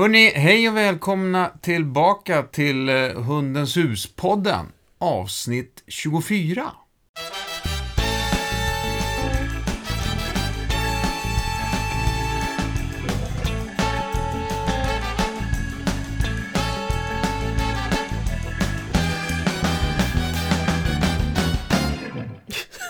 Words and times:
Hörni, 0.00 0.32
hej 0.34 0.68
och 0.68 0.76
välkomna 0.76 1.50
tillbaka 1.62 2.42
till 2.42 2.88
eh, 2.88 2.94
Hundens 3.22 3.76
hus-podden, 3.76 4.66
avsnitt 4.98 5.84
24. 5.86 6.62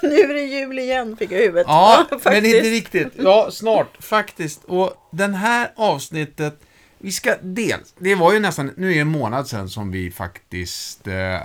Nu 0.03 0.21
är 0.21 0.35
det 0.35 0.41
jul 0.41 0.79
igen, 0.79 1.17
fick 1.17 1.33
jag 1.33 1.41
i 1.41 1.43
huvudet. 1.43 1.67
Ja, 1.69 2.07
men 2.11 2.21
faktiskt. 2.21 2.57
inte 2.57 2.71
riktigt. 2.71 3.13
Ja, 3.17 3.49
snart 3.51 4.05
faktiskt. 4.05 4.65
Och 4.65 5.09
den 5.13 5.35
här 5.35 5.73
avsnittet, 5.77 6.61
vi 6.99 7.13
ska 7.13 7.37
dels, 7.43 7.95
det 7.99 8.15
var 8.15 8.33
ju 8.33 8.41
nästan, 8.41 8.71
nu 8.77 8.91
är 8.91 8.95
det 8.95 9.01
en 9.01 9.09
månad 9.09 9.49
sedan 9.49 9.69
som 9.69 9.91
vi 9.91 10.11
faktiskt 10.11 11.07
eh, 11.07 11.39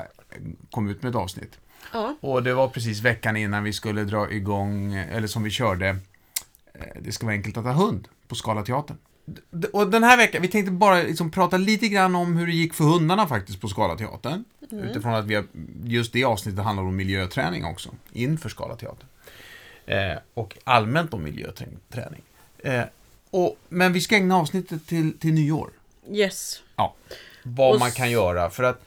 kom 0.72 0.90
ut 0.90 1.04
med 1.04 1.10
ett 1.10 1.16
avsnitt. 1.16 1.60
Ja. 1.94 2.16
Och 2.22 2.44
det 2.44 2.54
var 2.54 2.68
precis 2.68 3.00
veckan 3.02 3.38
innan 3.38 3.64
vi 3.64 3.74
skulle 3.74 4.04
dra 4.04 4.32
igång, 4.32 4.94
eller 4.94 5.28
som 5.28 5.44
vi 5.44 5.50
körde, 5.50 5.88
eh, 6.74 6.82
Det 7.02 7.12
ska 7.12 7.26
vara 7.26 7.36
enkelt 7.36 7.58
att 7.58 7.64
ha 7.66 7.72
hund 7.72 8.08
på 8.28 8.36
Scalateatern. 8.36 8.98
D- 9.52 9.68
Och 9.74 9.88
den 9.92 10.04
här 10.04 10.18
veckan, 10.18 10.42
vi 10.42 10.48
tänkte 10.48 10.72
bara 10.72 10.96
liksom 10.96 11.32
prata 11.32 11.58
lite 11.58 11.88
grann 11.88 12.16
om 12.16 12.38
hur 12.38 12.48
det 12.48 12.54
gick 12.54 12.74
för 12.74 12.84
hundarna 12.84 13.28
faktiskt 13.28 13.62
på 13.62 13.68
Scalateatern. 13.68 14.44
Utifrån 14.72 15.14
att 15.14 15.26
vi 15.26 15.36
har, 15.36 15.46
just 15.84 16.14
det 16.14 16.24
avsnittet 16.24 16.64
handlar 16.64 16.84
om 16.84 16.96
miljöträning 16.96 17.66
också, 17.66 17.90
inför 18.12 18.50
Scalateatern. 18.50 19.08
Eh, 19.86 20.18
och 20.34 20.58
allmänt 20.64 21.14
om 21.14 21.24
miljöträning. 21.24 22.22
Eh, 22.58 22.82
och, 23.34 23.58
men 23.70 23.94
vi 23.94 24.02
ska 24.02 24.16
ägna 24.16 24.36
avsnittet 24.38 24.88
till, 24.88 25.20
till 25.20 25.34
nyår. 25.34 25.72
Yes. 26.12 26.64
Ja, 26.76 26.96
vad 27.44 27.74
Och 27.74 27.80
man 27.80 27.92
kan 27.92 28.12
göra 28.12 28.50
för 28.50 28.64
att... 28.64 28.82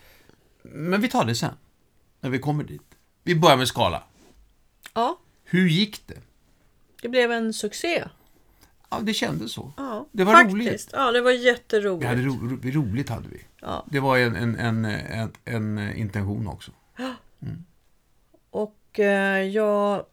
Men 0.62 1.00
vi 1.00 1.08
tar 1.08 1.24
det 1.24 1.34
sen, 1.34 1.54
när 2.20 2.30
vi 2.30 2.38
kommer 2.38 2.64
dit. 2.64 2.82
Vi 3.22 3.34
börjar 3.34 3.56
med 3.56 3.68
skala. 3.68 4.02
Ja, 4.94 5.18
Hur 5.44 5.68
gick 5.68 6.06
det? 6.06 6.18
det 7.02 7.08
blev 7.08 7.32
en 7.32 7.52
succé. 7.52 8.04
Ja, 8.90 9.00
det 9.02 9.14
kändes 9.14 9.52
så. 9.52 9.72
Ja, 9.76 10.06
Det 10.12 10.24
var 10.24 10.32
faktiskt. 10.32 10.54
roligt. 10.54 10.88
Ja, 10.92 11.12
det 11.12 11.20
var 11.20 11.30
Vi 11.30 11.44
jätteroligt. 11.44 12.08
hade 12.08 12.22
ro, 12.22 12.32
ro, 12.32 12.70
roligt 12.70 13.08
hade 13.08 13.28
vi. 13.28 13.40
Ja. 13.60 13.84
Det 13.90 14.00
var 14.00 14.18
en, 14.18 14.36
en, 14.36 14.56
en, 14.56 14.84
en, 15.44 15.78
en 15.78 15.96
intention 15.96 16.48
också. 16.48 16.72
Och 18.50 18.98
eh, 19.00 19.42
jag... 19.42 20.04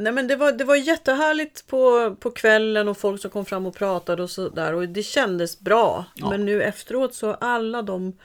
Nej 0.00 0.12
men 0.12 0.28
det 0.28 0.36
var, 0.36 0.52
det 0.52 0.64
var 0.64 0.76
jättehärligt 0.76 1.66
på, 1.66 2.14
på 2.20 2.30
kvällen 2.30 2.88
och 2.88 2.98
folk 2.98 3.22
som 3.22 3.30
kom 3.30 3.44
fram 3.44 3.66
och 3.66 3.74
pratade 3.74 4.22
och 4.22 4.30
sådär. 4.30 4.74
Och 4.74 4.88
det 4.88 5.02
kändes 5.02 5.60
bra. 5.60 6.04
Ja. 6.14 6.30
Men 6.30 6.44
nu 6.44 6.62
efteråt 6.62 7.14
så 7.14 7.34
alla 7.34 7.82
de 7.82 8.16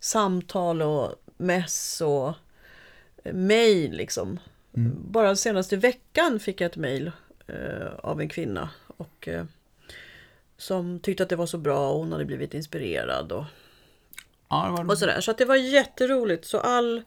samtal 0.00 0.82
och 0.82 1.14
mess 1.36 2.00
och 2.00 2.34
mejl 3.22 3.92
liksom. 3.92 4.40
Mm. 4.76 4.96
Bara 5.10 5.36
senaste 5.36 5.76
veckan 5.76 6.40
fick 6.40 6.60
jag 6.60 6.66
ett 6.66 6.76
mejl 6.76 7.10
eh, 7.46 7.94
av 7.98 8.20
en 8.20 8.28
kvinna. 8.28 8.70
Och, 8.86 9.28
eh, 9.28 9.44
som 10.56 11.00
tyckte 11.00 11.22
att 11.22 11.28
det 11.28 11.36
var 11.36 11.46
så 11.46 11.58
bra 11.58 11.90
och 11.90 11.98
hon 11.98 12.12
hade 12.12 12.24
blivit 12.24 12.54
inspirerad. 12.54 13.32
Och, 13.32 13.44
Ja, 14.48 14.74
var 14.76 14.90
och 14.90 14.98
sådär. 14.98 15.20
Så 15.20 15.30
att 15.30 15.38
det 15.38 15.44
var 15.44 15.56
jätteroligt. 15.56 16.44
Så 16.44 16.60
all... 16.60 17.02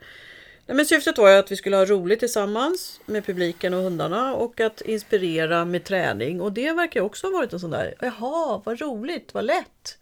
Nej, 0.65 0.75
men 0.75 0.85
syftet 0.85 1.17
var 1.17 1.29
ju 1.29 1.35
att 1.37 1.51
vi 1.51 1.55
skulle 1.55 1.75
ha 1.75 1.85
roligt 1.85 2.19
tillsammans 2.19 2.99
med 3.05 3.25
publiken 3.25 3.73
och 3.73 3.81
hundarna 3.83 4.33
och 4.35 4.59
att 4.59 4.81
inspirera 4.81 5.65
med 5.65 5.83
träning. 5.83 6.41
Och 6.41 6.51
det 6.53 6.71
verkar 6.71 7.01
också 7.01 7.27
ha 7.27 7.31
varit 7.31 7.53
en 7.53 7.59
sån 7.59 7.71
där, 7.71 7.95
jaha, 8.01 8.61
vad 8.65 8.81
roligt, 8.81 9.33
vad 9.33 9.45
lätt. 9.45 9.97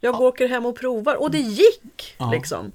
Jag 0.00 0.20
åker 0.20 0.48
hem 0.48 0.66
och 0.66 0.76
provar 0.76 1.14
och 1.14 1.30
det 1.30 1.38
gick 1.38 2.14
Ja. 2.18 2.30
liksom. 2.32 2.72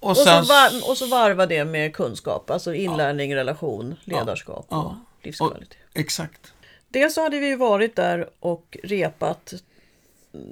Och 0.00 0.10
Och 0.10 0.16
så, 0.16 0.24
sen... 0.24 0.44
var, 0.44 0.90
och 0.90 0.98
så 0.98 1.06
varva 1.06 1.46
det 1.46 1.64
med 1.64 1.94
kunskap, 1.94 2.50
alltså 2.50 2.74
inlärning, 2.74 3.34
relation, 3.36 3.94
ledarskap 4.04 4.66
Ja. 4.70 4.96
och 5.18 5.24
livskvalitet. 5.26 5.78
Exakt. 5.94 6.52
Dels 6.88 7.14
så 7.14 7.22
hade 7.22 7.38
vi 7.38 7.54
varit 7.54 7.96
där 7.96 8.30
och 8.40 8.76
repat. 8.82 9.52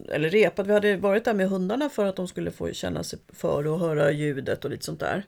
Eller 0.08 0.30
repat, 0.30 0.66
vi 0.66 0.72
hade 0.72 0.96
varit 0.96 1.24
där 1.24 1.34
med 1.34 1.48
hundarna 1.48 1.88
för 1.90 2.06
att 2.06 2.16
de 2.16 2.28
skulle 2.28 2.50
få 2.50 2.72
känna 2.72 3.04
sig 3.04 3.18
för 3.32 3.66
och 3.66 3.78
höra 3.80 4.10
ljudet 4.10 4.64
och 4.64 4.70
lite 4.70 4.84
sånt 4.84 5.00
där. 5.00 5.24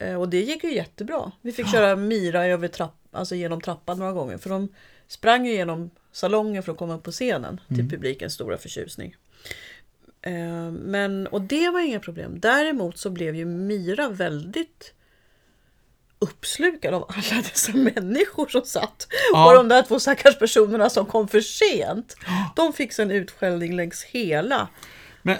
Eh, 0.00 0.14
Och 0.20 0.28
det 0.28 0.40
gick 0.42 0.64
ju 0.64 0.74
jättebra. 0.74 1.32
Vi 1.42 1.52
fick 1.52 1.70
köra 1.70 1.96
Mira 1.96 2.46
över 2.46 2.68
trapp, 2.68 2.94
alltså 3.12 3.34
genom 3.34 3.60
trappan 3.60 3.98
några 3.98 4.12
gånger. 4.12 4.38
För 4.38 4.50
de 4.50 4.68
sprang 5.08 5.46
ju 5.46 5.52
genom 5.52 5.90
salongen 6.12 6.62
för 6.62 6.72
att 6.72 6.78
komma 6.78 6.94
upp 6.94 7.02
på 7.02 7.10
scenen 7.12 7.60
till 7.68 7.88
publikens 7.90 8.32
stora 8.34 8.58
förtjusning. 8.58 9.16
Eh, 10.22 10.70
Men, 10.70 11.26
och 11.26 11.40
det 11.40 11.70
var 11.70 11.80
inga 11.80 12.00
problem. 12.00 12.40
Däremot 12.40 12.98
så 12.98 13.10
blev 13.10 13.36
ju 13.36 13.44
Mira 13.44 14.08
väldigt 14.08 14.94
uppslukad 16.18 16.94
av 16.94 17.02
alla 17.08 17.42
dessa 17.52 17.72
människor 17.72 18.46
som 18.48 18.62
satt. 18.64 19.06
Ja. 19.32 19.46
Och 19.48 19.54
de 19.56 19.68
där 19.68 19.82
två 19.82 20.00
stackars 20.00 20.38
personerna 20.38 20.90
som 20.90 21.06
kom 21.06 21.28
för 21.28 21.40
sent. 21.40 22.16
De 22.56 22.72
fick 22.72 22.98
en 22.98 23.10
utskällning 23.10 23.76
längs 23.76 24.02
hela, 24.04 24.68
Men, 25.22 25.36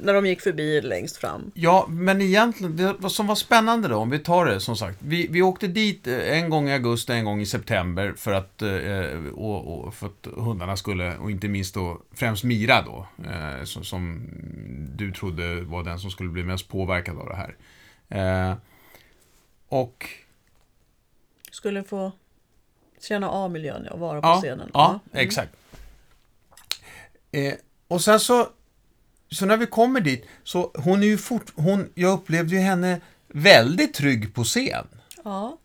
när 0.00 0.14
de 0.14 0.26
gick 0.26 0.40
förbi 0.40 0.80
längst 0.80 1.16
fram. 1.16 1.50
ja, 1.54 1.86
men 1.88 2.20
egentligen, 2.22 2.76
det 2.76 3.10
som 3.10 3.26
var 3.26 3.34
spännande 3.34 3.88
då, 3.88 3.96
om 3.96 4.10
vi 4.10 4.18
tar 4.18 4.46
det 4.46 4.60
som 4.60 4.76
sagt. 4.76 4.98
Vi, 5.02 5.26
vi 5.30 5.42
åkte 5.42 5.66
dit 5.66 6.06
eh, 6.06 6.38
en 6.38 6.50
gång 6.50 6.68
i 6.68 6.72
augusti, 6.72 7.12
en 7.12 7.24
gång 7.24 7.40
i 7.40 7.46
september 7.46 8.14
för 8.16 8.32
att, 8.32 8.62
eh, 8.62 9.32
och, 9.34 9.86
och 9.86 9.94
för 9.94 10.06
att 10.06 10.26
hundarna 10.36 10.76
skulle, 10.76 11.16
och 11.16 11.30
inte 11.30 11.48
minst 11.48 11.74
då, 11.74 12.00
främst 12.12 12.44
Mira 12.44 12.82
då, 12.82 13.06
eh, 13.24 13.64
som, 13.64 13.84
som 13.84 14.28
du 14.96 15.12
trodde 15.12 15.60
var 15.60 15.82
den 15.82 15.98
som 15.98 16.10
skulle 16.10 16.30
bli 16.30 16.42
mest 16.42 16.68
påverkad 16.68 17.18
av 17.18 17.28
det 17.28 17.36
här. 17.36 17.56
Eh, 18.08 18.56
och 19.68 20.08
Skulle 21.50 21.84
få 21.84 22.12
känna 23.00 23.30
av 23.30 23.50
miljön 23.50 23.88
och 23.88 24.00
vara 24.00 24.20
på 24.20 24.28
Ja, 24.28 24.40
scenen. 24.40 24.70
ja 24.74 24.88
Mm. 25.12 25.24
exakt. 25.26 25.52
Eh, 27.32 27.54
och 27.88 28.00
sen 28.00 28.20
så, 28.20 28.48
så 29.30 29.46
när 29.46 29.56
vi 29.56 29.66
kommer 29.66 30.00
dit, 30.00 30.26
så 30.44 30.70
hon 30.74 31.02
är 31.02 31.06
ju 31.06 31.18
fort, 31.18 31.52
hon, 31.54 31.88
jag 31.94 32.12
upplevde 32.12 32.54
ju 32.54 32.60
henne 32.60 33.00
väldigt 33.32 33.94
trygg 33.94 34.34
på 34.34 34.44
scen. 34.44 34.86
ja. 35.24 35.58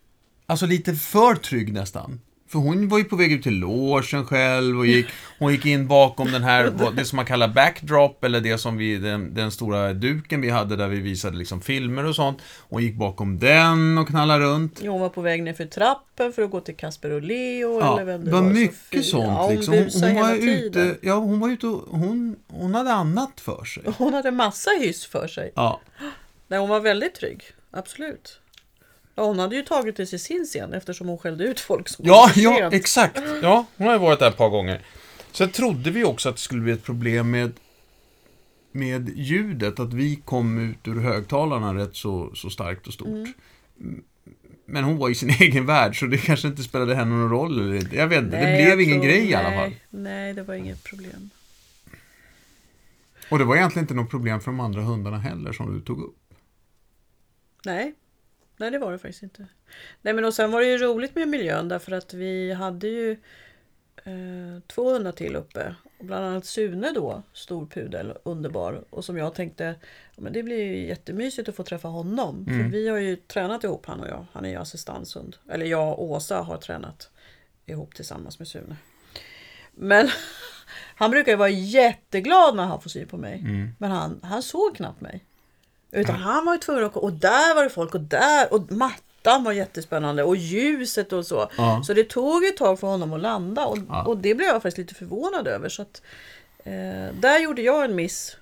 Alltså 0.46 0.66
lite 0.66 0.94
för 0.94 1.34
trygg 1.34 1.72
nästan. 1.72 2.20
För 2.48 2.58
hon 2.58 2.88
var 2.88 2.98
ju 2.98 3.04
på 3.04 3.16
väg 3.16 3.32
ut 3.32 3.42
till 3.42 3.58
logen 3.58 4.26
själv 4.26 4.78
och 4.78 4.86
gick, 4.86 5.06
hon 5.38 5.52
gick 5.52 5.66
in 5.66 5.88
bakom 5.88 6.32
den 6.32 6.42
här, 6.42 6.72
det 6.96 7.04
som 7.04 7.16
man 7.16 7.24
kallar 7.24 7.48
backdrop, 7.48 8.24
eller 8.24 8.40
det 8.40 8.58
som 8.58 8.76
vi, 8.76 8.98
den, 8.98 9.34
den 9.34 9.50
stora 9.50 9.92
duken 9.92 10.40
vi 10.40 10.50
hade 10.50 10.76
där 10.76 10.88
vi 10.88 11.00
visade 11.00 11.36
liksom 11.36 11.60
filmer 11.60 12.04
och 12.04 12.14
sånt. 12.14 12.38
Hon 12.68 12.82
gick 12.82 12.94
bakom 12.94 13.38
den 13.38 13.98
och 13.98 14.08
knallade 14.08 14.44
runt. 14.44 14.80
Jo, 14.82 14.92
Hon 14.92 15.00
var 15.00 15.08
på 15.08 15.20
väg 15.20 15.42
ner 15.42 15.52
för 15.52 15.64
trappen 15.64 16.32
för 16.32 16.42
att 16.42 16.50
gå 16.50 16.60
till 16.60 16.76
Kasper 16.76 17.10
och 17.10 17.22
Leo. 17.22 17.80
Ja, 17.80 17.94
eller 17.94 18.04
vem 18.04 18.24
det 18.24 18.30
var 18.30 18.42
mycket 18.42 18.76
Sofie. 18.80 19.02
sånt 19.02 19.24
Ja, 19.26 19.42
hon 19.46 19.54
liksom. 19.56 19.74
Hon, 19.74 20.16
hon 20.16 20.22
var 20.22 20.34
ute, 20.34 20.96
ja 21.02 21.14
hon 21.14 21.40
var 21.40 21.48
ute 21.48 21.66
och, 21.66 21.98
hon, 21.98 22.36
hon 22.52 22.74
hade 22.74 22.92
annat 22.92 23.40
för 23.40 23.64
sig. 23.64 23.82
Hon 23.98 24.14
hade 24.14 24.30
massa 24.30 24.70
hyss 24.80 25.06
för 25.06 25.26
sig. 25.28 25.52
Ja, 25.54 25.80
Nej, 26.48 26.58
hon 26.60 26.68
var 26.68 26.80
väldigt 26.80 27.14
trygg. 27.14 27.42
Absolut. 27.70 28.38
Ja, 29.14 29.24
hon 29.24 29.38
hade 29.38 29.56
ju 29.56 29.62
tagit 29.62 29.96
det 29.96 30.06
till 30.06 30.20
sin 30.20 30.44
scen 30.44 30.72
eftersom 30.72 31.08
hon 31.08 31.18
skällde 31.18 31.44
ut 31.44 31.60
folk 31.60 31.88
som 31.88 32.04
ja, 32.06 32.30
ja 32.36 32.56
sent. 32.56 32.74
exakt. 32.74 33.18
Ja, 33.42 33.66
hon 33.76 33.86
har 33.86 33.94
ju 33.94 34.00
varit 34.00 34.18
där 34.18 34.28
ett 34.28 34.36
par 34.36 34.48
gånger. 34.48 34.80
Sen 35.32 35.50
trodde 35.50 35.90
vi 35.90 36.04
också 36.04 36.28
att 36.28 36.34
det 36.36 36.40
skulle 36.42 36.60
bli 36.62 36.72
ett 36.72 36.82
problem 36.84 37.30
med, 37.30 37.52
med 38.72 39.08
ljudet, 39.16 39.80
att 39.80 39.92
vi 39.92 40.16
kom 40.24 40.70
ut 40.70 40.88
ur 40.88 41.00
högtalarna 41.00 41.74
rätt 41.74 41.96
så, 41.96 42.30
så 42.34 42.50
starkt 42.50 42.86
och 42.86 42.92
stort. 42.94 43.06
Mm. 43.08 44.02
Men 44.66 44.84
hon 44.84 44.98
var 44.98 45.08
i 45.10 45.14
sin 45.14 45.30
egen 45.40 45.66
värld, 45.66 45.98
så 45.98 46.06
det 46.06 46.18
kanske 46.18 46.48
inte 46.48 46.62
spelade 46.62 46.94
henne 46.94 47.10
någon 47.14 47.30
roll. 47.30 47.60
Eller, 47.60 47.74
inte. 47.74 47.96
jag 47.96 48.06
vet 48.06 48.18
inte, 48.22 48.36
det 48.36 48.42
Nej, 48.42 48.64
blev 48.64 48.80
ingen 48.80 49.00
tror- 49.00 49.10
grej 49.10 49.30
i 49.30 49.34
alla 49.34 49.48
nej, 49.50 49.58
fall. 49.58 49.74
Nej, 49.90 50.32
det 50.32 50.42
var 50.42 50.54
inget 50.54 50.84
problem. 50.84 51.30
Och 53.32 53.38
det 53.38 53.44
var 53.44 53.56
egentligen 53.56 53.84
inte 53.84 53.94
något 53.94 54.10
problem 54.10 54.40
för 54.40 54.50
de 54.50 54.60
andra 54.60 54.82
hundarna 54.82 55.18
heller, 55.18 55.52
som 55.52 55.74
du 55.74 55.80
tog 55.80 56.00
upp. 56.00 56.16
Nej. 57.64 57.94
Nej, 58.56 58.70
det 58.70 58.78
var 58.78 58.92
det 58.92 58.98
faktiskt 58.98 59.22
inte. 59.22 59.46
Nej, 60.02 60.14
men 60.14 60.24
och 60.24 60.34
sen 60.34 60.50
var 60.50 60.60
det 60.60 60.66
ju 60.66 60.78
roligt 60.78 61.14
med 61.14 61.28
miljön 61.28 61.68
därför 61.68 61.92
att 61.92 62.14
vi 62.14 62.52
hade 62.52 62.88
ju 62.88 63.10
eh, 64.04 64.62
två 64.66 64.92
hundar 64.92 65.12
till 65.12 65.36
uppe. 65.36 65.74
Och 65.98 66.04
bland 66.04 66.26
annat 66.26 66.46
Sune 66.46 66.92
då, 66.94 67.22
stor 67.32 67.66
pudel, 67.66 68.12
underbar. 68.22 68.84
Och 68.90 69.04
som 69.04 69.16
jag 69.16 69.34
tänkte, 69.34 69.74
ja, 70.16 70.22
men 70.22 70.32
det 70.32 70.42
blir 70.42 70.64
ju 70.64 70.86
jättemysigt 70.86 71.48
att 71.48 71.56
få 71.56 71.62
träffa 71.62 71.88
honom. 71.88 72.46
För 72.46 72.52
vi 72.70 72.88
har 72.88 72.98
ju 72.98 73.16
tränat 73.16 73.64
ihop 73.64 73.86
han 73.86 74.00
och 74.00 74.08
jag. 74.08 74.26
Han 74.32 74.44
är 74.44 74.48
ju 74.48 74.56
assistanshund. 74.56 75.36
Eller 75.48 75.66
jag 75.66 75.88
och 75.98 76.04
Åsa 76.04 76.40
har 76.40 76.56
tränat 76.56 77.10
ihop 77.66 77.94
tillsammans 77.94 78.38
med 78.38 78.48
Sune. 78.48 78.76
Men 79.72 80.08
han 80.96 81.10
brukar 81.10 81.32
ju 81.32 81.36
vara 81.38 81.48
jätteglad 81.48 82.56
när 82.56 82.64
han 82.66 82.80
får 82.80 82.90
syn 82.90 83.08
på 83.08 83.16
mig. 83.16 83.44
Men 83.78 83.90
han, 83.90 84.20
han 84.22 84.42
såg 84.42 84.76
knappt 84.76 85.00
mig. 85.00 85.24
Utan 85.90 86.14
han 86.16 86.46
var 86.46 86.52
ju 86.52 86.58
tvungen 86.58 86.84
att 86.84 86.96
och 86.96 87.12
där 87.12 87.54
var 87.54 87.62
det 87.64 87.70
folk 87.70 87.94
och 87.94 88.00
där 88.00 88.52
och 88.54 88.72
mattan 88.72 89.44
var 89.44 89.52
jättespännande 89.52 90.22
och 90.24 90.36
ljuset 90.36 91.12
och 91.12 91.26
så. 91.26 91.50
Ja. 91.56 91.82
Så 91.86 91.94
det 91.94 92.04
tog 92.04 92.44
ett 92.44 92.56
tag 92.56 92.80
för 92.80 92.86
honom 92.86 93.12
att 93.12 93.20
landa 93.20 93.66
och, 93.66 93.78
Ja. 93.88 94.04
och 94.04 94.16
det 94.18 94.34
blev 94.34 94.48
jag 94.48 94.54
faktiskt 94.62 94.78
lite 94.78 94.94
förvånad 94.94 95.48
över. 95.48 95.68
Så 95.68 95.82
att, 95.82 96.02
Eh, 96.64 97.14
där 97.20 97.38
gjorde 97.38 97.62
jag 97.62 97.84
en 97.84 97.94
miss 97.94 98.36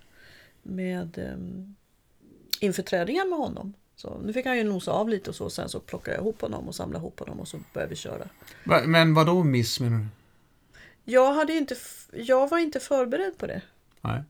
med 0.62 1.18
eh, 1.18 1.36
inför 2.60 2.82
träningen 2.82 3.28
med 3.30 3.38
honom. 3.38 3.72
Så 3.96 4.18
nu 4.24 4.32
fick 4.32 4.46
han 4.46 4.56
ju 4.56 4.64
nosa 4.64 4.92
av 4.92 5.08
lite 5.08 5.30
och 5.30 5.36
så. 5.36 5.50
Sen 5.50 5.68
så 5.68 5.80
plockade 5.80 6.16
jag 6.16 6.22
ihop 6.22 6.40
honom 6.40 6.68
och 6.68 6.74
samlade 6.74 7.02
ihop 7.02 7.18
honom 7.20 7.40
och 7.40 7.48
så 7.48 7.58
började 7.74 7.90
vi 7.90 7.96
köra. 7.96 8.24
Men 8.86 9.14
vad 9.14 9.26
då 9.26 9.42
miss 9.44 9.80
menar 9.80 9.98
du? 9.98 10.06
Jag, 11.10 11.32
hade 11.32 11.52
inte, 11.52 11.76
jag 12.12 12.48
var 12.50 12.58
inte 12.58 12.80
förberedd 12.80 13.38
på 13.38 13.46
det. 13.46 13.62
Nej. 14.00 14.22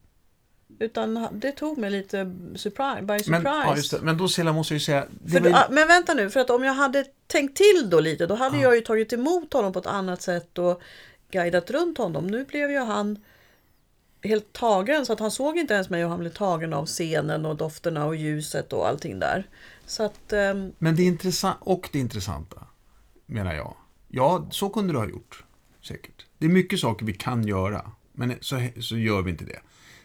Utan 0.78 1.28
det 1.32 1.52
tog 1.52 1.78
mig 1.78 1.90
lite 1.90 2.36
surprise, 2.56 3.02
by 3.02 3.18
surprise. 3.18 3.30
Men, 3.30 3.42
ja, 3.44 3.76
just 3.76 3.90
det. 3.90 4.00
men 4.02 4.18
då 4.18 4.28
Silla 4.28 4.52
måste 4.52 4.74
jag 4.74 4.78
ju 4.78 4.84
säga... 4.84 5.06
För, 5.30 5.40
ju- 5.40 5.74
Men 5.74 5.88
vänta 5.88 6.14
nu, 6.14 6.30
för 6.30 6.40
att 6.40 6.50
om 6.50 6.64
jag 6.64 6.74
hade 6.74 7.04
tänkt 7.26 7.56
till 7.56 7.90
då 7.90 8.00
lite, 8.00 8.26
då 8.26 8.34
hade 8.34 8.58
jag 8.60 8.74
ju 8.74 8.80
tagit 8.80 9.12
emot 9.12 9.52
honom 9.52 9.72
på 9.72 9.78
ett 9.78 9.86
annat 9.86 10.22
sätt 10.22 10.58
och 10.58 10.82
guidat 11.30 11.70
runt 11.70 11.98
honom. 11.98 12.26
Nu 12.26 12.44
blev 12.44 12.70
ju 12.70 12.78
han 12.78 13.18
helt 14.22 14.52
tagen 14.52 15.06
så 15.06 15.12
att 15.12 15.20
han 15.20 15.30
såg 15.30 15.58
inte 15.58 15.74
ens 15.74 15.90
mig 15.90 16.04
och 16.04 16.10
han 16.10 16.20
blev 16.20 16.30
tagen 16.30 16.72
av 16.74 16.86
scenen 16.86 17.46
och 17.46 17.56
dofterna 17.56 18.06
och 18.06 18.16
ljuset 18.16 18.72
och 18.72 18.88
allting 18.88 19.18
där. 19.18 19.48
Så 19.86 20.02
att, 20.02 20.32
ehm, 20.32 20.72
Men 20.78 20.96
det 20.96 21.02
intressant 21.02 21.56
och 21.60 21.88
det 21.92 21.98
intressanta, 21.98 22.66
menar 23.26 23.54
jag. 23.54 23.76
Ja, 24.08 24.48
så 24.50 24.68
kunde 24.70 24.92
du 24.92 24.98
ha 24.98 25.08
gjort. 25.08 25.44
Säkert. 25.82 26.26
Det 26.40 26.46
är 26.46 26.50
mycket 26.50 26.78
saker 26.80 27.06
vi 27.06 27.12
kan 27.12 27.46
göra, 27.46 27.90
men 28.12 28.34
så, 28.40 28.66
så 28.80 28.96
gör 28.96 29.22
vi 29.22 29.30
inte 29.30 29.44
det. 29.44 29.58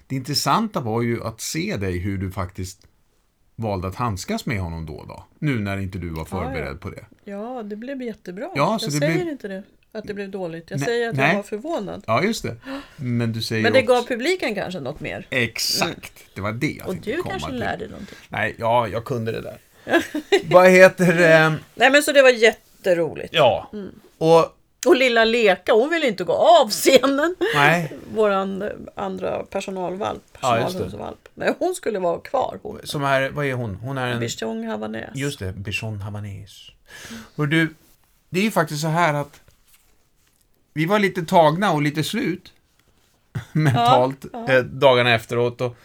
Det 0.08 0.16
intressanta 0.16 0.80
var 0.80 1.02
ju 1.02 1.24
att 1.24 1.42
se 1.42 1.78
dig 1.78 1.98
hur 1.98 2.18
du 2.18 2.32
faktiskt 2.32 2.88
valde 3.56 3.88
att 3.88 3.96
handskas 3.96 4.46
med 4.46 4.60
honom 4.60 4.86
då 4.86 4.94
och 4.94 5.08
då. 5.08 5.26
Nu 5.40 5.60
när 5.60 5.78
inte 5.78 5.98
du 5.98 6.10
var 6.10 6.26
förberedd 6.26 6.68
Ja, 6.68 6.72
ja. 6.72 6.78
på 6.78 6.90
det. 6.90 7.06
ja, 7.24 7.64
det 7.64 7.76
blev 7.76 8.02
jättebra. 8.02 8.50
Ja, 8.56 8.80
så 8.80 8.86
jag 8.86 8.94
säger 8.94 9.16
blev- 9.16 9.28
inte 9.28 9.48
det, 9.48 9.64
att 9.92 10.04
det 10.04 10.14
blev 10.14 10.30
dåligt. 10.30 10.72
Jag 10.72 10.80
Nej, 10.80 10.86
säger 10.86 11.10
att 11.10 11.16
nej. 11.16 11.28
jag 11.30 11.36
var 11.36 11.44
förvånad. 11.44 12.04
Ja, 12.08 12.24
just 12.24 12.44
det. 12.44 12.56
Men 12.98 13.31
du 13.34 13.42
säger 13.42 13.64
Men 13.64 13.74
det 13.74 13.80
också... 13.81 13.94
gav 13.94 14.08
publiken 14.08 14.56
kanske 14.56 14.80
något 14.80 15.00
mer. 15.00 15.28
Exakt. 15.30 16.14
Det 16.36 16.42
var 16.42 16.52
det 16.52 16.72
jag 16.72 16.88
Och 16.88 16.96
du 16.96 17.22
kanske 17.24 17.50
till. 17.50 17.60
lärde 17.60 17.88
någonting. 17.88 18.18
Nej, 18.30 18.56
ja, 18.60 18.88
jag 18.88 19.06
kunde 19.06 19.31
det 19.31 19.42
där. 19.42 19.58
Vad 20.54 20.70
heter 20.72 21.14
det? 21.14 21.56
Nej 21.76 21.92
men 21.92 22.04
så 22.04 22.12
det 22.12 22.22
var 22.22 22.30
jätteroligt. 22.30 23.34
Ja. 23.34 23.70
Mm. 23.74 23.90
Och, 24.18 24.46
Och 24.90 24.96
lilla 24.96 25.26
Leka, 25.26 25.74
hon 25.74 25.90
ville 25.90 26.08
inte 26.08 26.24
gå 26.24 26.34
av 26.34 26.70
scenen. 26.70 27.36
nej, 27.56 27.94
Våran 28.14 28.70
andra 28.96 29.44
personalvalp, 29.44 30.24
Ja, 30.42 30.56
personalhundsvalp. 30.56 31.30
Nej, 31.34 31.54
hon 31.60 31.76
skulle 31.76 32.00
vara 32.00 32.20
kvar. 32.20 32.60
Hon. 32.64 32.80
som 32.84 33.04
är, 33.04 33.30
vad 33.30 33.46
är 33.46 33.54
hon? 33.54 33.76
Hon 33.76 33.98
är 33.98 34.08
en... 34.08 34.20
Bichon 34.20 34.64
Havanäs. 34.64 35.10
Just 35.16 35.40
det, 35.40 35.54
Bichon 35.54 36.02
Havanese. 36.02 36.72
Och 37.36 37.48
du, 37.48 37.74
det 38.30 38.40
är 38.40 38.44
ju 38.44 38.52
faktiskt 38.52 38.82
så 38.82 38.88
här 38.88 39.14
att 39.14 39.42
vi 40.74 40.86
var 40.86 41.00
lite 41.00 41.26
tagna 41.26 41.72
och 41.72 41.81
lite 41.81 42.04
slut 42.04 42.54
mentalt 43.52 44.26
ja. 44.34 44.50
Eh, 44.50 44.64
dagarna 44.64 45.14
efteråt. 45.14 45.62
Och 45.62 45.76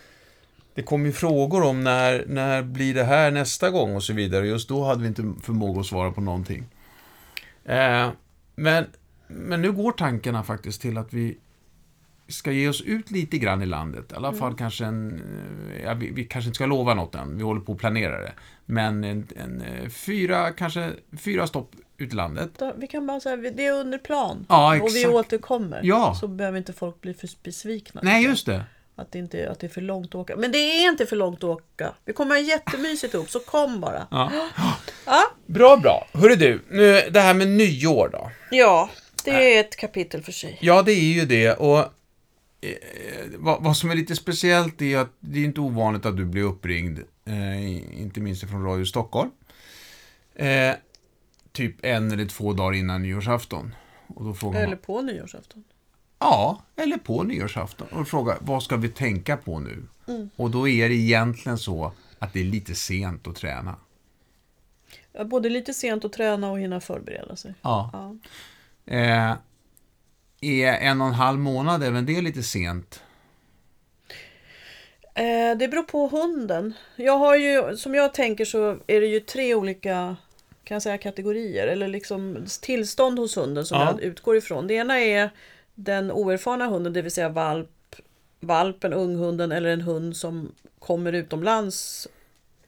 det 0.75 0.83
kom 0.83 1.07
ju 1.07 1.13
frågor 1.13 1.63
om 1.63 1.85
när, 1.85 2.25
när 2.27 2.63
blir 2.63 2.95
det 2.95 3.05
här 3.05 3.31
nästa 3.31 3.71
gång 3.71 3.97
och 3.97 4.03
så 4.03 4.13
vidare. 4.13 4.47
Just 4.47 4.69
då 4.69 4.85
hade 4.85 5.03
vi 5.03 5.09
inte 5.09 5.33
förmåga 5.43 5.81
att 5.81 5.87
svara 5.87 6.11
på 6.11 6.21
någonting. 6.21 6.65
Eh, 7.65 8.09
men, 8.63 8.85
men 9.29 9.63
nu 9.63 9.73
går 9.73 9.93
tankarna 9.93 10.43
faktiskt 10.43 10.81
till 10.83 10.99
att 10.99 11.13
vi 11.13 11.39
ska 12.29 12.53
ge 12.53 12.69
oss 12.69 12.83
ut 12.83 13.11
lite 13.11 13.39
grann 13.39 13.63
i 13.63 13.67
landet. 13.67 14.13
I 14.13 14.15
alla 14.15 14.33
fall 14.33 14.55
kanske 14.57 14.85
en... 14.85 15.23
eh, 15.75 15.83
Ja, 15.85 15.95
vi, 15.95 16.11
vi 16.11 16.25
kanske 16.25 16.49
inte 16.49 16.55
ska 16.55 16.67
lova 16.67 16.95
något 16.95 17.15
än, 17.15 17.37
vi 17.37 17.43
håller 17.43 17.61
på 17.61 17.73
att 17.73 17.79
planera 17.79 18.21
det. 18.21 18.33
Men 18.67 19.05
en, 19.05 19.27
en 19.37 19.61
eh, 19.61 19.89
fyra, 19.89 20.51
kanske 20.53 20.93
fyra 21.19 21.47
stopp 21.47 21.75
ut 21.99 22.13
i 22.13 22.17
landet. 22.17 22.63
Vi 22.77 22.87
kan 22.87 23.07
bara 23.07 23.21
säga 23.21 23.37
det 23.37 23.67
är 23.67 23.73
under 23.81 23.99
plan. 23.99 24.47
Ja, 24.49 24.83
och 24.83 24.89
vi 24.95 25.07
återkommer. 25.07 25.81
Ja. 25.83 26.15
Så 26.21 26.29
behöver 26.29 26.59
inte 26.59 26.73
folk 26.73 27.01
bli 27.01 27.15
för 27.15 27.29
besvikna. 27.43 28.01
Nej, 28.05 28.25
just 28.25 28.47
det. 28.47 28.65
Att 28.97 29.13
det, 29.13 29.19
inte, 29.19 29.51
att 29.51 29.61
det 29.61 29.67
är 29.67 29.69
för 29.69 29.81
långt 29.81 30.09
att 30.09 30.15
åka. 30.15 30.37
Men 30.37 30.53
det 30.53 30.59
är 30.59 30.91
inte 30.91 31.07
för 31.07 31.17
långt 31.17 31.39
att 31.39 31.45
åka. 31.45 31.95
Vi 32.05 32.13
kommer 32.13 32.35
ha 32.35 32.43
jättemysigt 32.43 33.15
ihop, 33.15 33.31
så 33.31 33.41
kom 33.41 33.81
bara. 33.81 34.07
Ja. 34.11 34.33
Ja, 35.07 35.23
Bra, 35.47 35.77
bra. 35.77 36.07
Hörru 36.13 36.37
du, 36.37 36.63
nu, 36.71 37.11
det 37.11 37.21
här 37.21 37.35
med 37.35 37.49
nyår 37.49 38.09
då. 38.13 38.31
ja 38.51 38.91
det 39.25 39.57
är 39.57 39.61
ett 39.61 39.77
kapitel 39.77 40.23
för 40.23 40.33
sig. 40.33 40.59
Ja, 40.61 40.83
det 40.83 40.93
är 40.93 41.13
ju 41.13 41.25
det. 41.27 41.53
Och 41.53 41.79
eh, 41.79 41.85
vad, 43.37 43.63
vad 43.63 43.77
som 43.77 43.91
är 43.91 43.95
lite 43.95 44.17
speciellt 44.17 44.83
är 44.83 44.99
att 44.99 45.13
det 45.21 45.39
är 45.41 45.45
inte 45.45 45.61
ovanligt 45.61 46.07
att 46.07 46.17
du 46.17 46.25
blir 46.25 46.43
uppringd, 46.43 46.99
eh, 47.25 48.01
inte 48.01 48.21
minst 48.21 48.51
från 48.51 48.65
Radio 48.65 48.85
Stockholm. 48.85 49.31
Eh, 50.35 50.73
typ 51.53 51.85
en 51.85 52.13
eller 52.13 52.27
två 52.27 52.53
dagar 52.53 52.79
innan 52.79 53.03
nyårsafton. 53.03 53.75
Och 54.07 54.25
då 54.25 54.35
frågar 54.35 54.59
Eller 54.61 54.69
man, 54.69 54.79
på 54.79 55.03
nyårsafton. 55.03 55.65
Ja, 56.21 56.63
eller 56.77 56.97
på 56.97 57.23
nyårsafton. 57.23 57.89
Och 57.89 58.09
frågar, 58.09 58.39
vad 58.41 58.63
ska 58.63 58.77
vi 58.77 58.89
tänka 58.89 59.37
på 59.37 59.59
nu? 59.59 59.83
Och 60.37 60.51
då 60.51 60.69
är 60.69 60.89
det 60.89 60.95
egentligen 60.95 61.59
så 61.59 61.93
att 62.19 62.33
det 62.33 62.41
är 62.41 62.45
lite 62.45 62.75
sent 62.75 63.27
att 63.27 63.37
träna. 63.37 63.77
Ja, 65.13 65.25
Både 65.25 65.49
lite 65.49 65.75
sent 65.75 66.05
att 66.05 66.13
träna 66.13 66.51
och 66.51 66.59
hinna 66.61 66.81
förbereda 66.81 67.37
sig. 67.37 67.55
Ja. 67.63 67.91
Ja. 67.93 68.17
Eh, 68.95 69.37
är 70.41 70.67
en 70.73 71.01
och 71.01 71.07
en 71.07 71.15
halv 71.15 71.39
månad 71.39 71.83
även 71.83 72.07
det 72.07 72.21
lite 72.21 72.43
sent? 72.43 73.03
Eh, 75.15 75.57
det 75.59 75.69
beror 75.69 75.83
på 75.83 76.09
hunden. 76.09 76.73
Jag 76.97 77.19
har 77.19 77.37
ju, 77.37 77.77
som 77.77 77.95
jag 77.95 78.15
tänker 78.15 78.45
så 78.45 78.77
är 78.87 79.01
det 79.01 79.07
ju 79.07 79.21
tre 79.21 79.55
olika 79.55 80.17
kan 80.65 80.75
jag 80.75 80.83
säga, 80.83 80.99
kategorier 80.99 81.67
eller 81.67 81.89
liksom 81.89 82.47
tillstånd 82.63 83.19
hos 83.19 83.37
hunden 83.37 83.67
som 83.67 83.79
Ja. 83.81 83.91
jag 83.91 84.01
utgår 84.03 84.37
ifrån. 84.37 84.67
Det 84.67 84.75
ena 84.75 85.01
är 85.01 85.31
den 85.85 86.11
oerfarna 86.11 86.67
hunden, 86.67 86.93
det 86.93 87.03
vill 87.03 87.13
säga 87.13 87.29
valp, 87.29 87.97
valpen, 88.41 88.93
unghunden 88.93 89.53
eller 89.53 89.71
en 89.71 89.81
hund 89.81 90.17
som 90.17 90.53
kommer 90.79 91.13
utomlands, 91.13 92.09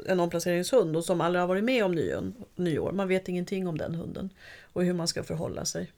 en 0.06 0.20
omplaceringshund 0.20 0.97
och 0.97 1.05
som 1.05 1.20
aldrig 1.20 1.43
har 1.43 1.49
varit 1.49 1.64
med 1.64 1.85
om 1.85 1.93
nyår. 1.94 2.32
nyår. 2.55 2.93
Man 2.93 3.09
vet 3.09 3.29
ingenting 3.29 3.69
om 3.69 3.79
den 3.79 3.94
hunden 3.94 4.31
och 4.73 4.85
hur 4.85 4.93
man 4.93 5.09
ska 5.09 5.23
förhålla 5.23 5.64
sig. 5.64 5.93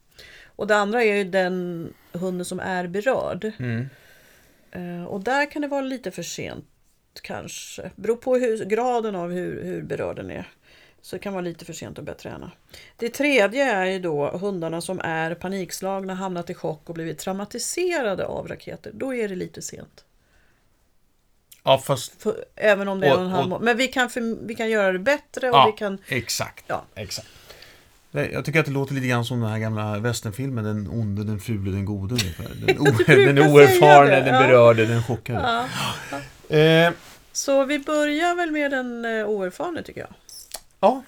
Och 0.57 0.67
det 0.67 0.77
andra 0.77 1.05
är 1.05 1.17
ju 1.17 1.25
den 1.25 1.89
hunden 2.13 2.45
som 2.45 2.61
är 2.61 2.87
berörd. 2.87 3.53
Mm. 3.59 3.89
Eh, 4.71 5.05
Och 5.05 5.25
där 5.25 5.51
kan 5.51 5.63
det 5.63 5.69
vara 5.69 5.81
lite 5.81 6.11
för 6.11 6.23
sent 6.23 6.65
kanske. 7.23 7.91
Beror 7.97 8.17
på 8.17 8.37
hur, 8.37 8.65
graden 8.65 9.15
av 9.15 9.33
hur, 9.33 9.65
hur 9.65 9.83
berörd 9.83 10.17
den 10.17 10.31
är. 10.31 10.49
Så 11.05 11.17
det 11.17 11.21
kan 11.21 11.33
vara 11.33 11.43
lite 11.43 11.65
för 11.65 11.73
sent 11.73 11.99
att 11.99 12.05
börja 12.05 12.19
träna. 12.19 12.51
Det 12.97 13.09
tredje 13.09 13.65
är 13.73 13.85
ju 13.85 13.99
då 13.99 14.29
hundarna 14.31 14.81
som 14.81 15.01
är 15.01 15.35
panikslagna, 15.35 16.15
hamnat 16.15 16.51
i 16.51 16.55
chock 16.55 16.89
och 16.89 16.95
blivit 16.95 17.19
traumatiserade 17.19 18.27
av 18.27 18.49
raketer. 18.49 18.91
Då 18.95 19.15
är 19.15 19.29
det 19.29 19.35
lite 19.37 19.63
sent. 19.63 20.05
Ja, 21.65 21.79
fast... 21.79 22.23
För, 22.23 22.45
även 22.57 22.89
om 22.89 23.01
det 23.01 23.07
är 23.07 23.13
Och- 23.13 23.19
en 23.19 23.25
och 23.25 23.31
en 23.31 23.37
halv 23.37 23.53
och- 23.53 23.63
Men 23.63 23.77
vi 23.77 23.87
kan, 23.89 24.11
för, 24.11 24.47
vi 24.47 24.55
kan 24.55 24.71
göra 24.71 24.93
det 24.93 24.99
bättre 24.99 25.51
och 25.51 25.57
Ja, 25.57 25.67
vi 25.67 25.79
kan... 25.79 25.99
exakt. 26.09 26.65
Ja. 26.67 26.85
exakt. 26.95 27.29
Jag 28.11 28.45
tycker 28.45 28.61
att 28.61 28.67
det 28.67 28.73
låter 28.73 28.95
lite 28.95 29.07
grann 29.07 29.25
som 29.25 29.41
den 29.41 29.51
här 29.51 29.59
gamla 29.59 29.99
westernfilmen, 29.99 30.65
den 30.65 30.89
onde, 30.89 31.25
den 31.25 31.41
fule, 31.41 31.71
den 31.71 31.85
gode 31.85 32.15
ungefär. 32.15 32.49
Den, 32.67 32.79
o- 32.81 32.85
den 33.07 33.39
oerfarne, 33.39 34.11
den 34.21 34.35
ja. 34.35 34.41
berörde, 34.47 34.87
den 34.87 35.03
chockade. 35.03 35.65
Ja. 36.51 36.57
Eh, 36.57 36.93
Så 37.33 37.65
vi 37.65 37.79
börjar 37.79 38.35
väl 38.35 38.51
med 38.51 38.71
den 38.71 39.05
eh, 39.05 39.27
oerfarne 39.29 39.83
tycker 39.83 40.01
jag. 40.01 40.11
Ja, 40.85 41.03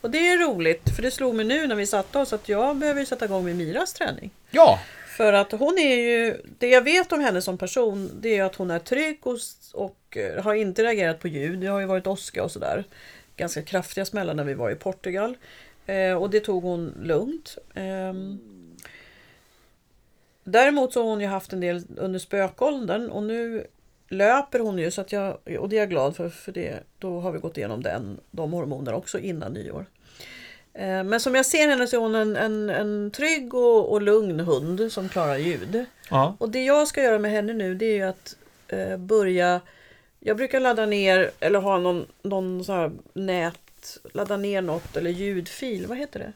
Och 0.00 0.10
det 0.10 0.28
är 0.28 0.38
roligt, 0.38 0.96
för 0.96 1.02
det 1.02 1.10
slog 1.10 1.34
mig 1.34 1.44
nu 1.44 1.66
när 1.66 1.74
vi 1.74 1.86
satte 1.86 2.18
oss 2.18 2.32
att 2.32 2.48
jag 2.48 2.76
behöver 2.76 3.04
sätta 3.04 3.24
igång 3.24 3.44
med 3.44 3.56
Miras 3.56 3.92
träning. 3.92 4.30
ja, 4.50 4.78
För 5.16 5.32
att 5.32 5.52
hon 5.52 5.78
är 5.78 5.96
ju, 5.96 6.36
det 6.58 6.68
jag 6.68 6.82
vet 6.82 7.12
om 7.12 7.20
henne 7.20 7.42
som 7.42 7.58
person 7.58 8.10
det 8.20 8.38
är 8.38 8.44
att 8.44 8.56
hon 8.56 8.70
är 8.70 8.78
trygg 8.78 9.26
och, 9.26 9.38
och 9.74 10.16
eh, 10.16 10.42
har 10.42 10.54
inte 10.54 10.82
reagerat 10.82 11.20
på 11.20 11.28
ljud. 11.28 11.58
Det 11.58 11.66
har 11.66 11.80
ju 11.80 11.86
varit 11.86 12.06
åska 12.06 12.44
och 12.44 12.50
sådär. 12.50 12.84
Ganska 13.36 13.62
kraftiga 13.62 14.04
smällar 14.04 14.34
när 14.34 14.44
vi 14.44 14.54
var 14.54 14.70
i 14.70 14.74
Portugal. 14.74 15.36
Eh, 15.86 16.14
och 16.14 16.30
det 16.30 16.40
tog 16.40 16.62
hon 16.62 16.94
lugnt. 17.02 17.58
Ehm, 17.74 18.38
däremot 20.44 20.92
så 20.92 21.02
har 21.02 21.10
hon 21.10 21.20
ju 21.20 21.26
haft 21.26 21.52
en 21.52 21.60
del 21.60 21.82
under 21.96 22.18
spökåldern 22.18 23.10
och 23.10 23.22
nu 23.22 23.66
löper 24.10 24.58
hon 24.58 24.78
ju 24.78 24.90
så 24.90 25.00
att 25.00 25.12
jag, 25.12 25.38
och 25.58 25.68
det 25.68 25.76
är 25.76 25.80
jag 25.80 25.90
glad 25.90 26.16
för, 26.16 26.28
för 26.28 26.52
det, 26.52 26.80
då 26.98 27.20
har 27.20 27.32
vi 27.32 27.38
gått 27.38 27.56
igenom 27.58 27.82
den, 27.82 28.20
de 28.30 28.52
hormonerna 28.52 28.96
också 28.96 29.18
innan 29.18 29.52
nyår. 29.52 29.86
Eh, 30.74 31.04
Men 31.04 31.20
som 31.20 31.34
jag 31.34 31.46
ser 31.46 31.68
henne 31.68 31.86
så 31.86 31.96
är 31.96 32.00
hon 32.00 32.14
en, 32.14 32.36
en, 32.36 32.70
en 32.70 33.10
trygg 33.10 33.54
och, 33.54 33.92
och 33.92 34.02
lugn 34.02 34.40
hund 34.40 34.92
som 34.92 35.08
klarar 35.08 35.36
ljud. 35.36 35.84
ja. 36.10 36.36
Och 36.38 36.50
det 36.50 36.64
jag 36.64 36.88
ska 36.88 37.02
göra 37.02 37.18
med 37.18 37.30
henne 37.30 37.52
nu 37.52 37.74
det 37.74 37.86
är 37.86 37.94
ju 37.94 38.02
att 38.02 38.36
eh, 38.68 38.96
börja 38.96 39.60
Jag 40.20 40.36
brukar 40.36 40.60
ladda 40.60 40.86
ner 40.86 41.30
eller 41.40 41.58
ha 41.58 41.78
någon, 41.78 42.06
någon 42.22 42.64
så 42.64 42.72
här 42.72 42.90
nät 43.12 43.54
Ladda 44.12 44.36
ner 44.36 44.62
något 44.62 44.96
eller 44.96 45.10
ljudfil, 45.10 45.86
vad 45.86 45.98
heter 45.98 46.18
det? 46.18 46.32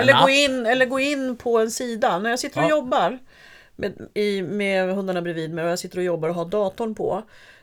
Eller 0.00 0.22
gå, 0.22 0.28
in, 0.28 0.66
eller 0.66 0.86
gå 0.86 1.00
in 1.00 1.36
på 1.36 1.58
en 1.58 1.70
sida. 1.70 2.18
När 2.18 2.30
jag 2.30 2.38
sitter 2.38 2.58
och 2.58 2.64
Ja. 2.64 2.70
jobbar 2.70 3.18
med, 3.80 4.08
i, 4.14 4.42
med 4.42 4.94
hundarna 4.94 5.22
bredvid 5.22 5.54
mig 5.54 5.64
och 5.64 5.70
jag 5.70 5.78
sitter 5.78 5.98
och 5.98 6.04
jobbar 6.04 6.28
och 6.28 6.34
har 6.34 6.44
datorn 6.44 6.94
på. 6.94 7.22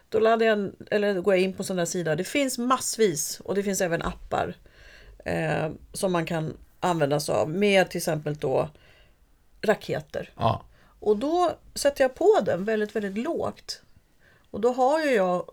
Då 0.09 0.19
laddar 0.19 0.45
jag, 0.45 0.71
eller 0.91 1.21
går 1.21 1.33
jag 1.33 1.43
in 1.43 1.53
på 1.53 1.61
en 1.61 1.65
sån 1.65 1.77
där 1.77 1.85
sida. 1.85 2.15
Det 2.15 2.23
finns 2.23 2.57
massvis 2.57 3.39
och 3.39 3.55
det 3.55 3.63
finns 3.63 3.81
även 3.81 4.01
appar 4.01 4.55
eh, 5.25 5.69
som 5.93 6.11
man 6.11 6.25
kan 6.25 6.57
använda 6.79 7.19
sig 7.19 7.35
av 7.35 7.49
med 7.49 7.89
till 7.89 7.97
exempel 7.97 8.35
då 8.35 8.69
raketer. 9.61 10.29
ja. 10.37 10.63
Och 10.99 11.17
då 11.17 11.51
sätter 11.75 12.03
jag 12.03 12.15
på 12.15 12.39
den 12.45 12.65
väldigt, 12.65 12.95
väldigt 12.95 13.17
lågt. 13.17 13.81
Och 14.51 14.61
då 14.61 14.71
har 14.71 15.05
ju 15.05 15.11
jag 15.11 15.49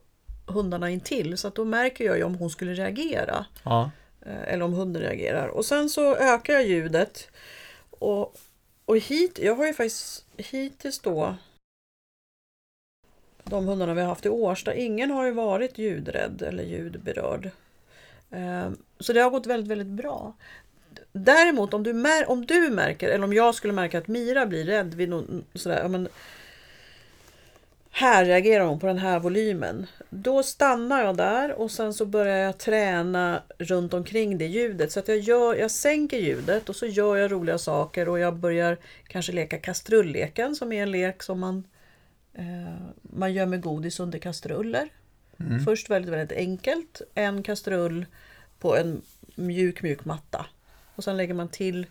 hundarna 0.47 0.91
intill 0.91 1.39
så 1.39 1.49
att 1.49 1.55
då 1.55 1.65
märker 1.65 2.05
jag 2.05 2.17
ju 2.17 2.25
om 2.25 2.35
hon 2.35 2.51
skulle 2.51 2.75
reagera. 2.75 3.47
Ja. 3.65 3.91
Eh, 4.27 4.53
Eller 4.53 4.65
om 4.65 4.73
hunden 4.73 5.03
reagerar. 5.03 5.49
Och 5.49 5.65
sen 5.65 5.89
så 5.91 6.17
ökar 6.17 6.53
jag 6.53 6.67
ljudet. 6.67 7.29
Och, 7.91 8.35
och 8.87 8.99
hit, 8.99 9.39
jag 9.39 9.55
har 9.55 9.67
ju 9.67 9.75
faktiskt 9.75 10.25
hittills 10.37 10.99
då 10.99 11.35
de 13.45 13.67
hundarna 13.67 13.95
vi 13.95 14.01
har 14.01 14.09
haft 14.09 14.27
i 14.27 14.29
Årsta, 14.29 14.75
ingen 14.75 15.11
har 15.11 15.25
ju 15.25 15.31
varit 15.31 15.79
ljudrädd 15.79 16.43
eller 16.43 16.65
ljudberörd. 16.65 17.51
Ehm, 18.31 18.77
så 19.01 19.13
det 19.13 19.21
har 19.21 19.31
gått 19.31 19.47
väldigt, 19.47 19.71
väldigt 19.71 19.87
bra. 19.87 20.33
Däremot 21.13 21.75
om 21.75 21.83
du, 21.83 21.93
mär, 21.93 22.31
om 22.31 22.47
du 22.47 22.71
märker, 22.71 23.09
eller 23.09 23.25
om 23.25 23.33
jag 23.33 23.55
skulle 23.55 23.73
märka 23.73 23.99
att 23.99 24.09
Mira 24.09 24.47
blir 24.47 24.65
rädd 24.65 24.95
vid 24.95 25.09
någon, 25.09 25.45
sådär, 25.55 25.89
men, 25.89 26.09
här 27.97 28.25
reagerar 28.25 28.65
hon 28.65 28.79
på 28.79 28.87
den 28.87 28.99
här 28.99 29.21
volymen. 29.21 29.87
Då 30.11 30.43
stannar 30.43 31.05
jag 31.05 31.17
där 31.17 31.53
och 31.53 31.71
sen 31.71 31.95
så 31.95 32.07
börjar 32.07 32.37
jag 32.37 32.59
träna 32.59 33.43
runt 33.59 33.95
omkring 33.95 34.39
det 34.39 34.47
ljudet. 34.47 34.93
Så 34.93 35.01
att 35.01 35.09
jag, 35.09 35.19
gör, 35.19 35.55
jag 35.55 35.71
sänker 35.71 36.19
ljudet 36.19 36.69
och 36.69 36.77
så 36.77 36.87
gör 36.87 37.17
jag 37.17 37.33
roliga 37.33 37.59
saker 37.59 38.09
och 38.09 38.19
jag 38.19 38.37
börjar 38.37 38.79
kanske 39.07 39.33
leka 39.33 39.59
kastrulleken 39.59 40.57
som 40.57 40.73
är 40.73 40.83
en 40.83 40.91
lek 40.91 41.23
som 41.23 41.41
man, 41.41 41.65
eh, 42.35 42.87
man 43.03 43.33
gör 43.33 43.47
med 43.47 43.61
godis 43.61 44.01
under 44.01 44.19
kastruller. 44.19 44.89
Först 45.65 45.91
väldigt, 45.91 46.13
väldigt 46.13 46.39
enkelt. 46.39 47.03
En 47.15 47.43
kastrull 47.43 48.07
på 48.59 48.77
en 48.77 49.03
mjuk, 49.35 49.83
mjuk 49.83 50.05
matta. 50.05 50.47
Och 50.95 51.05
sen 51.05 51.17
lägger 51.17 51.35
man 51.35 51.49
till 51.49 51.87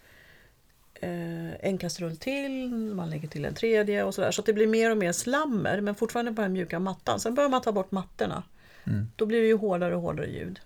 en 1.59 1.77
kastrull 1.77 2.17
till, 2.17 2.71
man 2.73 3.09
lägger 3.09 3.27
till 3.27 3.45
en 3.45 3.53
tredje 3.55 4.03
och 4.03 4.15
sådär. 4.15 4.31
Så 4.31 4.41
att 4.41 4.45
det 4.45 4.53
blir 4.53 4.67
mer 4.67 4.91
och 4.91 4.97
mer 4.97 5.11
slammer 5.11 5.81
men 5.81 5.95
fortfarande 5.95 6.33
på 6.33 6.41
den 6.41 6.53
mjuka 6.53 6.79
mattan. 6.79 7.19
Sen 7.19 7.35
börjar 7.35 7.49
man 7.49 7.61
ta 7.61 7.71
bort 7.71 7.91
mattorna. 7.91 8.43
Då 9.15 9.25
blir 9.25 9.41
det 9.41 9.47
ju 9.47 9.57
hårdare 9.57 9.95
och 9.95 10.01
hårdare 10.01 10.27
ljud. 10.27 10.59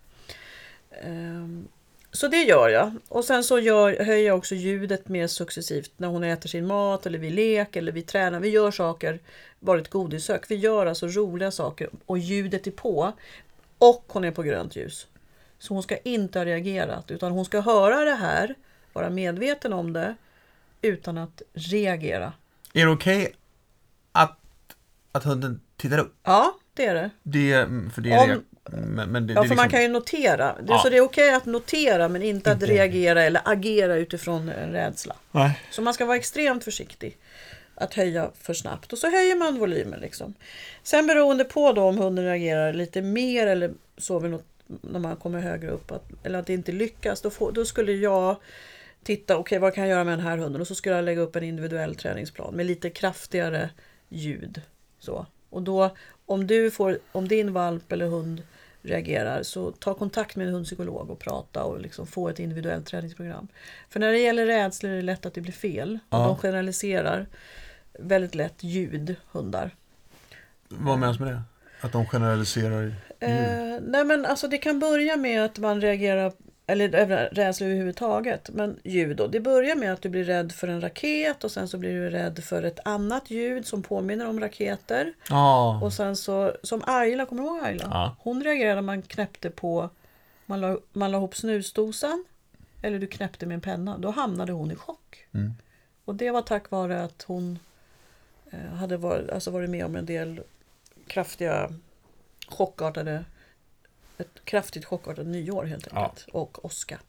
Ehm, 1.03 1.67
så 2.11 2.27
det 2.27 2.43
gör 2.43 2.69
jag. 2.69 2.91
Och 3.07 3.25
sen 3.25 3.43
så 3.43 3.59
gör, 3.59 4.03
höjer 4.03 4.27
jag 4.27 4.37
också 4.37 4.55
ljudet 4.55 5.07
mer 5.07 5.27
successivt 5.27 5.91
när 5.97 6.07
hon 6.07 6.23
äter 6.23 6.49
sin 6.49 6.67
mat 6.67 7.05
eller 7.05 7.19
vi 7.19 7.29
leker 7.29 7.79
eller 7.79 7.91
vi 7.91 8.01
tränar. 8.01 8.39
Vi 8.39 8.49
gör 8.49 8.71
saker, 8.71 9.19
bara 9.59 9.79
ett 9.79 9.89
godissök. 9.89 10.51
Vi 10.51 10.55
gör 10.55 10.85
alltså 10.85 11.07
roliga 11.07 11.51
saker 11.51 11.89
och 12.05 12.17
ljudet 12.17 12.67
är 12.67 12.71
på. 12.71 13.13
Och 13.77 14.03
hon 14.07 14.23
är 14.23 14.31
på 14.31 14.43
grönt 14.43 14.75
ljus. 14.75 15.07
Så 15.59 15.73
hon 15.73 15.83
ska 15.83 15.97
inte 15.97 16.39
ha 16.39 16.45
reagerat 16.45 17.11
utan 17.11 17.31
hon 17.31 17.45
ska 17.45 17.59
höra 17.59 18.05
det 18.05 18.15
här, 18.15 18.55
vara 18.93 19.09
medveten 19.09 19.73
om 19.73 19.93
det 19.93 20.15
utan 20.81 21.17
att 21.17 21.41
reagera. 21.53 22.33
Är 22.73 22.85
det 22.85 22.91
okej 22.91 23.33
att, 24.11 24.37
att 25.11 25.23
hunden 25.23 25.61
tittar 25.77 25.97
upp? 25.97 26.15
Ja, 26.23 26.57
det 26.73 26.85
är 26.85 26.93
det. 26.95 27.09
Det, 27.23 27.67
för 27.93 28.01
det 28.01 28.11
är 28.11 28.23
Om- 28.23 28.29
det. 28.29 28.41
Men, 28.77 29.09
men 29.09 29.27
det, 29.27 29.33
Ja, 29.33 29.43
för 29.43 29.51
är 29.51 29.55
man 29.55 29.63
liksom- 29.63 29.69
kan 29.69 29.81
ju 29.81 29.87
notera. 29.87 30.55
Det, 30.55 30.65
Ja. 30.67 30.79
Så 30.79 30.89
det 30.89 30.97
är 30.97 31.01
okej 31.01 31.33
att 31.33 31.45
notera 31.45 32.09
men 32.09 32.21
inte 32.23 32.51
att 32.51 32.63
reagera 32.63 33.23
eller 33.23 33.41
agera 33.45 33.95
utifrån 33.95 34.49
en 34.49 34.71
rädsla. 34.71 35.15
Nej. 35.31 35.61
Så 35.71 35.81
man 35.81 35.93
ska 35.93 36.05
vara 36.05 36.17
extremt 36.17 36.63
försiktig 36.63 37.17
att 37.75 37.93
höja 37.93 38.31
för 38.41 38.53
snabbt. 38.53 38.93
Och 38.93 38.99
så 38.99 39.09
höjer 39.11 39.35
man 39.35 39.59
volymen. 39.59 39.99
Liksom. 39.99 40.33
Sen 40.83 41.07
beroende 41.07 41.43
på 41.43 41.73
då 41.73 41.83
om 41.83 41.97
hunden 41.97 42.25
reagerar 42.25 42.73
lite 42.73 43.01
mer 43.01 43.47
eller 43.47 43.71
så 43.97 44.19
vid 44.19 44.31
något, 44.31 44.45
när 44.81 44.99
man 44.99 45.15
kommer 45.15 45.39
högre 45.39 45.69
upp 45.69 45.91
att, 45.91 46.03
eller 46.23 46.39
att 46.39 46.47
det 46.47 46.53
inte 46.53 46.71
lyckas. 46.71 47.21
Då, 47.21 47.29
får, 47.29 47.51
då 47.51 47.65
skulle 47.65 47.91
jag 47.91 48.35
titta, 49.07 49.37
okej 49.37 49.59
vad 49.59 49.73
kan 49.73 49.83
jag 49.83 49.91
göra 49.91 50.03
med 50.03 50.13
den 50.17 50.25
här 50.27 50.37
hunden? 50.37 50.61
Och 50.61 50.67
så 50.67 50.75
skulle 50.75 50.95
jag 50.95 51.05
lägga 51.05 51.21
upp 51.21 51.35
en 51.35 51.43
individuell 51.43 51.95
träningsplan 51.95 52.53
med 52.55 52.65
lite 52.65 52.89
kraftigare 52.89 53.69
ljud. 54.09 54.61
Så. 54.99 55.25
Och 55.49 55.61
då 55.61 55.95
om, 56.25 56.47
du 56.47 56.71
får, 56.71 56.99
om 57.11 57.27
din 57.27 57.53
valp 57.53 57.91
eller 57.91 58.07
hund 58.07 58.43
reagerar 58.81 59.43
så 59.43 59.71
ta 59.71 59.93
kontakt 59.93 60.35
med 60.35 60.47
en 60.47 60.53
hundpsykolog 60.53 61.09
och 61.09 61.19
prata 61.19 61.63
och 61.63 61.81
liksom 61.81 62.07
få 62.07 62.29
ett 62.29 62.39
individuellt 62.39 62.85
träningsprogram. 62.85 63.47
För 63.89 63.99
när 63.99 64.11
det 64.11 64.17
gäller 64.19 64.45
rädslor 64.45 64.91
är 64.91 64.95
det 64.95 65.01
lätt 65.01 65.25
att 65.25 65.33
det 65.33 65.41
blir 65.41 65.53
fel. 65.53 65.99
Och 66.09 66.17
Ja. 66.17 66.25
de 66.27 66.37
generaliserar 66.37 67.27
väldigt 67.99 68.35
lätt 68.35 68.63
ljud, 68.63 69.15
hundar. 69.31 69.75
Vad 70.67 70.99
menas 70.99 71.19
med 71.19 71.27
det? 71.33 71.41
Att 71.81 71.91
de 71.91 72.05
generaliserar 72.05 72.81
ljud? 72.81 72.93
Eh, 73.19 73.79
nej 73.81 74.05
men 74.05 74.25
alltså 74.25 74.47
det 74.47 74.57
kan 74.57 74.79
börja 74.79 75.17
med 75.17 75.45
att 75.45 75.57
man 75.59 75.81
reagerar 75.81 76.31
eller 76.69 76.89
rädsla 77.31 77.65
överhuvudtaget. 77.65 78.49
Men 78.53 78.79
ljud 78.83 79.17
då. 79.17 79.27
Det 79.27 79.39
börjar 79.39 79.75
med 79.75 79.93
att 79.93 80.01
du 80.01 80.09
blir 80.09 80.23
rädd 80.23 80.51
för 80.51 80.67
en 80.67 80.81
raket 80.81 81.43
och 81.43 81.51
sen 81.51 81.67
så 81.67 81.77
blir 81.77 81.93
du 81.93 82.09
rädd 82.09 82.43
för 82.43 82.63
ett 82.63 82.79
annat 82.85 83.29
ljud 83.29 83.65
som 83.65 83.83
påminner 83.83 84.27
om 84.27 84.39
raketer. 84.39 85.13
Ja. 85.29 85.79
Och 85.83 85.93
sen 85.93 86.15
så, 86.15 86.53
som 86.63 86.83
Ayla, 86.87 87.25
kommer 87.25 87.43
du 87.43 87.49
ihåg 87.49 87.63
Ayla? 87.63 87.87
Ja. 87.91 88.15
Hon 88.19 88.43
reagerade 88.43 88.75
när 88.75 88.81
man 88.81 89.01
knäppte 89.01 89.49
på, 89.49 89.89
man 90.45 90.61
la, 90.61 90.77
man 90.93 91.11
la 91.11 91.17
ihop 91.17 91.35
snusdosan 91.35 92.25
eller 92.81 92.99
du 92.99 93.07
knäppte 93.07 93.45
med 93.45 93.55
en 93.55 93.61
penna. 93.61 93.97
Då 93.97 94.11
hamnade 94.11 94.51
hon 94.51 94.71
i 94.71 94.75
chock. 94.75 95.27
Mm. 95.33 95.53
Och 96.05 96.15
det 96.15 96.31
var 96.31 96.41
tack 96.41 96.71
vare 96.71 97.03
att 97.03 97.23
hon 97.27 97.59
eh, 98.51 98.73
hade 98.73 98.97
varit, 98.97 99.29
alltså 99.29 99.51
varit 99.51 99.69
med 99.69 99.85
om 99.85 99.95
en 99.95 100.05
del 100.05 100.41
kraftiga 101.07 101.73
chockartade, 102.47 103.25
ett 104.17 104.45
kraftigt 104.45 104.85
chockartat 104.85 105.25
nyår 105.27 105.65
helt 105.65 105.87
Ja. 105.93 106.03
enkelt. 106.03 106.27
Och 106.31 106.65
åska. 106.65 106.99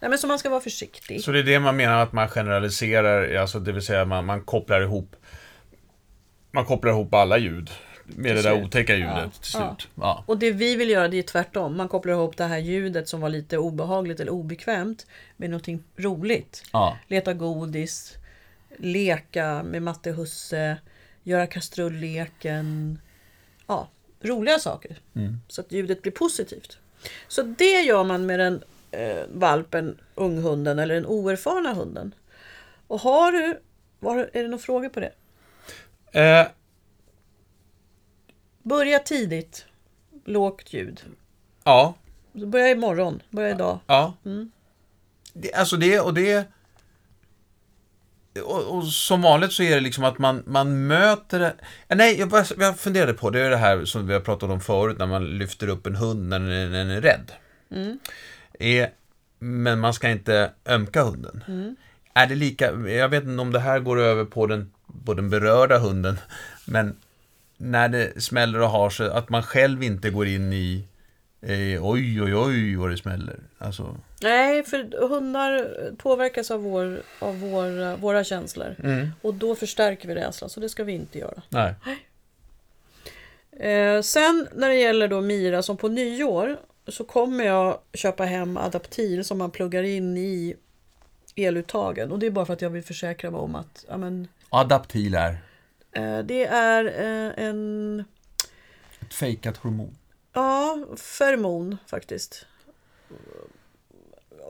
Nej 0.00 0.08
men 0.10 0.18
så 0.18 0.26
man 0.26 0.38
ska 0.38 0.50
vara 0.50 0.60
försiktig. 0.60 1.20
Så 1.22 1.32
det 1.32 1.38
är 1.38 1.42
det 1.42 1.60
man 1.60 1.76
menar 1.76 2.02
att 2.02 2.12
man 2.12 2.28
generaliserar, 2.28 3.34
alltså 3.34 3.60
det 3.60 3.72
vill 3.72 3.82
säga 3.82 4.04
man, 4.04 4.24
man 4.24 4.40
kopplar 4.40 4.80
ihop 4.80 5.16
Man 6.50 6.64
kopplar 6.64 6.92
ihop 6.92 7.14
alla 7.14 7.38
ljud 7.38 7.70
med 8.04 8.24
Till 8.24 8.34
det 8.36 8.42
där 8.42 8.54
slut. 8.54 8.66
otäcka 8.66 8.94
ljudet 8.94 9.14
Ja. 9.24 9.30
till 9.40 9.50
slut. 9.50 9.88
Ja. 9.94 10.24
Och 10.26 10.38
det 10.38 10.50
vi 10.52 10.76
vill 10.76 10.90
göra 10.90 11.08
det 11.08 11.16
är 11.18 11.22
tvärtom. 11.22 11.76
Man 11.76 11.88
kopplar 11.88 12.12
ihop 12.12 12.36
det 12.36 12.44
här 12.44 12.58
ljudet 12.58 13.08
som 13.08 13.20
var 13.20 13.28
lite 13.28 13.58
obehagligt 13.58 14.20
eller 14.20 14.32
obekvämt 14.32 15.06
med 15.36 15.50
någonting 15.50 15.82
roligt. 15.96 16.62
Ja. 16.72 16.98
Leta 17.06 17.34
godis, 17.34 18.14
leka 18.78 19.62
med 19.62 19.82
matte 19.82 20.10
husse, 20.12 20.76
göra 21.22 21.46
kastrulleken. 21.46 22.98
Ja, 23.66 23.88
roliga 24.26 24.58
saker. 24.58 24.96
Mm. 25.14 25.36
Så 25.48 25.60
att 25.60 25.72
ljudet 25.72 26.02
blir 26.02 26.12
positivt. 26.12 26.78
Så 27.28 27.42
det 27.42 27.80
gör 27.80 28.04
man 28.04 28.26
med 28.26 28.38
den 28.40 28.62
eh, 28.90 29.22
valpen, 29.32 29.98
unghunden 30.14 30.78
eller 30.78 30.94
den 30.94 31.06
oerfarna 31.06 31.72
hunden. 31.72 32.14
Och 32.86 33.00
har 33.00 33.32
du, 33.32 33.60
var, 33.98 34.16
är 34.32 34.42
det 34.42 34.48
några 34.48 34.58
frågor 34.58 34.88
på 34.88 35.00
det? 35.00 35.12
Eh, 36.20 36.46
Börja 38.62 38.98
tidigt, 38.98 39.66
lågt 40.24 40.72
ljud. 40.72 41.00
ja. 41.64 41.94
Börja 42.32 42.68
imorgon, 42.68 43.22
börja 43.30 43.50
idag. 43.50 43.78
Ja. 43.86 44.14
Mm. 44.24 44.50
Det, 45.32 45.52
alltså 45.52 45.76
det, 45.76 46.00
och 46.00 46.14
det... 46.14 46.44
Och, 48.44 48.76
och 48.76 48.84
som 48.84 49.22
vanligt 49.22 49.52
så 49.52 49.62
är 49.62 49.74
det 49.74 49.80
liksom 49.80 50.04
att 50.04 50.18
man, 50.18 50.42
man 50.46 50.86
möter 50.86 51.38
det. 51.38 51.54
Ja, 51.88 51.96
Nej, 51.96 52.18
jag, 52.18 52.28
bara, 52.28 52.44
jag 52.58 52.78
funderade 52.78 53.12
på 53.14 53.30
det, 53.30 53.40
är 53.40 53.50
det 53.50 53.56
här 53.56 53.84
som 53.84 54.06
vi 54.06 54.12
har 54.12 54.20
pratat 54.20 54.50
om 54.50 54.60
förut, 54.60 54.98
när 54.98 55.06
man 55.06 55.38
lyfter 55.38 55.68
upp 55.68 55.86
en 55.86 55.96
hund 55.96 56.28
när 56.28 56.38
den 56.38 56.50
är, 56.50 56.68
när 56.68 56.78
den 56.78 56.90
är 56.90 57.00
rädd. 57.00 57.32
Mm. 57.70 57.98
Är, 58.58 58.90
men 59.38 59.80
man 59.80 59.94
ska 59.94 60.08
inte 60.08 60.50
ömka 60.66 61.02
hunden. 61.02 61.44
Mm. 61.48 61.76
Är 62.14 62.26
det 62.26 62.34
lika, 62.34 62.72
jag 62.72 63.08
vet 63.08 63.24
inte 63.24 63.42
om 63.42 63.52
det 63.52 63.60
här 63.60 63.78
går 63.78 64.00
över 64.00 64.24
på 64.24 64.46
den, 64.46 64.70
på 65.04 65.14
den 65.14 65.30
berörda 65.30 65.78
hunden, 65.78 66.18
men 66.64 66.96
när 67.56 67.88
det 67.88 68.22
smäller 68.22 68.60
och 68.60 68.70
har 68.70 68.90
sig, 68.90 69.10
att 69.10 69.28
man 69.28 69.42
själv 69.42 69.82
inte 69.82 70.10
går 70.10 70.26
in 70.26 70.52
i 70.52 70.84
eh, 71.40 71.86
oj, 71.86 72.22
oj, 72.22 72.34
oj 72.34 72.76
vad 72.76 72.90
det 72.90 72.96
smäller. 72.96 73.36
Alltså, 73.58 73.96
Nej, 74.22 74.62
för 74.62 75.08
hundar 75.08 75.70
påverkas 75.96 76.50
av, 76.50 76.62
vår, 76.62 77.02
av 77.18 77.40
våra, 77.40 77.96
våra 77.96 78.24
känslor. 78.24 78.76
mm, 78.82 79.10
Och 79.22 79.34
då 79.34 79.54
förstärker 79.54 80.08
vi 80.08 80.14
rädslan, 80.14 80.50
så 80.50 80.60
det 80.60 80.68
ska 80.68 80.84
vi 80.84 80.92
inte 80.92 81.18
göra. 81.18 81.42
nej. 81.48 81.74
Eh, 83.70 84.02
sen 84.02 84.48
när 84.54 84.68
det 84.68 84.74
gäller 84.74 85.08
då 85.08 85.20
Mira 85.20 85.62
som 85.62 85.76
på 85.76 85.88
nyår 85.88 86.56
så 86.88 87.04
kommer 87.04 87.44
jag 87.44 87.78
köpa 87.94 88.24
hem 88.24 88.56
Adaptil 88.56 89.24
som 89.24 89.38
man 89.38 89.50
pluggar 89.50 89.82
in 89.82 90.16
i 90.16 90.56
eluttagen. 91.36 92.12
Och 92.12 92.18
det 92.18 92.26
är 92.26 92.30
bara 92.30 92.46
för 92.46 92.52
att 92.52 92.62
jag 92.62 92.70
vill 92.70 92.82
försäkra 92.84 93.30
mig 93.30 93.40
om 93.40 93.54
att 93.54 93.84
ja, 93.88 93.96
men, 93.96 94.28
Adaptil 94.48 95.14
är 95.14 95.38
eh, 95.92 96.18
det 96.18 96.44
är 96.46 96.84
eh, 96.84 97.44
en 97.46 98.04
ett 99.00 99.14
fejkat 99.14 99.56
hormon. 99.56 99.96
ja, 100.32 100.78
fermon 100.96 101.76
faktiskt. 101.86 102.46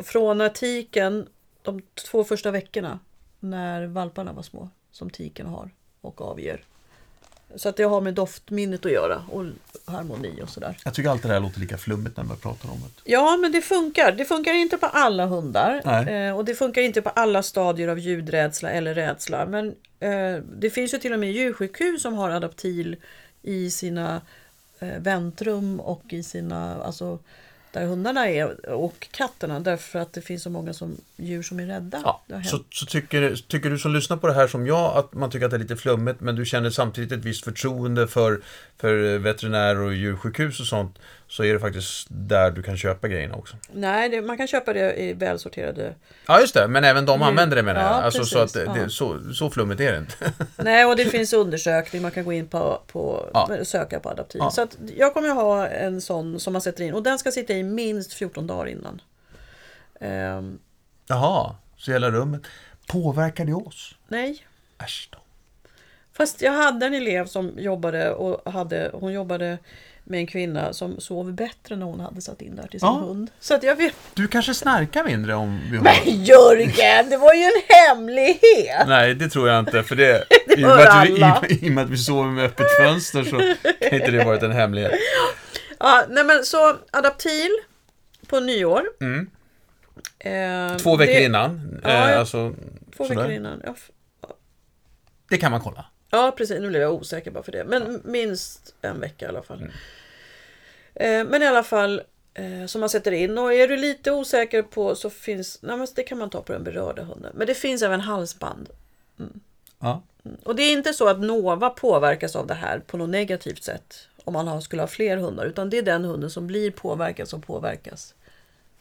Från 0.05 0.39
när 0.39 0.49
tiken, 0.49 1.29
de 1.63 1.83
två 1.95 2.25
första 2.25 2.51
veckorna 2.51 2.99
när 3.41 3.87
valparna 3.87 4.33
var 4.33 4.43
små, 4.43 4.69
som 4.91 5.11
tiken 5.11 5.47
har 5.47 5.71
och 6.01 6.21
avger. 6.21 6.65
Så 7.57 7.69
att 7.69 7.77
det 7.77 7.83
har 7.83 8.01
med 8.01 8.15
doftminnet 8.15 8.87
att 8.87 8.93
göra 8.93 9.23
och 9.31 9.45
harmoni 9.85 10.43
och 10.43 10.49
sådär. 10.49 10.79
Jag 10.85 10.95
tycker 10.95 11.11
alltid 11.11 11.31
det 11.31 11.35
här 11.35 11.41
låter 11.41 11.61
lika 11.61 11.79
flummigt 11.79 12.17
när 12.17 12.25
man 12.25 12.37
pratar 12.37 12.71
om 12.71 12.81
det. 12.81 13.11
Ja, 13.11 13.37
men 13.37 13.53
det 13.53 13.61
funkar. 13.61 14.13
Det 14.13 14.25
funkar 14.25 14.53
inte 14.53 14.77
på 14.77 14.87
alla 14.87 15.27
hundar. 15.27 16.09
Eh, 16.09 16.37
och 16.37 16.45
det 16.45 16.55
funkar 16.55 16.83
inte 16.83 17.03
på 17.03 17.09
alla 17.11 17.43
stadier 17.43 17.89
av 17.89 17.99
ljudrädsla 17.99 18.71
eller 18.71 18.95
rädsla. 18.95 19.47
Men 19.47 19.75
eh, 20.01 20.43
det 20.59 20.71
finns 20.71 20.95
ju 20.95 20.99
till 20.99 21.13
och 21.13 21.19
med 21.19 21.33
djursjukhus 21.33 22.03
som 22.03 22.15
har 22.15 22.31
adaptil 22.31 22.97
i 23.43 23.71
sina 23.71 24.21
eh, 24.79 24.99
väntrum 24.99 25.81
och 25.81 26.03
i 26.09 26.23
sina, 26.23 26.83
alltså 26.83 27.19
där 27.77 27.87
hundarna 27.87 28.29
är 28.29 28.71
och 28.71 29.09
katterna 29.11 29.61
därför 29.61 29.99
att 29.99 30.13
det 30.13 30.21
finns 30.21 30.43
så 30.43 30.51
många 30.51 30.73
som, 30.73 30.97
djur 31.17 31.43
som 31.43 31.61
är 31.61 31.67
rädda. 31.67 32.01
Ja, 32.05 32.43
så, 32.45 32.65
så 32.71 32.87
tycker, 32.87 33.37
tycker 33.49 33.71
du 33.71 33.79
som 33.79 33.93
lyssnar 33.95 34.17
på 34.17 34.27
det 34.27 34.33
här 34.33 34.49
som 34.49 34.67
jag 34.67 34.97
att 34.97 35.15
man 35.15 35.31
tycker 35.31 35.45
att 35.45 35.51
det 35.51 35.57
är 35.57 35.59
lite 35.59 35.77
flummigt 35.77 36.21
men 36.21 36.37
du 36.37 36.45
känner 36.45 36.71
samtidigt 36.71 37.13
ett 37.13 37.25
visst 37.25 37.45
förtroende 37.45 38.09
för, 38.09 38.41
för 38.79 39.19
veterinärer 39.19 39.81
och 39.81 39.95
djursjukhus 39.95 40.61
och 40.61 40.67
sånt 40.67 40.99
så 41.29 41.45
är 41.45 41.53
det 41.53 41.61
faktiskt 41.61 42.07
där 42.11 42.51
du 42.51 42.63
kan 42.63 42.77
köpa 42.77 43.09
grejerna 43.09 43.35
också. 43.35 43.57
Nej, 43.73 44.09
det, 44.09 44.23
man 44.23 44.37
kan 44.37 44.47
köpa 44.47 44.73
det 44.73 44.95
i 45.03 45.13
välsorterade. 45.13 45.95
Ja 46.27 46.41
just 46.41 46.55
det, 46.55 46.69
men 46.69 46.85
även 46.85 47.07
de 47.07 47.21
Djur- 47.21 47.27
använder 47.27 47.57
det 47.57 47.63
menar 47.63 47.81
jag. 47.81 47.91
Ja, 47.91 47.95
Alltså, 47.95 48.25
så, 48.25 48.39
att 48.39 48.53
precis, 48.53 48.75
det, 48.75 48.81
det, 48.85 48.91
så, 48.91 49.33
så 49.35 49.51
flummigt 49.51 49.81
är 49.81 49.93
det 49.93 49.99
inte. 49.99 50.33
Nej, 50.57 50.85
och 50.85 50.97
det 50.97 51.05
finns 51.05 51.33
undersökning. 51.33 52.03
Man 52.03 52.11
kan 52.11 52.25
gå 52.25 52.33
in 52.33 52.47
på, 52.49 52.81
på 52.87 53.31
Ja. 53.35 53.65
söka 53.65 54.01
på 54.01 54.09
adaptil. 54.11 54.41
Ja. 54.45 54.51
Så 54.51 54.63
att 54.63 54.77
jag 54.97 55.15
kommer 55.15 55.29
att 55.29 55.35
ha 55.35 55.67
en 55.69 56.01
sån 56.01 56.41
som 56.41 56.53
man 56.53 56.63
sätter 56.63 56.85
in 56.85 56.95
och 56.95 57.03
den 57.03 57.19
ska 57.19 57.31
sitta 57.33 57.53
i 57.53 57.63
minst 57.63 58.13
14 58.13 58.47
dagar 58.47 58.67
innan. 58.69 59.01
Ehm, 60.01 60.59
Jaha, 61.09 61.57
så 61.77 61.93
hela 61.93 62.11
rummet. 62.11 62.43
Påverkar 62.87 63.45
det 63.45 63.55
oss? 63.55 63.95
nej, 64.09 64.47
Äsch 64.85 65.09
då. 65.13 65.19
Fast 66.13 66.43
jag 66.43 66.53
hade 66.53 66.87
en 66.87 66.95
elev 66.95 67.27
som 67.27 67.53
jobbade 67.59 68.11
och 68.13 68.53
hade, 68.53 68.91
hon 68.95 69.13
jobbade 69.13 69.59
med 70.07 70.21
en 70.21 70.27
kvinna 70.27 70.73
som 70.73 71.01
sov 71.01 71.33
bättre 71.33 71.77
när 71.77 71.87
hon 71.87 72.01
hade 72.01 72.21
satt 72.21 72.43
in 72.43 72.57
där 72.57 72.67
till 72.67 72.81
sin 72.81 72.87
Ja. 72.89 72.93
hund. 72.95 73.31
Så 73.41 73.55
att 73.55 73.63
jag 73.63 73.77
vet. 73.77 73.95
Du 74.15 74.29
kanske 74.29 74.55
snarkar 74.55 75.05
mindre 75.05 75.35
om 75.35 75.61
vi 75.71 75.77
har... 75.77 75.85
Men 75.85 76.25
Jörgen, 76.25 77.11
det 77.11 77.17
var 77.17 77.35
ju 77.35 77.43
en 77.43 77.63
hemlighet! 77.69 78.87
Nej, 78.89 79.15
det 79.15 79.29
tror 79.29 79.49
jag 79.49 79.59
inte. 79.59 79.83
För 79.83 79.97
det, 79.97 80.25
Det 80.47 80.55
i, 80.61 80.65
och 80.65 80.69
med 80.69 81.03
vi, 81.49 81.55
i, 81.55 81.67
I 81.67 81.69
och 81.69 81.73
med 81.73 81.85
att 81.85 81.91
vi 81.91 81.97
sover 81.99 82.31
med 82.31 82.45
öppet 82.45 82.67
fönster 82.81 83.25
så 83.25 83.37
kan 83.91 83.99
inte 84.01 84.11
det 84.11 84.25
varit 84.25 84.43
en 84.43 84.53
hemlighet. 84.53 84.93
Ja, 85.79 86.05
nej 86.09 86.25
men 86.25 86.45
så 86.45 86.77
adaptil 86.91 87.51
på 88.27 88.41
nyår. 88.41 88.83
Mm. 89.01 89.31
Eh, 90.19 90.77
Två 90.77 90.97
veckor 90.97 91.13
det, 91.15 91.25
innan. 91.25 91.81
Eh, 91.85 91.91
ja. 91.95 92.19
alltså, 92.19 92.55
Två 92.97 93.05
sådär. 93.05 93.21
veckor 93.21 93.33
innan. 93.35 93.63
Ja, 93.65 93.75
Det 95.31 95.39
kan 95.39 95.51
man 95.51 95.61
kolla. 95.61 95.85
Ja, 96.11 96.35
precis. 96.37 96.61
Nu 96.61 96.69
blev 96.69 96.83
jag 96.83 96.95
osäker 96.95 97.31
bara 97.31 97.43
för 97.43 97.53
det. 97.53 97.65
Men 97.65 98.01
minst 98.05 98.75
en 98.83 99.01
vecka 99.01 99.25
i 99.25 99.29
alla 99.29 99.43
fall. 99.43 99.59
Mm. 99.59 99.73
Eh, 100.95 101.31
men 101.31 101.43
i 101.43 101.47
alla 101.47 101.63
fall 101.63 102.03
eh, 102.35 102.67
som 102.67 102.81
man 102.81 102.91
sätter 102.91 103.13
in. 103.13 103.39
Och 103.39 103.55
är 103.55 103.69
du 103.69 103.77
lite 103.77 104.13
osäker 104.13 104.63
på 104.63 104.95
så 104.95 105.11
finns, 105.11 105.63
nej 105.63 105.87
det 105.95 106.03
kan 106.03 106.19
man 106.19 106.31
ta 106.31 106.43
på 106.43 106.53
den 106.53 106.65
berörda 106.65 107.03
hunden. 107.03 107.33
Men 107.35 107.47
det 107.47 107.55
finns 107.55 107.83
även 107.83 108.01
halsband. 108.01 108.69
Ja. 109.79 110.03
Och 110.43 110.57
det 110.57 110.63
är 110.63 110.73
inte 110.73 110.93
så 110.93 111.09
att 111.09 111.21
Nova 111.21 111.71
påverkas 111.71 112.37
av 112.37 112.47
det 112.47 112.55
här 112.55 112.79
på 112.79 112.97
något 112.97 113.09
negativt 113.09 113.63
sätt. 113.63 114.09
Om 114.25 114.33
man 114.33 114.49
har, 114.49 114.61
skulle 114.61 114.83
ha 114.83 114.87
fler 114.87 115.17
hundar. 115.17 115.45
Utan 115.47 115.71
det 115.71 115.79
är 115.79 115.83
den 115.83 116.05
hunden 116.05 116.31
som 116.31 116.47
blir 116.47 116.71
påverkad 116.71 117.29
som 117.29 117.41
påverkas 117.41 118.15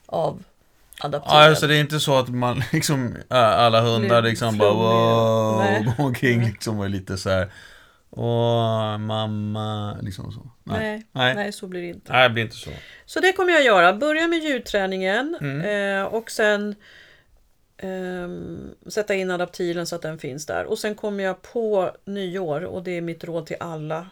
av 0.06 0.44
adaptiven. 1.02 1.38
Ja, 1.38 1.50
alltså 1.50 1.68
det 1.68 1.76
är 1.76 1.80
inte 1.80 2.00
så 2.00 2.18
att 2.20 2.30
man 2.30 2.64
liksom, 2.74 3.16
alla 3.30 3.82
hundar 3.82 4.22
liksom 4.22 4.58
bara 4.58 4.74
wow, 4.74 5.84
går 5.98 6.06
omkring 6.06 6.44
liksom 6.44 6.80
och 6.80 6.86
är 6.86 6.90
lite 6.90 7.18
så 7.18 7.30
här. 7.30 7.52
Åh, 8.18 8.98
mamma, 8.98 9.98
liksom 10.02 10.32
så. 10.32 10.50
nej, 10.64 10.80
Nej. 10.80 11.06
nej. 11.12 11.36
Nej. 11.36 11.52
så 11.52 11.68
blir 11.68 11.82
det 11.82 11.88
inte. 11.88 12.12
Nej, 12.14 12.30
det 12.30 12.34
blir 12.34 12.44
inte 12.44 12.56
så. 12.56 12.70
Så 13.06 13.20
det 13.20 13.32
kommer 13.34 13.52
jag 13.54 13.64
göra. 13.64 13.94
Börja 13.94 14.28
med 14.28 14.40
ljudträningen 14.40 15.38
Mm. 15.42 16.00
eh, 16.00 16.06
och 16.06 16.32
sen 16.32 16.76
ehm, 17.78 18.70
sätta 18.88 19.14
in 19.16 19.32
adaptilen 19.32 19.88
så 19.88 19.96
att 19.96 20.02
den 20.02 20.20
finns 20.20 20.46
där. 20.46 20.66
Och 20.66 20.80
sen 20.80 20.96
kommer 20.96 21.24
jag 21.24 21.42
på 21.42 21.92
nyår 22.06 22.62
och 22.66 22.84
det 22.84 22.92
är 22.98 23.02
mitt 23.02 23.24
råd 23.24 23.46
till 23.46 23.58
alla. 23.60 24.08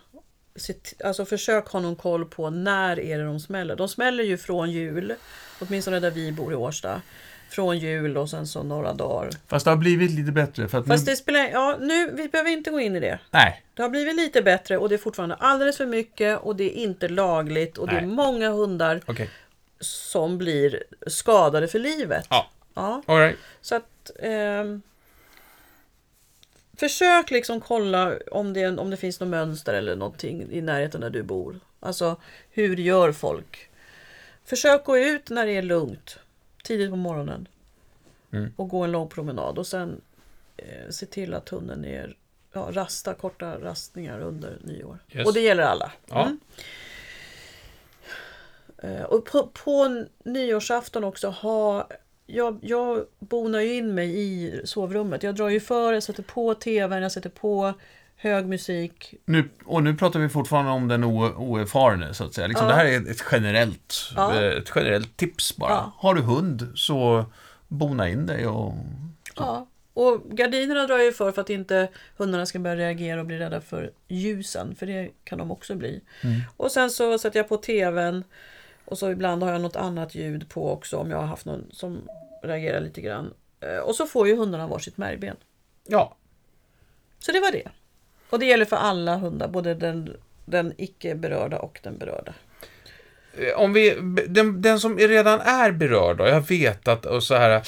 Alltså 1.03 1.25
försök 1.25 1.67
ha 1.67 1.79
någon 1.79 1.95
koll 1.95 2.25
på 2.25 2.49
när 2.49 2.99
är 2.99 3.17
det 3.17 3.23
de 3.23 3.39
smäller. 3.39 3.75
De 3.75 3.89
smäller 3.89 4.23
ju 4.23 4.37
från 4.37 4.71
jul, 4.71 5.15
åtminstone 5.59 5.99
där 5.99 6.11
vi 6.11 6.31
bor 6.31 6.51
i 6.51 6.55
Årsta. 6.55 7.01
Från 7.49 7.77
jul 7.77 8.17
och 8.17 8.29
sen 8.29 8.47
så 8.47 8.63
några 8.63 8.93
dagar. 8.93 9.29
Fast 9.47 9.65
det 9.65 9.71
har 9.71 9.77
blivit 9.77 10.11
lite 10.11 10.31
bättre 10.31 10.67
för 10.67 10.77
att 10.79 10.87
Fast 10.87 11.05
nu... 11.05 11.11
det 11.11 11.15
spelar, 11.15 11.39
ja 11.39 11.77
nu, 11.79 12.11
vi 12.13 12.27
behöver 12.27 12.49
inte 12.51 12.71
gå 12.71 12.79
in 12.79 12.95
i 12.95 12.99
det. 12.99 13.19
Nej, 13.31 13.63
Det 13.73 13.81
har 13.81 13.89
blivit 13.89 14.15
lite 14.15 14.41
bättre 14.41 14.77
och 14.77 14.89
det 14.89 14.95
är 14.95 14.99
fortfarande 14.99 15.35
alldeles 15.35 15.77
för 15.77 15.85
mycket 15.85 16.39
och 16.39 16.55
det 16.55 16.63
är 16.63 16.83
inte 16.83 17.07
lagligt 17.07 17.77
och 17.77 17.87
det 17.87 17.95
är 17.95 18.01
Nej. 18.01 18.09
många 18.09 18.49
hundar 18.49 19.01
okej. 19.05 19.29
som 19.79 20.37
blir 20.37 20.83
skadade 21.07 21.67
för 21.67 21.79
livet. 21.79 22.25
Ja. 22.29 22.49
Ja, 22.73 23.01
All 23.05 23.19
right. 23.19 23.37
så 23.61 23.75
att 23.75 24.11
ehm, 24.19 24.81
Försök 26.77 27.31
liksom 27.31 27.61
kolla 27.61 28.17
om 28.31 28.53
det, 28.53 28.67
om 28.77 28.89
det 28.89 28.97
finns 28.97 29.19
något 29.19 29.29
mönster 29.29 29.73
eller 29.73 29.95
någonting 29.95 30.47
i 30.51 30.61
närheten 30.61 31.01
där 31.01 31.09
du 31.09 31.23
bor. 31.23 31.59
Alltså 31.79 32.15
hur 32.49 32.77
gör 32.77 33.11
folk? 33.11 33.69
Försök 34.45 34.83
gå 34.85 34.97
ut 34.97 35.29
när 35.29 35.45
det 35.45 35.51
är 35.51 35.61
lugnt 35.61 36.19
tidigt 36.63 36.89
på 36.89 36.95
morgonen 36.95 37.47
Mm. 38.31 38.53
och 38.55 38.69
gå 38.69 38.83
en 38.83 38.91
lång 38.91 39.07
promenad 39.09 39.57
och 39.57 39.67
sen 39.67 40.01
eh, 40.57 40.89
se 40.89 41.05
till 41.05 41.33
att 41.33 41.49
hunden 41.49 41.85
är 41.85 42.15
ja, 42.53 42.69
rasta, 42.71 43.13
korta 43.13 43.59
rastningar 43.59 44.19
under 44.19 44.57
nyår. 44.61 44.97
Yes. 45.11 45.27
Och 45.27 45.33
det 45.33 45.39
gäller 45.41 45.63
alla. 45.63 45.91
Ja. 46.09 46.21
Mm. 46.25 46.39
Eh, 48.77 49.03
Och 49.03 49.25
på, 49.25 49.47
på 49.47 50.05
nyårsafton 50.23 51.03
också 51.03 51.27
ha 51.29 51.87
jag, 52.25 52.59
jag 52.61 53.05
bonar 53.19 53.59
ju 53.59 53.73
in 53.75 53.95
mig 53.95 54.19
i 54.19 54.61
sovrummet. 54.65 55.23
Jag 55.23 55.35
drar 55.35 55.49
ju 55.49 55.59
för, 55.59 55.93
jag 55.93 56.03
sätter 56.03 56.23
på 56.23 56.53
tvn, 56.53 57.01
jag 57.03 57.11
sätter 57.11 57.29
på 57.29 57.73
hög 58.15 58.45
musik. 58.47 59.13
Nu, 59.25 59.49
och 59.65 59.83
nu 59.83 59.95
pratar 59.95 60.19
vi 60.19 60.29
fortfarande 60.29 60.71
om 60.71 60.87
den 60.87 61.03
oerfarne, 61.03 62.13
så 62.13 62.23
att 62.23 62.33
säga. 62.33 62.47
Liksom, 62.47 62.67
Ja. 62.67 62.71
Det 62.73 62.77
här 62.79 62.85
är 62.85 63.11
ett 63.11 63.23
generellt, 63.31 63.95
Ja. 64.15 64.35
eh, 64.35 64.57
ett 64.57 64.71
generellt 64.75 65.17
tips 65.17 65.57
bara. 65.57 65.71
Ja. 65.71 65.91
Har 65.97 66.13
du 66.15 66.21
hund, 66.21 66.67
så 66.75 67.25
bona 67.67 68.09
in 68.09 68.25
dig 68.25 68.47
och... 68.47 68.73
Ja. 69.35 69.67
Och 69.95 70.21
gardinerna 70.31 70.87
drar 70.87 70.95
jag 70.97 71.05
ju 71.05 71.11
för 71.11 71.31
för 71.31 71.41
att 71.41 71.49
inte 71.49 71.87
hundarna 72.17 72.45
ska 72.45 72.59
börja 72.59 72.75
reagera 72.75 73.19
och 73.19 73.25
bli 73.25 73.37
rädda 73.37 73.61
för 73.61 73.91
ljusen. 74.07 74.75
För 74.75 74.85
det 74.85 75.09
kan 75.23 75.37
de 75.37 75.51
också 75.51 75.75
bli. 75.75 76.01
Och 76.57 76.71
sen 76.71 76.89
så 76.89 77.17
sätter 77.17 77.39
jag 77.39 77.49
på 77.49 77.57
tvn. 77.57 78.23
Och 78.85 78.97
så 78.97 79.11
ibland 79.11 79.43
har 79.43 79.51
jag 79.51 79.61
något 79.61 79.75
annat 79.75 80.15
ljud 80.15 80.49
på 80.49 80.71
också 80.71 80.97
om 80.97 81.11
jag 81.11 81.17
har 81.17 81.25
haft 81.25 81.45
någon 81.45 81.65
som 81.71 82.01
reagerar 82.43 82.81
lite 82.81 83.01
grann. 83.01 83.33
Eh, 83.59 83.77
Och 83.77 83.95
så 83.95 84.05
får 84.05 84.27
ju 84.27 84.35
hundarna 84.35 84.67
varsitt 84.67 84.97
märgben. 84.97 85.35
Ja. 85.87 86.17
Så 87.19 87.31
det 87.31 87.39
var 87.39 87.51
det. 87.51 87.69
Och 88.29 88.39
det 88.39 88.45
gäller 88.45 88.65
för 88.65 88.75
alla 88.75 89.15
hundar, 89.17 89.47
både 89.47 89.73
den, 89.73 90.17
den 90.45 90.73
icke 90.77 91.15
berörda 91.15 91.59
och 91.59 91.79
den 91.83 91.97
berörda. 91.97 92.33
Eh, 93.37 93.59
Om 93.59 93.73
vi, 93.73 93.89
den, 94.27 94.61
den 94.61 94.79
som 94.79 94.97
redan 94.97 95.39
är 95.39 95.71
berörd 95.71 96.17
då, 96.17 96.27
jag 96.27 96.47
vet 96.47 96.87
att, 96.87 97.05
och 97.05 97.23
så 97.23 97.35
här, 97.35 97.61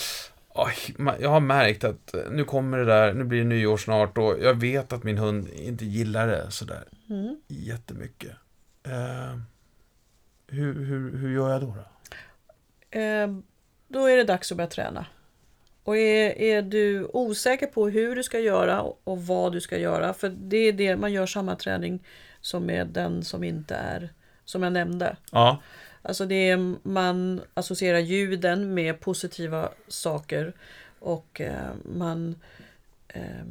jag 1.19 1.29
har 1.29 1.39
märkt 1.39 1.83
att 1.83 2.13
eh, 2.13 2.21
nu 2.31 2.43
kommer 2.43 2.77
det 2.77 2.85
där, 2.85 3.13
nu 3.13 3.23
blir 3.23 3.39
det 3.39 3.45
nyår 3.45 3.77
snart 3.77 4.17
och 4.17 4.35
jag 4.41 4.53
vet 4.53 4.93
att 4.93 5.03
min 5.03 5.17
hund 5.17 5.47
inte 5.49 5.85
gillar 5.85 6.27
det 6.27 6.51
sådär 6.51 6.83
Mm. 7.09 7.37
jättemycket. 7.47 8.31
Eh, 8.83 9.39
hur, 10.47 10.85
hur, 10.85 11.17
hur 11.17 11.33
gör 11.33 11.49
jag 11.49 11.61
då? 11.61 11.75
då? 11.75 12.99
Eh, 12.99 13.27
då 13.87 14.05
är 14.05 14.17
det 14.17 14.23
dags 14.23 14.51
att 14.51 14.57
börja 14.57 14.69
träna. 14.69 15.05
Och 15.83 15.97
är, 15.97 16.37
är 16.37 16.61
du 16.61 17.09
osäker 17.13 17.67
på 17.67 17.89
hur 17.89 18.15
du 18.15 18.23
ska 18.23 18.39
göra 18.39 18.81
och 18.81 19.25
vad 19.25 19.51
du 19.51 19.61
ska 19.61 19.77
göra, 19.77 20.13
för 20.13 20.29
det 20.29 20.57
är 20.57 20.73
det 20.73 20.95
man 20.95 21.13
gör 21.13 21.25
samma 21.25 21.55
träning 21.55 22.03
som 22.41 22.65
med 22.65 22.87
den 22.87 23.23
som 23.23 23.43
inte 23.43 23.75
är, 23.75 24.13
som 24.45 24.63
jag 24.63 24.73
nämnde. 24.73 25.17
Ja, 25.31 25.61
Alltså 26.07 26.25
det 26.25 26.49
är, 26.49 26.75
man 26.83 27.41
associerar 27.53 27.99
ljuden 27.99 28.73
med 28.73 28.99
positiva 28.99 29.69
saker 29.87 30.53
och 30.99 31.41
eh, 31.41 31.73
man 31.83 32.35
eh, 33.07 33.45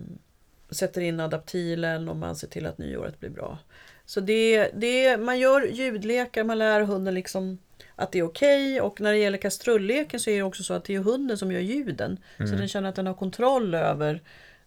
sätter 0.71 1.01
in 1.01 1.21
adaptilen 1.21 2.09
och 2.09 2.17
man 2.17 2.37
ser 2.37 2.49
till 2.49 2.67
att 2.67 2.79
nyåret 2.79 3.21
blir 3.21 3.31
bra. 3.31 3.59
Så 4.07 4.21
det, 4.21 4.71
det, 4.75 5.17
man 5.17 5.39
gör 5.39 5.67
ljudlekar, 5.67 6.45
man 6.45 6.59
lär 6.59 6.81
hunden 6.81 7.15
liksom 7.15 7.59
att 7.97 8.13
det 8.13 8.19
är 8.19 8.23
okej 8.23 8.81
och 8.81 9.01
när 9.01 9.13
det 9.13 9.19
gäller 9.19 9.39
kastrulleken 9.39 10.21
så 10.21 10.31
är 10.31 10.37
det 10.37 10.43
också 10.43 10.63
så 10.63 10.75
att 10.75 10.85
det 10.85 10.95
är 10.95 10.99
hunden 10.99 11.39
som 11.39 11.53
gör 11.53 11.61
ljuden. 11.61 12.19
Så 12.37 12.45
den 12.59 12.69
känner 12.69 12.89
att 12.89 12.95
den 12.95 13.07
har 13.07 13.15
kontroll 13.15 13.75
över 13.75 14.23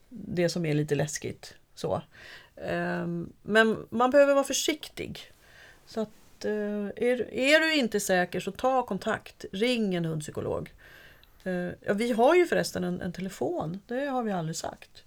det 0.09 0.49
som 0.49 0.65
är 0.65 0.73
lite 0.73 0.95
läskigt. 0.95 1.53
Så. 1.75 2.01
Ehm, 2.55 3.33
Men 3.41 3.77
man 3.89 4.11
behöver 4.11 4.33
vara 4.33 4.43
försiktig. 4.43 5.19
Så 5.85 6.01
att 6.01 6.45
eh, 6.45 6.85
är, 6.95 7.33
är 7.33 7.59
du 7.59 7.73
inte 7.75 7.99
säker 7.99 8.39
så 8.39 8.51
ta 8.51 8.85
kontakt. 8.85 9.45
Ring 9.51 9.95
en 9.95 10.05
hundpsykolog. 10.05 10.73
Eh, 11.43 11.69
Ja, 11.85 11.93
vi 11.93 12.11
har 12.11 12.35
ju 12.35 12.45
förresten 12.45 12.83
en, 12.83 13.01
en 13.01 13.11
telefon. 13.11 13.79
Det 13.87 14.05
har 14.05 14.23
vi 14.23 14.31
aldrig 14.31 14.55
sagt. 14.55 15.03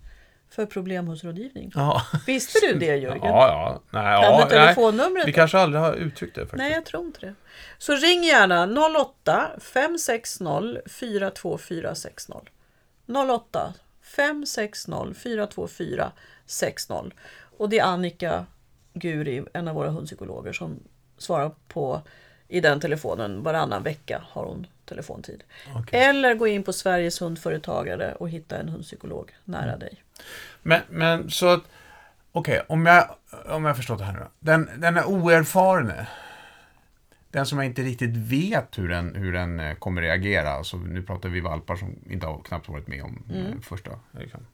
För 0.50 0.66
problemhusrådgivning. 0.66 1.72
ja. 1.74 2.02
Visste 2.26 2.58
du 2.66 2.78
det 2.78 2.86
Jörgen? 2.96 3.24
Ja, 3.24 3.48
ja. 3.48 3.82
Nej, 3.90 4.22
Kan 4.22 4.34
ja, 4.34 4.44
du 4.44 4.50
telefonnumret? 4.50 5.28
Vi 5.28 5.32
kanske 5.32 5.58
aldrig 5.58 5.82
har 5.82 5.92
uttryckt 5.94 6.34
det 6.34 6.40
faktiskt. 6.40 6.58
Nej, 6.58 6.72
jag 6.72 6.84
tror 6.84 7.06
inte 7.06 7.20
det. 7.20 7.34
Så 7.78 7.94
ring 7.94 8.24
gärna 8.24 8.66
08 9.00 9.50
560 9.60 10.44
42460. 10.86 12.32
08 13.06 13.74
560 14.02 15.14
424 15.14 16.12
60. 16.46 16.94
Och 17.58 17.68
det 17.68 17.78
är 17.78 17.84
Annika 17.84 18.46
Guri, 18.94 19.44
en 19.52 19.68
av 19.68 19.74
våra 19.74 19.90
hundpsykologer, 19.90 20.52
som 20.52 20.80
svarar 21.18 21.50
på 21.68 22.00
i 22.50 22.60
den 22.60 22.80
telefonen. 22.80 23.42
Varannan 23.42 23.82
vecka 23.82 24.22
har 24.28 24.44
hon 24.44 24.66
telefontid. 24.84 25.42
Okej. 25.76 26.00
Eller 26.00 26.34
gå 26.34 26.46
in 26.46 26.62
på 26.62 26.72
Sveriges 26.72 27.22
hundföretagare 27.22 28.14
och 28.14 28.30
hitta 28.30 28.58
en 28.58 28.68
hundpsykolog 28.68 29.30
nära 29.44 29.76
dig. 29.76 30.02
Men, 30.62 30.80
men 30.88 31.30
så 31.30 31.48
att, 31.48 31.62
okej, 32.32 32.62
om, 32.68 32.86
jag, 32.86 33.16
om 33.46 33.64
jag 33.64 33.76
förstått 33.76 33.98
det 33.98 34.04
här 34.04 34.12
nu 34.12 34.18
då. 34.18 34.28
Den, 34.38 34.70
den 34.76 34.96
är 34.96 35.04
oerfarne, 35.04 36.06
den 37.30 37.46
som 37.46 37.58
jag 37.58 37.66
inte 37.66 37.82
riktigt 37.82 38.16
vet 38.16 38.78
hur 38.78 38.88
den, 38.88 39.14
hur 39.14 39.32
den 39.32 39.60
eh, 39.60 39.74
kommer 39.74 40.02
reagera, 40.02 40.50
alltså 40.50 40.76
nu 40.76 41.02
pratar 41.02 41.28
vi 41.28 41.40
valpar 41.40 41.76
som 41.76 41.98
inte 42.10 42.26
har 42.26 42.42
knappt 42.42 42.68
varit 42.68 42.86
med 42.86 43.02
om 43.02 43.24
eh, 43.32 43.60
första. 43.62 43.90
Liksom. 44.18 44.46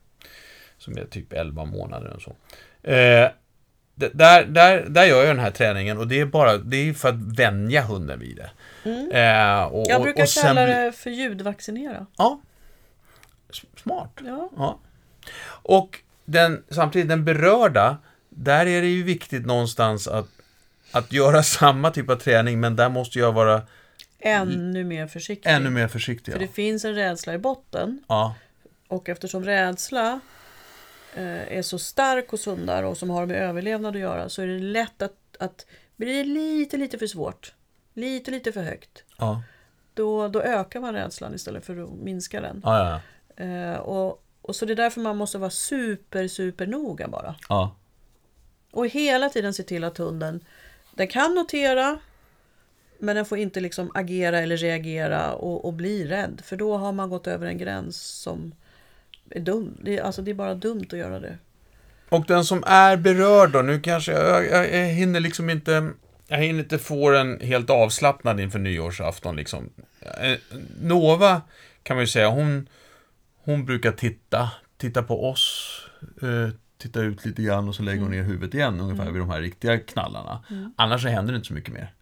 Som 0.78 0.98
är 0.98 1.04
typ 1.04 1.32
11 1.32 1.64
månader 1.64 2.12
och 2.12 2.22
så. 2.22 2.36
Eh, 2.90 3.30
där, 3.96 4.44
där, 4.44 4.86
där 4.88 5.04
gör 5.04 5.18
jag 5.18 5.26
den 5.36 5.38
här 5.44 5.50
träningen 5.50 5.98
och 5.98 6.08
det 6.08 6.20
är 6.20 6.24
bara 6.26 6.58
det 6.58 6.76
är 6.76 6.92
för 6.94 7.08
att 7.08 7.14
vänja 7.38 7.82
hunden 7.82 8.20
vid 8.20 8.36
det. 8.36 8.50
Eh, 9.18 9.62
och, 9.64 9.86
Jag 9.88 10.02
brukar 10.02 10.22
och 10.22 10.28
sen 10.28 10.42
kalla 10.42 10.66
det 10.66 10.92
för 10.92 11.10
ljudvaccinera. 11.10 12.06
Ja. 12.16 12.40
Smart. 13.82 14.10
Ja. 14.24 14.50
Ja. 14.56 14.78
Och 15.48 16.00
den, 16.24 16.64
samtidigt 16.70 17.08
den 17.08 17.24
berörda, 17.24 17.96
där 18.28 18.66
är 18.66 18.82
det 18.82 18.88
ju 18.88 19.02
viktigt 19.02 19.46
någonstans 19.46 20.08
att, 20.08 20.28
att 20.92 21.12
göra 21.12 21.42
samma 21.60 21.90
typ 21.90 22.10
av 22.10 22.16
träning, 22.16 22.60
men 22.60 22.76
där 22.76 22.88
måste 22.88 23.18
jag 23.18 23.32
vara 23.32 23.62
Ännu 24.18 24.84
mer 24.84 25.06
försiktig. 25.06 25.50
Ännu 25.50 25.70
mer 25.70 25.88
försiktig. 25.88 26.34
För 26.34 26.40
Ja. 26.40 26.46
det 26.46 26.52
finns 26.52 26.84
en 26.84 26.94
rädsla 26.94 27.34
i 27.34 27.38
botten. 27.38 28.02
Ja, 28.08 28.34
Och 28.88 29.08
eftersom 29.08 29.44
rädsla 29.44 30.20
är 31.22 31.62
så 31.62 31.78
stark 31.78 32.30
hos 32.30 32.46
hundar 32.46 32.82
och 32.82 32.96
som 32.96 33.10
har 33.10 33.26
med 33.26 33.36
överlevnad 33.36 33.96
att 33.96 34.00
göra 34.00 34.28
så 34.28 34.42
är 34.42 34.46
det 34.46 34.58
lätt 34.58 35.02
att, 35.02 35.16
att 35.38 35.66
blir 35.96 36.14
det 36.14 36.24
lite, 36.24 36.76
lite 36.76 36.98
för 36.98 37.06
svårt, 37.06 37.54
lite, 37.94 38.30
lite 38.30 38.52
för 38.52 38.62
högt, 38.62 39.04
ja, 39.18 39.42
då, 39.94 40.28
då 40.28 40.42
ökar 40.42 40.80
man 40.80 40.94
rädslan 40.94 41.34
istället 41.34 41.66
för 41.66 41.84
att 41.84 41.90
minska 41.90 42.40
den. 42.40 42.60
ja, 42.64 42.88
ja. 42.88 43.00
Eh, 43.44 43.76
och, 43.76 44.22
och 44.42 44.56
så 44.56 44.64
det 44.66 44.72
är 44.72 44.76
därför 44.76 45.00
man 45.00 45.16
måste 45.16 45.38
vara 45.38 45.50
super, 45.50 46.28
super 46.28 46.66
noga 46.66 47.08
bara. 47.08 47.34
Och 48.72 48.86
hela 48.86 49.28
tiden 49.28 49.54
se 49.54 49.62
till 49.62 49.84
att 49.84 49.98
hunden, 49.98 50.44
den 50.94 51.08
kan 51.08 51.34
notera, 51.34 51.98
men 52.98 53.16
den 53.16 53.24
får 53.24 53.38
inte 53.38 53.60
liksom 53.60 53.90
agera 53.94 54.38
eller 54.38 54.56
reagera 54.56 55.34
och, 55.34 55.64
och 55.64 55.72
bli 55.72 56.06
rädd. 56.06 56.40
För 56.44 56.56
då 56.56 56.76
har 56.76 56.92
man 56.92 57.10
gått 57.10 57.26
över 57.26 57.46
en 57.46 57.58
gräns 57.58 57.96
som 57.96 58.54
är 59.30 59.40
dum. 59.40 59.76
Det 59.82 59.98
är, 59.98 60.02
alltså 60.02 60.22
det 60.22 60.30
är 60.30 60.34
bara 60.34 60.54
dumt 60.54 60.86
att 60.92 60.98
göra 60.98 61.20
det. 61.20 61.38
Och 62.08 62.24
den 62.26 62.44
som 62.44 62.64
är 62.66 62.96
berörd 62.96 63.50
då, 63.50 63.62
nu 63.62 63.80
kanske 63.80 64.12
jag, 64.12 64.46
jag, 64.46 64.74
jag 64.74 64.86
hinner 64.86 65.20
liksom 65.20 65.50
inte, 65.50 65.90
jag 66.28 66.38
hinner 66.38 66.62
inte 66.62 66.78
få 66.78 67.10
den 67.10 67.40
helt 67.40 67.70
avslappnad 67.70 68.40
inför 68.40 68.58
nyårsafton 68.58 69.36
liksom. 69.36 69.70
Eh, 70.00 70.38
Nova 70.80 71.42
kan 71.82 71.96
man 71.96 72.02
ju 72.02 72.06
säga, 72.06 72.28
hon, 72.28 72.68
hon 73.36 73.64
brukar 73.64 73.92
titta, 73.92 74.50
titta 74.76 75.02
på 75.02 75.30
oss, 75.30 75.70
eh, 76.22 76.54
titta 76.78 77.00
ut 77.00 77.24
lite 77.24 77.42
grann 77.42 77.68
och 77.68 77.74
så 77.74 77.82
lägger 77.82 78.02
hon 78.02 78.10
ner 78.10 78.22
huvudet 78.22 78.54
igen 78.54 78.80
ungefär 78.80 79.10
vid 79.10 79.22
de 79.22 79.30
här 79.30 79.40
riktiga 79.40 79.78
knallarna. 79.78 80.44
Annars 80.76 81.02
så 81.02 81.08
händer 81.08 81.32
det 81.32 81.36
inte 81.36 81.48
så 81.48 81.54
mycket 81.54 81.74
mer. 81.74 81.92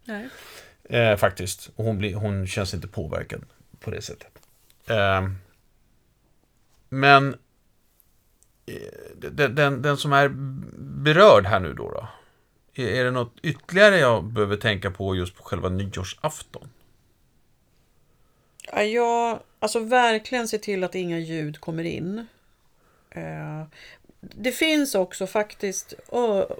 Eh, 0.84 1.16
faktiskt. 1.16 1.70
Och 1.76 1.84
hon, 1.84 1.98
blir, 1.98 2.14
hon 2.14 2.46
känns 2.46 2.74
inte 2.74 2.88
påverkad 2.88 3.42
på 3.80 3.90
det 3.90 4.02
sättet. 4.02 4.32
Eh, 4.86 5.28
men 7.00 7.36
eh, 8.66 8.74
den, 9.16 9.54
den, 9.54 9.82
den 9.82 9.96
som 9.96 10.12
är 10.12 10.28
berörd 10.78 11.46
här 11.46 11.60
nu 11.60 11.74
då, 11.74 11.90
då 11.90 12.08
är, 12.74 13.04
det 13.04 13.10
något 13.10 13.34
ytterligare 13.42 13.98
jag 13.98 14.24
behöver 14.24 14.56
tänka 14.56 14.90
på 14.90 15.16
just 15.16 15.36
på 15.36 15.42
själva 15.42 15.68
nyårsafton? 15.68 16.68
Ja, 18.72 18.82
jag, 18.82 19.40
alltså 19.58 19.80
verkligen 19.80 20.48
se 20.48 20.58
till 20.58 20.84
att 20.84 20.94
inga 20.94 21.18
ljud 21.18 21.60
kommer 21.60 21.84
in. 21.84 22.26
Eh, 23.10 23.64
det 24.20 24.52
finns 24.52 24.94
också 24.94 25.26
faktiskt, 25.26 25.94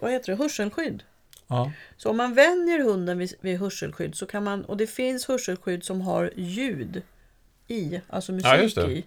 vad 0.02 0.10
heter 0.10 0.32
det, 0.32 0.38
hörselskydd. 0.38 1.02
Ja. 1.46 1.72
Så 1.96 2.10
om 2.10 2.16
man 2.16 2.34
vänjer 2.34 2.78
hunden 2.78 3.18
vid, 3.18 3.34
vid 3.40 3.58
hörselskydd 3.58 4.14
så 4.14 4.26
kan 4.26 4.44
man, 4.44 4.64
och 4.64 4.76
det 4.76 4.86
finns 4.86 5.28
hörselskydd 5.28 5.84
som 5.84 6.00
har 6.00 6.32
ljud 6.36 7.02
i, 7.68 8.00
alltså 8.08 8.32
musik 8.32 8.76
Ja, 8.76 8.90
i. 8.90 9.04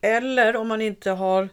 Eller 0.00 0.56
om 0.56 0.68
man 0.68 0.82
inte 0.82 1.10
har, 1.10 1.48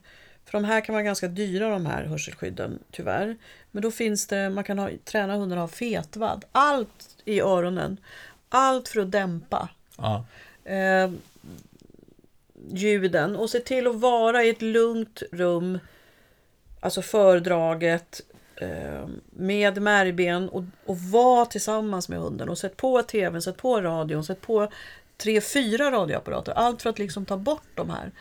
för 0.45 0.51
de 0.51 0.63
här 0.63 0.81
kan 0.81 0.93
vara 0.93 1.03
ganska 1.03 1.27
dyra 1.27 1.69
de 1.69 1.86
här 1.86 2.03
hörselskydden 2.03 2.79
tyvärr. 2.91 3.38
Men 3.71 3.81
då 3.84 3.91
finns 3.91 4.27
det, 4.27 4.49
man 4.49 4.63
kan 4.63 4.79
ha, 4.79 4.89
träna 5.03 5.36
hunden 5.36 5.58
att 5.60 5.69
ha 5.71 5.77
fetvadd. 5.77 6.45
Allt 6.51 7.15
i 7.25 7.41
öronen. 7.41 7.97
Allt 8.49 8.88
för 8.88 8.99
att 8.99 9.12
dämpa 9.12 9.69
Ja. 9.97 10.25
eh, 10.63 11.12
ljuden 12.71 13.36
och 13.36 13.49
se 13.49 13.60
till 13.60 13.88
att 13.88 13.95
vara 13.95 14.43
i 14.43 14.49
ett 14.49 14.62
lugnt 14.62 15.23
rum, 15.31 15.79
alltså 16.79 17.01
fördraget 17.01 18.21
eh, 18.55 19.08
med 19.29 19.81
märgben 19.81 20.49
och, 20.49 20.63
och 20.86 20.97
vara 20.99 21.45
tillsammans 21.45 22.10
med 22.10 22.19
hunden 22.19 22.49
och 22.49 22.58
sätt 22.58 22.77
på 22.77 23.01
tvn, 23.01 23.41
sätt 23.41 23.58
på 23.58 23.81
radion, 23.81 24.23
sätt 24.23 24.41
på 24.41 24.67
tre, 25.17 25.41
fyra 25.41 25.91
radioapparater. 25.91 26.51
Allt 26.54 26.82
för 26.82 26.89
att 26.89 26.99
liksom 26.99 27.25
ta 27.25 27.38
bort 27.38 27.67
de 27.75 27.89
här. 27.89 28.12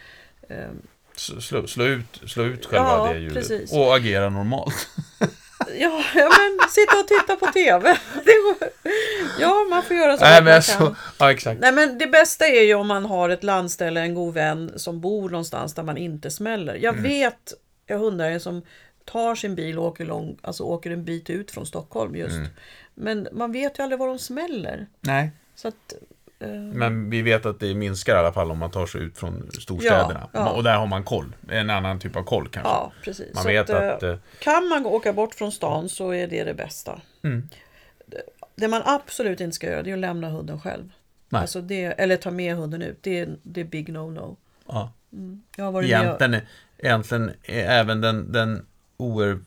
Eh, 0.49 0.71
S- 1.17 1.47
Slå, 1.47 1.67
slå, 1.67 1.85
ut, 1.85 2.21
slå 2.27 2.45
ut 2.45 2.67
själva 2.67 2.89
Ja, 2.89 3.13
det 3.13 3.19
ljudet. 3.19 3.35
precis. 3.35 3.73
Och 3.73 3.97
agera 3.97 4.31
normalt. 4.31 4.89
ja, 5.79 6.03
men 6.15 6.69
sitta 6.71 6.99
och 7.01 7.09
titta 7.09 7.37
på 7.37 7.47
tv. 7.53 7.99
Går, 8.15 8.69
ja, 9.41 9.67
man 9.71 9.83
får 9.83 9.97
göra 9.97 10.17
så 10.19 10.25
Nej, 10.25 10.43
men 10.43 10.53
man 10.53 10.63
kan. 10.63 10.97
ja, 11.19 11.33
exakt. 11.33 11.61
Nej 11.61 11.73
men 11.73 11.99
det 11.99 12.07
bästa 12.07 12.47
är 12.47 12.63
ju 12.63 12.75
om 12.75 12.87
man 12.87 13.05
har 13.05 13.29
ett 13.29 13.45
landställe, 13.45 14.01
en 14.01 14.15
god 14.15 14.35
vän 14.35 14.73
som 14.77 15.01
bor 15.01 15.31
någonstans 15.31 15.75
där 15.75 15.83
man 15.83 15.97
inte 15.97 16.31
smäller. 16.31 16.75
Jag 16.75 16.93
vet 16.93 17.53
jag 17.87 17.99
hundar 17.99 18.39
som 18.39 18.63
tar 19.05 19.35
sin 19.35 19.55
bil 19.55 19.79
och 19.79 19.85
åker, 19.85 20.05
lång, 20.07 20.39
alltså 20.43 20.63
åker 20.63 20.91
en 20.91 21.05
bit 21.05 21.31
ut 21.31 21.51
från 21.51 21.67
Stockholm 21.67 22.17
just. 22.17 22.37
Men 22.95 23.29
man 23.33 23.53
vet 23.53 23.79
ju 23.79 23.83
aldrig 23.83 23.99
var 23.99 24.07
de 24.09 24.19
smäller. 24.19 24.87
Nej. 25.01 25.31
Så 25.55 25.69
att, 25.69 25.95
Men 26.53 27.11
vi 27.11 27.23
vet 27.23 27.47
att 27.47 27.61
det 27.61 27.75
minskar 27.75 28.17
i 28.17 28.19
alla 28.19 28.33
fall 28.33 28.51
om 28.51 28.59
man 28.59 28.71
tar 28.71 28.87
sig 28.87 29.01
ut 29.03 29.19
från 29.19 29.51
storstäderna. 29.61 30.29
Ja, 30.33 30.41
ja. 30.41 30.51
Och 30.51 30.63
där 30.63 30.77
har 30.77 30.87
man 30.87 31.05
koll. 31.05 31.37
En 31.49 31.71
annan 31.71 31.99
typ 31.99 32.17
av 32.17 32.23
koll 32.23 32.49
kanske. 32.49 32.71
ja, 32.73 32.93
precis. 33.05 33.35
Man 33.35 33.43
Så 33.43 33.49
vet 33.49 33.71
eh, 33.71 33.89
att... 33.89 34.03
eh, 34.03 34.17
Kan 34.39 34.69
man 34.69 34.87
åka 34.87 35.13
bort 35.13 35.35
från 35.35 35.53
stan 35.53 35.89
så 35.89 36.11
är 36.15 36.27
det 36.29 36.45
det 36.45 36.55
bästa. 36.55 37.01
Mm. 37.23 37.49
Det, 38.57 38.69
man 38.69 38.83
absolut 38.85 39.41
inte 39.41 39.55
ska 39.55 39.67
göra 39.67 39.83
det 39.83 39.91
är 39.91 39.95
att 39.95 39.99
lämna 40.01 40.29
hunden 40.29 40.61
själv. 40.61 40.93
Nej. 41.29 41.41
Alltså 41.41 41.61
det, 41.61 41.85
eller 41.85 42.17
ta 42.17 42.31
med 42.31 42.57
hunden 42.57 42.83
ut. 42.83 42.99
Det 43.01 43.19
är, 43.19 43.29
det 43.43 43.61
är 43.61 43.65
big 43.65 43.89
no-no. 43.89 44.37
Ja. 44.67 44.93
Jag 45.57 45.65
har 45.65 45.73
varit 45.73 45.91
med 45.91 46.01
och- 46.01 46.05
Egentligen, 46.23 46.47
egentligen 46.79 47.31
är 47.43 47.65
även 47.65 48.01
den, 48.01 48.33
den 48.33 48.67
oer, 48.97 49.39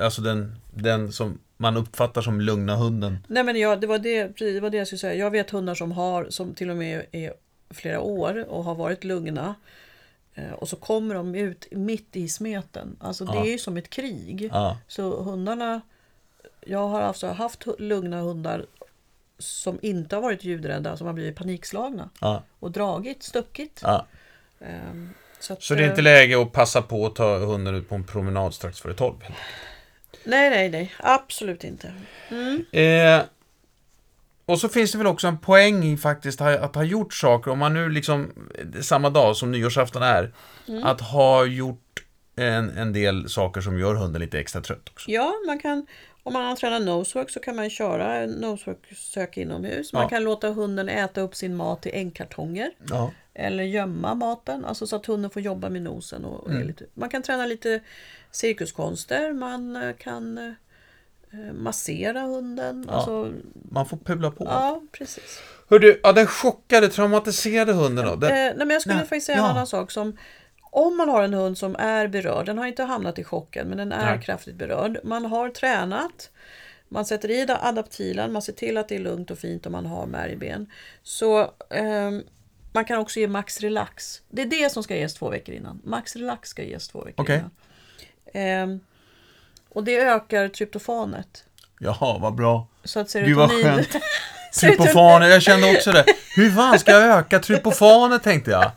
alltså 0.00 0.22
den, 0.22 0.56
den 0.74 1.12
som 1.12 1.38
man 1.56 1.76
uppfattar 1.76 2.22
som 2.22 2.40
lugna 2.40 2.76
hunden. 2.76 3.18
Nej 3.28 3.44
men 3.44 3.56
ja, 3.56 3.76
det 3.76 3.86
var 3.86 3.98
det, 3.98 4.36
det 4.38 4.60
var 4.60 4.70
det 4.70 4.76
jag 4.76 4.86
skulle 4.86 4.98
säga. 4.98 5.14
Jag 5.14 5.30
vet 5.30 5.50
hundar 5.50 5.74
som 5.74 5.92
har, 5.92 6.26
som 6.30 6.54
till 6.54 6.70
och 6.70 6.76
med 6.76 7.06
är 7.12 7.32
flera 7.70 8.00
år 8.00 8.44
och 8.48 8.64
har 8.64 8.74
varit 8.74 9.04
lugna. 9.04 9.54
Eh, 10.34 10.52
Och 10.52 10.68
så 10.68 10.76
kommer 10.76 11.14
de 11.14 11.34
ut 11.34 11.66
mitt 11.70 12.16
i 12.16 12.28
smeten. 12.28 12.96
Alltså 13.00 13.24
det 13.24 13.34
Ja. 13.34 13.44
är 13.46 13.50
ju 13.50 13.58
som 13.58 13.76
ett 13.76 13.90
krig. 13.90 14.50
Ja, 14.52 14.78
Så 14.88 15.22
hundarna, 15.22 15.80
jag 16.66 16.88
har 16.88 17.00
alltså 17.00 17.26
haft 17.26 17.64
lugna 17.78 18.20
hundar 18.20 18.66
som 19.38 19.78
inte 19.82 20.16
har 20.16 20.22
varit 20.22 20.44
ljudrädda, 20.44 20.96
som 20.96 21.06
har 21.06 21.14
blivit 21.14 21.36
panikslagna 21.36 22.10
ja, 22.20 22.42
och 22.60 22.70
dragit, 22.70 23.22
stuckit. 23.22 23.82
Ehm, 24.60 25.10
Så, 25.40 25.52
att, 25.52 25.62
Så 25.62 25.74
det 25.74 25.84
är 25.84 25.88
inte 25.88 26.00
eh, 26.00 26.04
läge 26.04 26.42
att 26.42 26.52
passa 26.52 26.82
på 26.82 27.06
att 27.06 27.14
ta 27.14 27.38
hunden 27.38 27.74
ut 27.74 27.88
på 27.88 27.94
en 27.94 28.04
promenad 28.04 28.54
strax 28.54 28.80
före 28.80 28.94
tolv. 28.94 29.16
Nej, 30.26 30.50
nej, 30.50 30.68
nej. 30.68 30.92
Absolut 30.98 31.64
inte. 31.64 31.92
Mm. 32.28 32.64
Eh, 32.72 33.24
och 34.46 34.58
så 34.60 34.68
finns 34.68 34.92
det 34.92 34.98
väl 34.98 35.06
också 35.06 35.26
en 35.26 35.38
poäng 35.38 35.84
i 35.84 35.96
faktiskt 35.96 36.40
att 36.40 36.74
ha 36.74 36.82
gjort 36.82 37.14
saker, 37.14 37.50
om 37.50 37.58
man 37.58 37.74
nu 37.74 37.88
liksom, 37.88 38.32
eh, 38.74 38.80
samma 38.80 39.10
dag 39.10 39.36
som 39.36 39.52
nyårsafton 39.52 40.02
är, 40.02 40.32
Mm. 40.68 40.84
att 40.84 41.00
ha 41.00 41.44
gjort 41.44 42.02
en, 42.36 42.70
en 42.78 42.92
del 42.92 43.28
saker 43.28 43.60
som 43.60 43.78
gör 43.78 43.94
hunden 43.94 44.20
lite 44.22 44.38
extra 44.40 44.60
trött 44.60 44.88
också. 44.88 45.10
Ja, 45.10 45.32
man 45.46 45.58
kan, 45.58 45.86
om 46.26 46.32
man 46.32 46.44
har 46.44 46.56
tränat 46.56 46.82
nosework 46.82 47.30
så 47.30 47.40
kan 47.40 47.56
man 47.56 47.70
köra 47.70 48.26
nosework-sök 48.26 49.36
inomhus. 49.36 49.92
Man 49.92 50.02
Ja. 50.02 50.08
kan 50.08 50.24
låta 50.24 50.48
hunden 50.50 50.88
äta 50.88 51.20
upp 51.20 51.34
sin 51.34 51.56
mat 51.56 51.86
i 51.86 51.90
äggkartonger. 51.90 52.70
Ja. 52.90 53.10
Eller 53.34 53.64
gömma 53.64 54.14
maten, 54.14 54.64
alltså 54.64 54.86
så 54.86 54.96
att 54.96 55.06
hunden 55.06 55.30
får 55.30 55.42
jobba 55.42 55.68
med 55.68 55.82
nosen. 55.82 56.24
Och, 56.24 56.50
Mm. 56.50 56.66
lite, 56.66 56.84
man 56.94 57.08
kan 57.08 57.22
träna 57.22 57.46
lite 57.46 57.80
cirkuskonster, 58.30 59.32
man 59.32 59.76
eh, 59.76 59.92
kan 59.98 60.38
eh, 60.38 61.52
massera 61.54 62.20
hunden. 62.20 62.84
Ja. 62.88 62.94
Alltså, 62.94 63.32
Man 63.52 63.86
får 63.86 63.96
pula 63.96 64.30
på. 64.30 64.44
ja, 64.44 64.82
precis. 64.92 65.40
Hördu, 65.68 66.00
ja, 66.02 66.12
den 66.12 66.26
chockade, 66.26 66.88
traumatiserade 66.88 67.72
hunden 67.72 68.06
då? 68.06 68.16
Den, 68.16 68.30
Eh, 68.30 68.34
nej, 68.36 68.54
men 68.58 68.70
jag 68.70 68.80
skulle 68.82 68.94
Nej, 68.96 69.04
faktiskt 69.06 69.26
säga 69.26 69.38
en 69.38 69.44
annan 69.44 69.66
sak 69.66 69.90
som 69.90 70.16
om 70.76 70.96
man 70.96 71.08
har 71.08 71.22
en 71.22 71.34
hund 71.34 71.58
som 71.58 71.76
är 71.76 72.08
berörd, 72.08 72.46
den 72.46 72.58
har 72.58 72.66
inte 72.66 72.82
hamnat 72.82 73.18
i 73.18 73.24
chocken 73.24 73.68
men 73.68 73.78
den 73.78 73.92
är 73.92 74.16
Nej. 74.16 74.24
kraftigt 74.24 74.54
berörd. 74.54 74.98
Man 75.04 75.24
har 75.26 75.50
tränat, 75.50 76.30
man 76.88 77.04
sätter 77.04 77.30
i 77.30 77.44
da- 77.44 77.58
adaptilen, 77.62 78.32
man 78.32 78.42
ser 78.42 78.52
till 78.52 78.76
att 78.76 78.88
det 78.88 78.94
är 78.94 78.98
lugnt 78.98 79.30
och 79.30 79.38
fint 79.38 79.66
och 79.66 79.72
man 79.72 79.86
har 79.86 80.06
märgben. 80.06 80.70
Så 81.02 81.50
ehm, 81.70 82.22
man 82.72 82.84
kan 82.84 82.98
också 82.98 83.20
ge 83.20 83.28
Max 83.28 83.60
Relax. 83.60 84.22
Det 84.30 84.42
är 84.42 84.46
det 84.46 84.72
som 84.72 84.82
ska 84.82 84.96
ges 84.96 85.14
två 85.14 85.28
veckor 85.28 85.54
innan. 85.54 85.80
Max 85.84 86.16
Relax 86.16 86.48
ska 86.48 86.62
ges 86.62 86.88
två 86.88 87.04
veckor 87.04 87.24
Okej. 87.24 87.36
innan. 87.36 87.50
Ehm, 88.32 88.80
och 89.68 89.84
det 89.84 89.96
ökar 89.96 90.48
tryptofanet. 90.48 91.44
Jaha, 91.80 92.18
vad 92.18 92.34
bra. 92.34 92.66
Så 92.84 93.00
att 93.00 93.12
Gud 93.12 93.36
vad 93.36 93.50
serotonin... 93.50 93.84
skönt. 93.84 94.02
Trypofaner, 94.60 95.28
jag 95.28 95.42
kände 95.42 95.76
också 95.76 95.92
det. 95.92 96.04
Hur 96.36 96.50
fan 96.50 96.78
ska 96.78 96.92
jag 96.92 97.18
öka 97.18 97.38
trypofaner 97.38 98.18
tänkte 98.18 98.50
jag. 98.50 98.70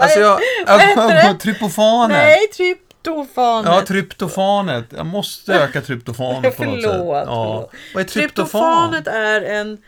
Alltså 0.00 0.20
jag... 0.20 0.40
det? 1.08 1.38
Trypofaner. 1.40 2.14
Nej, 2.14 2.46
tryptofanet! 2.48 3.72
Ja, 3.72 3.82
tryptofanet. 3.86 4.84
Jag 4.96 5.06
måste 5.06 5.52
öka 5.62 5.80
tryptofanet 5.80 6.56
på 6.56 6.64
något 6.64 6.82
sätt. 6.82 6.90
Förlåt, 6.92 7.26
Ja. 7.26 7.70
Vad 7.94 8.00
är 8.02 8.08
tryptofan? 8.08 8.92
Tryptofanet 8.92 9.06
är 9.06 9.40
en 9.40 9.78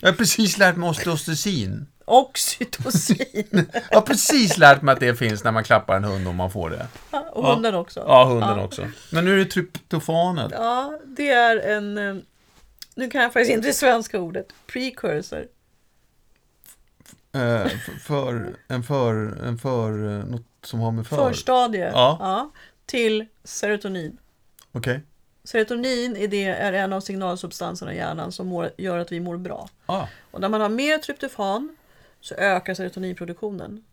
Jag 0.00 0.08
har 0.08 0.16
precis 0.16 0.58
lärt 0.58 0.76
mig 0.76 0.88
osteostesin. 0.88 1.86
oxytocin. 2.04 3.66
Jag 3.90 3.96
har 3.96 4.02
precis 4.02 4.58
lärt 4.58 4.82
mig 4.82 4.92
att 4.92 5.00
det 5.00 5.14
finns 5.14 5.44
när 5.44 5.52
man 5.52 5.64
klappar 5.64 5.96
en 5.96 6.04
hund 6.04 6.28
om 6.28 6.36
man 6.36 6.50
får 6.50 6.70
det. 6.70 6.86
och 7.32 7.46
hunden 7.46 7.74
också. 7.74 8.04
Ja, 8.06 8.24
hunden 8.24 8.58
också. 8.58 8.86
Men 9.10 9.24
nu 9.24 9.32
är 9.34 9.44
det 9.44 9.50
tryptofanet. 9.50 10.52
Ja, 10.54 10.98
det 11.06 11.28
är 11.30 11.56
en... 11.76 11.98
eh, 11.98 12.14
Nu 12.94 13.10
kan 13.10 13.22
jag 13.22 13.32
faktiskt 13.32 13.52
inte 13.52 13.68
det 13.68 13.72
svenska 13.74 14.18
ordet. 14.18 14.46
Precursor. 14.66 15.44
Eh, 17.34 17.66
för, 18.00 18.56
en 18.68 18.82
för, 18.82 19.44
en 19.46 19.58
för, 19.58 20.18
eh, 20.18 20.24
något 20.24 20.42
som 20.62 20.80
har 20.80 20.90
med 20.92 21.06
för. 21.06 21.28
Förstadie. 21.28 21.90
Ja. 21.94 22.50
till 22.86 23.26
serotonin. 23.44 24.18
Okej. 24.72 25.00
Serotonin 25.44 26.16
är, 26.16 26.28
det, 26.28 26.44
är 26.44 26.72
en 26.72 26.92
av 26.92 27.00
signalsubstanserna 27.00 27.94
i 27.94 27.96
hjärnan 27.96 28.32
som 28.32 28.46
mår, 28.46 28.70
gör 28.76 28.98
att 28.98 29.12
vi 29.12 29.20
mår 29.20 29.36
bra. 29.36 29.68
Ah, 29.86 30.06
Och 30.30 30.40
när 30.40 30.48
man 30.48 30.60
har 30.60 30.68
mer 30.68 30.98
tryptofan 30.98 31.76
så 32.20 32.34
ökar 32.34 32.74
serotoninproduktionen. 32.74 33.84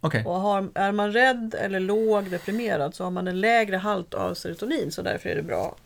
okej. 0.00 0.24
Och 0.24 0.34
har, 0.34 0.68
är 0.74 0.92
man 0.92 1.12
rädd 1.12 1.54
eller 1.58 1.80
låg 1.80 2.30
deprimerad 2.30 2.94
så 2.94 3.04
har 3.04 3.10
man 3.10 3.28
en 3.28 3.40
lägre 3.40 3.76
halt 3.76 4.14
av 4.14 4.34
serotonin 4.34 4.92
så 4.92 5.02
därför 5.02 5.28
är 5.28 5.36
det 5.36 5.42
bra 5.42 5.76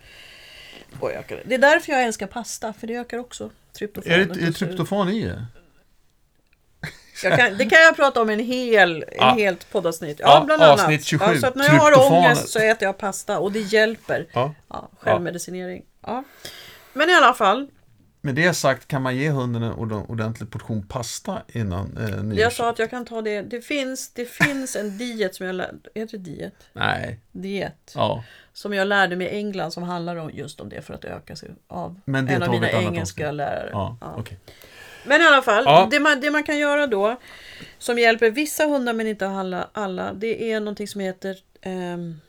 att 1.01 1.11
öka 1.11 1.37
det. 1.37 1.43
Det 1.47 1.55
är 1.55 1.59
därför 1.59 1.93
jag 1.93 2.05
älskar 2.05 2.27
pasta 2.27 2.73
för 2.73 2.87
det 2.87 2.97
ökar 2.97 3.19
också 3.19 3.45
Är 3.45 3.51
tryptofanet. 3.79 4.35
det, 4.35 4.41
är 4.41 4.47
det 4.47 4.53
tryptofan 4.53 5.09
i 5.09 5.25
det? 5.25 5.47
Kan, 7.23 7.59
det 7.59 7.65
kan 7.67 7.81
jag 7.81 7.97
prata 7.97 8.23
om 8.23 8.31
en 8.31 8.39
hel, 8.41 9.03
en 9.03 9.09
Ja. 9.17 9.25
helt 9.31 9.73
poddavsnitt. 9.73 10.21
Ja, 10.21 10.43
bland 10.47 10.63
annat. 10.63 10.81
avsnitt 10.81 11.05
27, 11.05 11.25
Ja, 11.35 11.41
så 11.41 11.47
att 11.47 11.55
när 11.55 11.65
jag 11.65 11.73
har 11.75 12.13
ångest 12.13 12.49
så 12.49 12.59
äter 12.59 12.87
jag 12.89 12.99
pasta 12.99 13.39
och 13.39 13.53
det 13.53 13.61
hjälper. 13.61 14.27
ja. 14.33 14.55
Ja, 14.69 14.91
självmedicinering. 15.01 15.83
Ja. 16.07 16.25
Men 16.93 17.11
i 17.11 17.15
alla 17.15 17.35
fall, 17.35 17.67
Med 18.23 18.35
det 18.35 18.55
sagt 18.55 18.89
kan 18.89 19.03
man 19.03 19.17
ge 19.17 19.31
hunden 19.31 19.63
en 19.63 19.73
ord- 19.73 20.11
ordentlig 20.11 20.51
portion 20.51 20.87
pasta 20.89 21.43
innan 21.49 21.97
eh, 21.97 22.23
nyårs... 22.23 22.39
jag 22.39 22.53
sa 22.53 22.71
att 22.71 22.79
jag 22.79 22.91
kan 22.91 23.05
ta 23.05 23.23
det. 23.23 23.43
Det 23.43 23.61
finns, 23.61 24.13
det 24.15 24.25
finns 24.25 24.77
en 24.77 24.99
diet 24.99 25.35
som 25.35 25.47
jag 25.47 25.55
lärde 25.55 25.79
Heter 25.95 26.19
det 26.19 26.25
diet? 26.25 26.55
Nej. 26.73 27.21
Diet. 27.33 27.93
Ja. 27.95 28.25
Som 28.53 28.75
jag 28.75 28.89
lärde 28.89 29.17
mig 29.17 29.27
i 29.27 29.31
England 29.37 29.71
som 29.71 29.83
handlar 29.83 30.17
om 30.17 30.31
just 30.31 30.61
om 30.61 30.69
det 30.69 30.83
för 30.83 30.95
att 30.95 31.05
öka 31.05 31.37
sig 31.37 31.49
av 31.69 32.01
Men 32.05 32.27
det 32.27 32.33
en 32.35 32.43
av 32.43 32.51
mina 32.51 32.71
engelska 32.71 33.25
avsnitt. 33.27 33.37
lärare. 33.37 33.69
Ja, 33.73 33.97
Ja. 34.01 34.15
okej. 34.19 34.39
Men 35.05 35.21
i 35.21 35.25
alla 35.25 35.43
fall, 35.43 35.65
Ja. 35.67 35.89
det, 35.91 36.01
man, 36.01 36.21
det 36.21 36.31
man 36.31 36.43
kan 36.43 36.59
göra 36.59 36.87
då 36.87 37.17
som 37.79 37.99
hjälper 37.99 38.31
vissa 38.31 38.67
hundar 38.67 38.93
men 38.93 39.07
inte 39.07 39.29
alla, 39.29 39.69
alla 39.73 40.13
det 40.13 40.53
är 40.53 40.61
någonting 40.61 40.89
som 40.89 41.01
heter 41.01 41.37
um, 41.67 42.21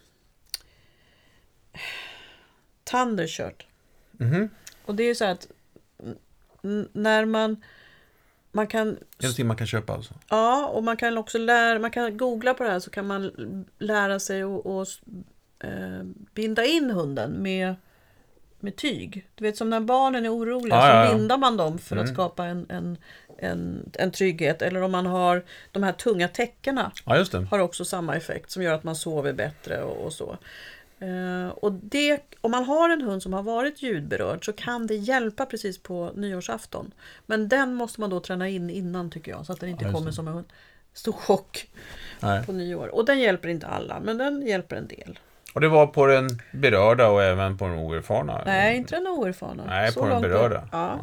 Thundershirt. 2.84 3.66
Mhm. 4.12 4.50
Och 4.86 4.96
det 4.96 5.04
är 5.04 5.14
så 5.14 5.26
att 5.26 5.48
när 6.94 7.26
man 7.26 7.64
man 8.52 8.68
kan, 8.68 8.98
någonting 9.18 9.48
man 9.48 9.58
kan 9.58 9.68
köpa 9.68 9.94
alltså? 9.94 10.14
ja, 10.30 10.68
och 10.68 10.84
man 10.84 10.98
kan 10.98 11.18
också 11.18 11.38
lära, 11.38 11.80
man 11.80 11.92
kan 11.92 12.18
googla 12.18 12.54
på 12.54 12.64
det 12.64 12.70
här 12.70 12.80
så 12.80 12.90
kan 12.90 13.08
man 13.08 13.32
lära 13.80 14.20
sig 14.20 14.44
att 14.44 14.66
att, 14.66 14.88
eh, 15.60 16.04
binda 16.34 16.66
in 16.66 16.90
hunden 16.92 17.32
med, 17.32 17.76
med 18.63 18.76
tyg. 18.76 19.28
Du 19.36 19.43
vet 19.43 19.58
som 19.58 19.69
när 19.69 19.80
barnen 19.80 20.26
är 20.26 20.30
oroliga 20.36 20.76
Ja, 20.76 21.08
så 21.10 21.15
bindar 21.15 21.38
man 21.38 21.58
dem 21.58 21.78
för 21.78 21.95
att 21.95 22.02
Mm. 22.04 22.13
skapa 22.15 22.45
en, 22.45 22.65
en, 22.69 22.97
en, 23.38 23.91
en 23.93 24.12
trygghet. 24.12 24.62
Eller 24.62 24.82
om 24.82 24.91
man 24.91 25.06
har 25.06 25.43
de 25.71 25.84
här 25.84 25.93
tunga 25.93 26.28
täckena 26.28 26.91
det. 27.32 27.45
har 27.52 27.60
också 27.60 27.86
samma 27.86 28.15
effekt 28.15 28.52
som 28.52 28.63
gör 28.63 28.74
att 28.74 28.84
man 28.84 28.95
sover 28.95 29.34
bättre 29.34 29.84
och, 29.84 30.06
och 30.06 30.13
så. 30.13 30.38
Eh, 31.00 31.47
och 31.50 31.71
det, 31.71 32.21
om 32.41 32.52
man 32.52 32.63
har 32.63 32.89
en 32.89 33.02
hund 33.02 33.24
som 33.24 33.34
har 33.34 33.43
varit 33.43 33.82
ljudberörd 33.82 34.45
så 34.45 34.54
kan 34.54 34.88
det 34.88 34.95
hjälpa 34.95 35.45
precis 35.45 35.78
på 35.84 36.12
nyårsafton. 36.15 36.91
Men 37.26 37.47
den 37.50 37.74
måste 37.74 38.02
man 38.02 38.10
då 38.10 38.19
träna 38.19 38.50
in 38.50 38.69
innan 38.69 39.10
tycker 39.10 39.32
jag 39.32 39.45
så 39.45 39.54
att 39.54 39.60
den 39.60 39.69
inte 39.69 39.84
just 39.84 39.95
kommer 39.95 40.12
som 40.12 40.28
en 40.28 40.45
stor 40.93 41.12
chock 41.12 41.69
Nej. 42.19 42.45
på 42.45 42.52
nyår. 42.52 42.95
Och 42.95 43.06
den 43.06 43.19
hjälper 43.19 43.50
inte 43.50 43.67
alla 43.67 44.00
men 44.00 44.17
den 44.17 44.47
hjälper 44.47 44.76
en 44.76 44.88
del. 44.88 45.19
Och 45.54 45.62
det 45.62 45.68
var 45.68 45.88
på 45.88 46.06
den 46.06 46.30
berörda 46.54 47.08
och 47.08 47.24
även 47.24 47.58
på 47.58 47.68
den 47.68 47.78
oerfarna? 47.78 48.42
Nej, 48.46 48.78
inte 48.78 48.96
den 48.96 49.08
oerfarna. 49.08 49.66
Nej, 49.66 49.92
Så 49.92 50.00
på 50.00 50.10
den 50.10 50.22
berörda. 50.22 50.68
Ja. 50.72 51.00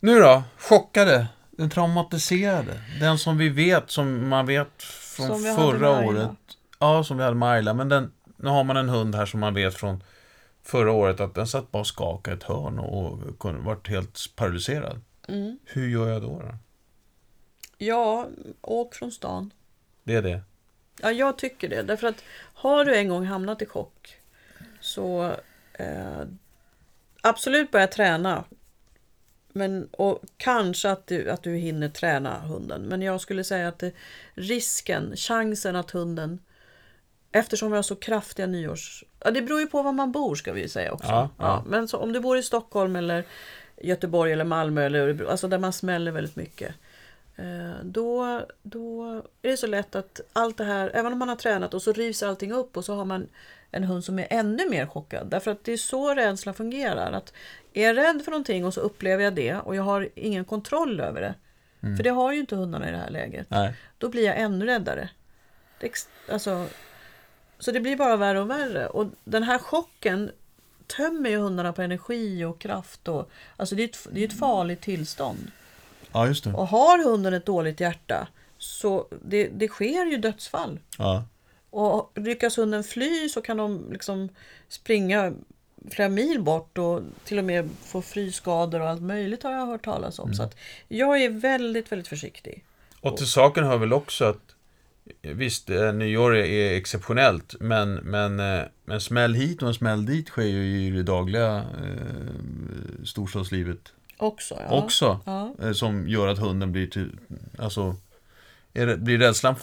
Nu 0.00 0.20
då? 0.20 0.42
Chockade. 0.58 1.26
Den 1.50 1.70
traumatiserade. 1.70 2.82
Den 3.00 3.18
som 3.18 3.38
vi 3.38 3.48
vet, 3.48 3.90
som 3.90 4.28
man 4.28 4.46
vet 4.46 4.82
från 4.82 5.56
förra 5.56 6.06
året. 6.06 6.30
Ja, 6.78 7.04
som 7.04 7.16
vi 7.16 7.24
hade 7.24 7.36
med 7.36 7.48
Ayla. 7.48 7.74
Men 7.74 7.88
den, 7.88 8.12
nu 8.36 8.48
har 8.48 8.64
man 8.64 8.76
en 8.76 8.88
hund 8.88 9.14
här 9.14 9.26
som 9.26 9.40
man 9.40 9.54
vet 9.54 9.74
från 9.74 10.02
förra 10.62 10.92
året 10.92 11.20
att 11.20 11.34
den 11.34 11.46
satt 11.46 11.70
bara 11.70 11.80
och 11.80 11.86
skakade 11.86 12.36
ett 12.36 12.42
hörn 12.42 12.78
och 12.78 13.38
kunde 13.40 13.60
varit 13.60 13.88
helt 13.88 14.18
paralyserad. 14.36 15.00
Mm. 15.28 15.58
Hur 15.64 15.88
gör 15.88 16.08
jag 16.08 16.22
då? 16.22 16.28
då? 16.28 16.54
ja, 17.78 18.28
åk 18.60 18.94
från 18.94 19.12
stan. 19.12 19.50
Det 20.04 20.14
är 20.14 20.22
det. 20.22 20.40
Ja, 21.02 21.12
jag 21.12 21.38
tycker 21.38 21.68
det. 21.68 21.82
Därför 21.82 22.06
att 22.06 22.24
har 22.54 22.84
du 22.84 22.96
en 22.96 23.08
gång 23.08 23.24
hamnat 23.24 23.62
i 23.62 23.66
chock 23.66 24.16
så 24.80 25.36
eh, 25.72 26.22
absolut 27.20 27.70
börja 27.70 27.86
träna. 27.86 28.44
Men, 29.52 29.88
och 29.90 30.22
kanske 30.36 30.90
att 30.90 31.06
du, 31.06 31.30
att 31.30 31.42
du 31.42 31.54
hinner 31.54 31.88
träna 31.88 32.38
hunden. 32.38 32.82
Men 32.82 33.02
jag 33.02 33.20
skulle 33.20 33.44
säga 33.44 33.68
att 33.68 33.78
det, 33.78 33.92
risken, 34.34 35.16
chansen 35.16 35.76
att 35.76 35.90
hunden 35.90 36.38
Eftersom 37.32 37.70
vi 37.70 37.76
har 37.76 37.82
så 37.82 37.96
kraftiga 37.96 38.46
nyårs... 38.46 39.04
Ja, 39.24 39.30
det 39.30 39.42
beror 39.42 39.60
ju 39.60 39.66
på 39.66 39.82
var 39.82 39.92
man 39.92 40.12
bor 40.12 40.34
ska 40.34 40.52
vi 40.52 40.60
ju 40.60 40.68
säga 40.68 40.92
också. 40.92 41.08
Ja, 41.08 41.30
ja. 41.38 41.64
men 41.66 41.88
så, 41.88 41.98
om 41.98 42.12
du 42.12 42.20
bor 42.20 42.38
i 42.38 42.42
Stockholm 42.42 42.96
eller 42.96 43.24
Göteborg 43.82 44.32
eller 44.32 44.44
Malmö 44.44 44.86
eller 44.86 45.00
Örebro, 45.00 45.28
alltså 45.28 45.48
där 45.48 45.58
man 45.58 45.72
smäller 45.72 46.12
väldigt 46.12 46.36
mycket. 46.36 46.74
Eh, 47.38 47.84
då, 47.84 48.40
då 48.62 49.12
är 49.42 49.50
det 49.50 49.56
så 49.56 49.66
lätt 49.66 49.94
att 49.94 50.20
allt 50.32 50.56
det 50.56 50.64
här, 50.64 50.90
även 50.94 51.12
om 51.12 51.18
man 51.18 51.28
har 51.28 51.36
tränat 51.36 51.74
och 51.74 51.82
så 51.82 51.92
rivs 51.92 52.22
allting 52.22 52.52
upp 52.52 52.76
och 52.76 52.84
så 52.84 52.94
har 52.94 53.04
man 53.04 53.28
en 53.70 53.84
hund 53.84 54.04
som 54.04 54.18
är 54.18 54.26
ännu 54.30 54.68
mer 54.70 54.86
chockad. 54.86 55.26
Därför 55.26 55.50
att 55.50 55.64
det 55.64 55.72
är 55.72 55.76
så 55.76 56.14
rädsla 56.14 56.52
fungerar. 56.52 57.12
Att 57.12 57.32
är 57.72 57.86
jag 57.86 57.96
rädd 57.96 58.22
för 58.24 58.30
någonting 58.30 58.64
och 58.64 58.74
så 58.74 58.80
upplever 58.80 59.24
jag 59.24 59.34
det 59.34 59.54
och 59.54 59.76
jag 59.76 59.82
har 59.82 60.08
ingen 60.14 60.44
kontroll 60.44 61.00
över 61.00 61.20
det. 61.20 61.34
För 61.96 62.02
det 62.02 62.10
har 62.10 62.32
ju 62.32 62.40
inte 62.40 62.56
hundarna 62.56 62.88
i 62.88 62.92
det 62.92 62.98
här 62.98 63.10
läget. 63.10 63.50
Nej. 63.50 63.74
Då 63.98 64.08
blir 64.08 64.24
jag 64.24 64.38
ännu 64.38 64.66
räddare. 64.66 65.08
Det, 65.80 66.08
alltså, 66.32 66.66
så 67.58 67.70
det 67.70 67.80
blir 67.80 67.96
bara 67.96 68.16
värre 68.16 68.40
och 68.40 68.50
värre. 68.50 68.86
Och 68.86 69.06
den 69.24 69.42
här 69.42 69.58
chocken 69.58 70.30
tömmer 70.86 71.30
ju 71.30 71.36
hundarna 71.36 71.72
på 71.72 71.82
energi 71.82 72.44
och 72.44 72.60
kraft. 72.60 73.08
Och, 73.08 73.30
alltså 73.56 73.74
det 73.74 73.82
är 73.82 73.88
ett, 73.88 74.08
det 74.10 74.20
är 74.20 74.28
ett 74.28 74.38
farligt 74.38 74.80
tillstånd. 74.80 75.50
Ja, 76.12 76.26
just 76.26 76.44
det. 76.44 76.52
Och 76.52 76.66
har 76.68 77.04
hunden 77.10 77.34
ett 77.34 77.46
dåligt 77.46 77.80
hjärta 77.80 78.28
så 78.58 79.06
det, 79.24 79.48
det 79.48 79.68
sker 79.68 80.06
ju 80.06 80.16
dödsfall. 80.16 80.80
Ja. 80.98 81.24
Och 81.70 82.12
lyckas 82.14 82.58
hunden 82.58 82.84
fly 82.84 83.28
så 83.28 83.40
kan 83.40 83.56
de 83.56 83.92
liksom 83.92 84.28
springa 84.68 85.32
flera 85.90 86.08
mil 86.08 86.42
bort 86.42 86.78
och 86.78 87.02
till 87.24 87.38
och 87.38 87.44
med 87.44 87.68
få 87.84 88.02
frysskador 88.02 88.80
och 88.80 88.88
allt 88.88 89.02
möjligt 89.02 89.42
har 89.42 89.52
jag 89.52 89.66
hört 89.66 89.84
talas 89.84 90.18
om. 90.18 90.34
Så 90.34 90.42
att 90.42 90.56
jag 90.88 91.22
är 91.22 91.30
väldigt, 91.30 91.92
väldigt 91.92 92.08
försiktig. 92.08 92.64
Och 93.00 93.16
till 93.16 93.26
saken 93.26 93.64
hör 93.64 93.78
väl 93.78 93.92
också 93.92 94.24
att 94.24 94.54
Visst, 95.22 95.70
eh, 95.70 95.92
nyår 95.92 96.36
är- 96.36 96.76
exceptionellt, 96.76 97.54
men, 97.60 97.94
men 97.94 98.40
eh, 98.40 98.62
En 98.90 99.00
smäll 99.00 99.34
hit 99.34 99.62
och 99.62 99.68
en 99.68 99.74
smäll 99.74 100.06
dit 100.06 100.28
sker 100.28 100.42
ju 100.42 100.86
i 100.86 100.90
det 100.90 101.02
dagliga 101.02 101.56
eh, 101.56 103.04
storstadslivet 103.04 103.92
Också. 104.18 104.62
Ja. 104.68 104.82
också. 104.84 105.20
Ja. 105.26 105.54
Eh, 105.62 105.72
som 105.72 106.08
gör 106.08 106.28
att 106.28 106.38
hunden 106.38 106.72
blir 106.72 106.86
till... 106.86 107.18
Alltså, 107.58 107.96
är 108.74 108.96
blir 108.96 109.18
rädslan 109.18 109.54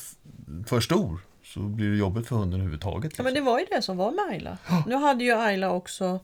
för 0.67 0.79
stor 0.79 1.19
så 1.43 1.59
blir 1.59 1.89
det 1.89 1.97
jobbigt 1.97 2.27
för 2.27 2.35
hunden 2.35 2.59
överhuvudtaget. 2.59 3.13
Ja, 3.17 3.23
men 3.23 3.33
Liksom. 3.33 3.45
det 3.45 3.51
var 3.51 3.59
ju 3.59 3.65
det 3.71 3.81
som 3.81 3.97
var 3.97 4.11
med 4.11 4.25
Ayla. 4.31 4.57
Nu 4.87 4.95
hade 4.95 5.23
ju 5.23 5.31
Ayla 5.33 5.71
också 5.71 6.19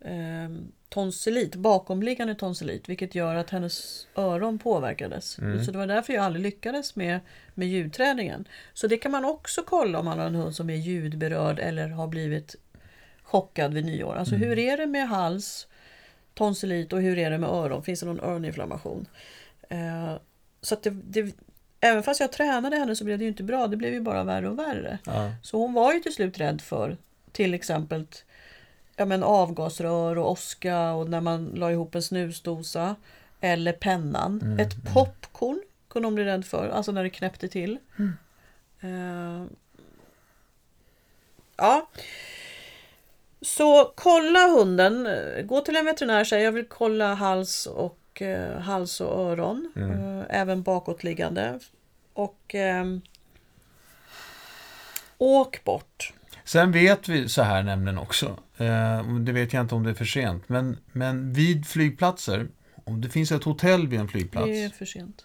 eh, 0.00 0.50
tonsillit, 0.88 1.54
bakomliggande 1.54 2.34
tonsillit, 2.34 2.88
vilket 2.88 3.14
gör 3.14 3.34
att 3.34 3.50
hennes 3.50 4.06
öron 4.16 4.58
påverkades. 4.58 5.38
Mm. 5.38 5.64
Så 5.64 5.70
det 5.70 5.78
var 5.78 5.86
därför 5.86 6.12
jag 6.12 6.24
aldrig 6.24 6.42
lyckades 6.42 6.96
med, 6.96 7.20
med 7.54 7.68
ljudträningen. 7.68 8.48
Så 8.74 8.86
det 8.86 8.96
kan 8.96 9.12
man 9.12 9.24
också 9.24 9.62
kolla 9.66 9.98
om 9.98 10.04
man 10.04 10.18
har 10.18 10.26
en 10.26 10.34
hund 10.34 10.54
som 10.54 10.70
är 10.70 10.74
ljudberörd 10.76 11.58
eller 11.58 11.88
har 11.88 12.06
blivit 12.08 12.56
chockad 13.22 13.74
vid 13.74 13.84
nyår. 13.84 14.14
Alltså 14.14 14.34
Mm. 14.34 14.48
hur 14.48 14.58
är 14.58 14.76
det 14.76 14.86
med 14.86 15.08
hals, 15.08 15.66
tonsillit 16.38 16.92
och 16.92 17.02
hur 17.02 17.18
är 17.18 17.30
det 17.30 17.38
med 17.38 17.50
öron? 17.50 17.82
Finns 17.82 18.00
det 18.00 18.06
någon 18.06 18.20
öroninflammation? 18.20 19.06
Eh, 19.68 20.14
så 20.60 20.76
det, 20.82 20.90
det, 20.90 21.36
även 21.80 22.02
fast 22.02 22.20
jag 22.20 22.32
tränade 22.32 22.76
henne 22.76 22.96
så 22.96 23.04
blev 23.04 23.18
det 23.18 23.24
ju 23.24 23.28
inte 23.28 23.42
bra. 23.42 23.66
Det 23.66 23.76
blev 23.76 23.92
ju 23.92 24.00
bara 24.00 24.24
värre 24.24 24.48
och 24.48 24.58
värre. 24.58 24.98
Ja. 25.04 25.32
Så 25.42 25.58
hon 25.58 25.72
var 25.72 25.92
ju 25.92 26.00
till 26.00 26.14
slut 26.14 26.38
rädd 26.38 26.60
för 26.60 26.96
till 27.32 27.54
exempel 27.54 28.06
ja, 28.96 29.04
men 29.04 29.22
avgasrör 29.22 30.18
och 30.18 30.30
åska 30.30 30.92
och 30.92 31.10
när 31.10 31.20
man 31.20 31.46
la 31.46 31.72
ihop 31.72 31.94
en 31.94 32.02
snusdosa 32.02 32.96
eller 33.40 33.72
pennan. 33.72 34.58
Ett 34.60 34.92
popcorn 34.94 35.62
kunde 35.88 36.06
hon 36.06 36.14
bli 36.14 36.24
rädd 36.24 36.44
för, 36.44 36.68
alltså 36.68 36.92
när 36.92 37.02
det 37.02 37.10
knäppte 37.10 37.48
till. 37.48 37.78
Eh, 38.80 39.44
ja. 41.56 41.88
Så 43.40 43.92
kolla 43.94 44.48
hunden. 44.48 45.08
Gå 45.46 45.60
till 45.60 45.76
en 45.76 45.84
veterinär 45.84 46.20
och 46.20 46.26
säg 46.26 46.42
jag 46.42 46.52
vill 46.52 46.68
kolla 46.68 47.14
hals 47.14 47.66
och, 47.66 48.22
eh, 48.22 48.58
hals 48.58 49.00
och 49.00 49.20
öron. 49.20 49.72
Eh, 49.76 50.40
även 50.40 50.62
bakåtliggande. 50.62 51.58
Och 52.12 52.54
ehm, 52.54 53.00
åk 55.18 55.64
bort. 55.64 56.12
Sen 56.44 56.72
vet 56.72 57.08
vi 57.08 57.28
så 57.28 57.42
här 57.42 57.62
nämligen 57.62 57.98
också, 57.98 58.26
eh, 58.56 59.18
det 59.20 59.32
vet 59.32 59.52
jag 59.52 59.60
inte 59.60 59.74
om 59.74 59.82
det 59.82 59.90
är 59.90 59.94
för 59.94 60.04
sent, 60.04 60.48
men, 60.48 60.76
men 60.92 61.32
vid 61.32 61.66
flygplatser, 61.66 62.48
om 62.84 63.00
det 63.00 63.08
finns 63.08 63.32
ett 63.32 63.44
hotell 63.44 63.88
vid 63.88 64.00
en 64.00 64.08
flygplats, 64.08 64.46
Det 64.46 64.64
är 64.64 64.70
för 64.70 64.84
sent. 64.84 65.24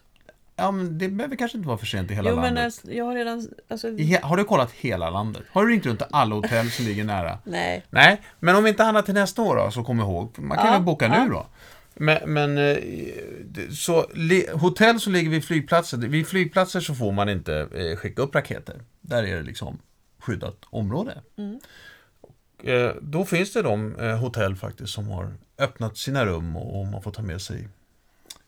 Ja 0.63 0.71
men 0.71 0.97
det 0.97 1.10
behöver 1.10 1.36
kanske 1.36 1.58
inte 1.58 1.67
vara 1.67 1.78
för 1.78 1.86
sent 1.86 2.12
i 2.12 2.13
hela 2.13 2.30
Jo 2.30 2.36
men 2.36 2.43
landet. 2.54 2.82
när- 2.84 2.93
jag 2.93 3.06
har 3.06 3.15
redan... 3.15 3.47
Alltså, 3.67 3.88
he- 3.89 4.21
Har 4.21 4.38
du 4.38 4.43
kollat 4.43 4.71
hela 4.71 5.10
landet? 5.10 5.43
Har 5.52 5.65
du 5.65 5.71
ringt 5.71 5.86
runt 5.86 5.99
till 5.99 6.08
alla 6.12 6.36
hotell 6.36 6.71
som 6.71 6.86
ligger 6.86 7.04
nära? 7.04 7.39
nej. 7.45 7.86
Nej, 7.89 8.21
men 8.39 8.56
om 8.56 8.67
inte 8.67 8.84
annat 8.84 9.06
till 9.06 9.13
nästa 9.13 9.41
år 9.41 9.56
då, 9.56 9.71
så 9.71 9.84
kom 9.84 9.99
ihåg, 9.99 10.36
man 10.39 10.58
kan 10.58 10.67
Ja, 10.67 10.73
väl 10.73 10.82
boka 10.82 11.06
ja. 11.06 11.23
nu 11.23 11.30
då? 11.32 11.45
Men, 11.95 12.34
men 12.34 12.58
eh, 12.58 12.78
Så 13.71 14.06
hotell 14.54 14.99
som 14.99 15.13
ligger 15.13 15.30
vid 15.30 15.45
flygplatser, 15.45 15.97
vid 15.97 16.28
flygplatser 16.28 16.80
så 16.80 16.95
får 16.95 17.12
man 17.12 17.30
inte 17.30 17.67
eh, 17.76 17.95
skicka 17.97 18.21
upp 18.21 18.36
raketer. 18.36 18.76
Där 19.02 19.23
är 19.23 19.36
det 19.36 19.43
liksom 19.43 19.78
skyddat 20.19 20.58
område. 20.69 21.21
eh, 22.63 22.91
Då 23.02 23.26
finns 23.26 23.54
det 23.54 23.62
de 23.62 23.95
hotell 24.21 24.56
faktiskt 24.56 24.93
som 24.93 25.08
har 25.08 25.34
öppnat 25.58 25.97
sina 25.97 26.26
rum 26.26 26.56
och, 26.58 26.80
och 26.80 26.88
man 26.88 27.02
får 27.02 27.12
ta 27.12 27.21
med 27.21 27.41
sig 27.41 27.67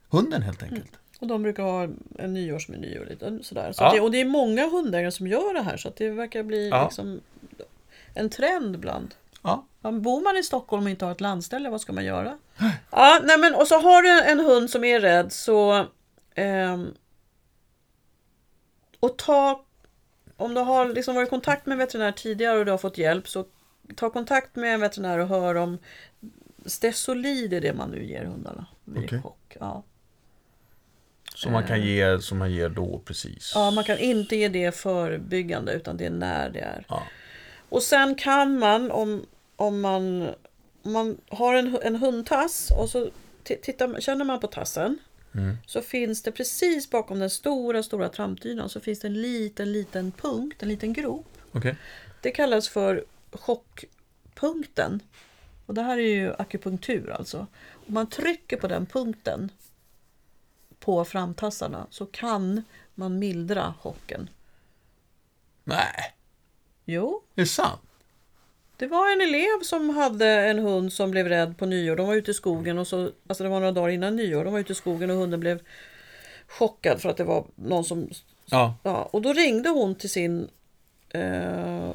hunden 0.10 0.41
helt 0.41 0.63
enkelt. 0.63 0.91
Och 1.19 1.28
de 1.28 1.43
brukar 1.43 1.63
ha 1.63 1.88
en 2.19 2.34
nyårsmeny 2.34 2.97
och 2.99 3.06
lite 3.06 3.43
sådär. 3.43 3.71
Så 3.71 3.84
Ja. 3.84 3.91
det, 3.93 3.99
och 3.99 4.12
det 4.12 4.21
är 4.21 4.25
många 4.25 4.67
hundägare 4.69 5.12
som 5.12 5.28
gör 5.28 5.54
det 5.54 5.62
här 5.62 5.78
så 5.78 5.91
det 5.97 6.10
verkar 6.10 6.43
bli 6.43 6.69
Ja. 6.69 6.84
liksom 6.84 7.21
en 8.13 8.30
trend 8.30 8.80
bland. 8.80 9.15
Ja. 9.43 9.65
Bor 9.82 10.23
man 10.23 10.38
i 10.38 10.43
Stockholm 10.43 10.84
och 10.84 10.89
inte 10.89 11.06
har 11.06 11.12
ett 11.12 11.21
landställe, 11.21 11.69
vad 11.69 11.82
ska 11.82 11.93
man 11.93 12.06
göra? 12.06 12.38
Ja, 12.91 13.19
nej 13.23 13.38
men 13.39 13.56
och 13.56 13.67
så 13.67 13.75
har 13.82 14.01
du 14.01 14.21
en 14.32 14.39
hund 14.39 14.69
som 14.69 14.84
är 14.84 14.99
rädd 14.99 15.32
så... 15.34 15.86
ehm, 16.36 16.88
och 18.99 19.17
ta... 19.17 19.65
Om 20.38 20.54
du 20.54 20.62
har 20.62 20.86
liksom 20.89 21.15
varit 21.15 21.28
i 21.28 21.30
kontakt 21.30 21.65
med 21.65 21.73
en 21.73 21.80
veterinär 21.80 22.12
tidigare 22.12 22.60
och 22.60 22.65
du 22.65 22.71
har 22.71 22.78
fått 22.78 22.97
hjälp 22.97 23.28
så 23.28 23.45
ta 23.95 24.10
kontakt 24.10 24.56
med 24.56 24.73
en 24.73 24.80
veterinär 24.82 25.19
och 25.19 25.28
hör 25.28 25.56
om 25.56 25.78
Stesolid 26.65 27.54
är 27.54 27.62
det 27.62 27.73
man 27.73 27.89
nu 27.89 28.06
ger 28.06 28.25
hundarna 28.25 28.65
vid 28.86 29.23
chock. 29.23 29.58
Ja. 29.60 29.84
Som 31.36 31.52
man 31.52 31.67
kan 31.67 31.82
ge, 31.82 32.19
som 32.21 32.38
man 32.38 32.52
ger 32.52 32.69
då 32.69 33.02
precis. 33.06 33.52
Ja, 33.56 33.71
man 33.71 33.84
kan 33.84 33.98
inte 33.98 34.36
ge 34.36 34.48
det 34.48 34.76
förebyggande 34.76 35.74
utan 35.74 35.98
det 35.98 36.06
är 36.06 36.10
när 36.10 36.50
det 36.50 36.60
är. 36.60 36.86
Ja. 36.89 37.04
Och 37.69 37.84
sen 37.84 38.15
kan 38.15 38.60
man 38.60 38.91
om, 38.91 39.26
om 39.56 39.82
man, 39.82 40.30
om 40.84 40.91
man 40.91 41.17
har 41.30 41.56
en, 41.56 41.78
en 41.84 41.95
hundtass 41.95 42.71
och 42.71 42.89
så 42.89 43.10
ti- 43.43 43.62
tittar, 43.62 44.02
känner 44.02 44.26
man 44.26 44.39
på 44.39 44.48
tassen. 44.48 44.98
Mm. 45.36 45.58
Så 45.65 45.82
finns 45.82 46.24
det 46.24 46.32
precis 46.32 46.89
bakom 46.89 47.19
den 47.19 47.30
stora, 47.30 47.84
stora 47.84 48.10
trampdynan 48.10 48.69
så 48.69 48.80
finns 48.80 49.00
det 49.00 49.08
en 49.08 49.21
liten, 49.21 49.71
liten 49.71 50.12
punkt, 50.12 50.63
en 50.63 50.69
liten 50.69 50.93
grop. 50.93 51.28
Okej. 51.52 51.76
Det 52.21 52.32
kallas 52.32 52.69
för 52.69 53.06
chockpunkten. 53.32 55.00
Och 55.65 55.74
det 55.74 55.82
här 55.82 55.98
är 55.98 56.15
ju 56.15 56.34
akupunktur 56.34 57.12
alltså. 57.12 57.48
Om 57.88 57.93
man 57.93 58.10
trycker 58.10 58.58
på 58.58 58.67
den 58.67 58.86
punkten 58.86 59.50
på 60.86 61.06
framtassarna 61.06 61.88
så 61.89 62.06
kan 62.06 62.63
man 62.95 63.19
mildra 63.19 63.74
chocken. 63.82 64.30
Nej, 65.63 66.13
Jo, 66.86 67.21
det 67.36 67.41
är 67.41 67.45
sant. 67.45 67.82
det 68.78 68.88
var 68.88 69.12
en 69.12 69.21
elev 69.21 69.63
som 69.63 69.89
hade 69.89 70.28
en 70.28 70.60
hund 70.60 70.93
som 70.93 71.12
blev 71.12 71.28
rädd 71.28 71.58
på 71.58 71.65
nyår. 71.65 71.95
De 71.95 72.08
var 72.08 72.15
ute 72.15 72.32
i 72.32 72.34
skogen 72.34 72.78
och 72.78 72.88
så, 72.88 73.12
alltså 73.28 73.43
det 73.43 73.50
var 73.50 73.60
några 73.60 73.71
dagar 73.71 73.89
innan 73.89 74.15
nyår. 74.15 74.43
De 74.43 74.54
var 74.54 74.60
ute 74.60 74.71
i 74.71 74.76
skogen 74.76 75.10
och 75.12 75.17
hunden 75.17 75.39
blev 75.39 75.62
chockad 76.48 77.02
för 77.02 77.10
att 77.10 77.17
det 77.17 77.24
var 77.24 77.45
någon 77.56 77.84
som 77.86 78.10
Ja. 78.45 78.76
Ja, 78.84 79.04
och 79.04 79.21
då 79.21 79.34
ringde 79.34 79.69
hon 79.69 79.95
till 79.95 80.10
sin 80.10 80.50
eh, 81.10 81.91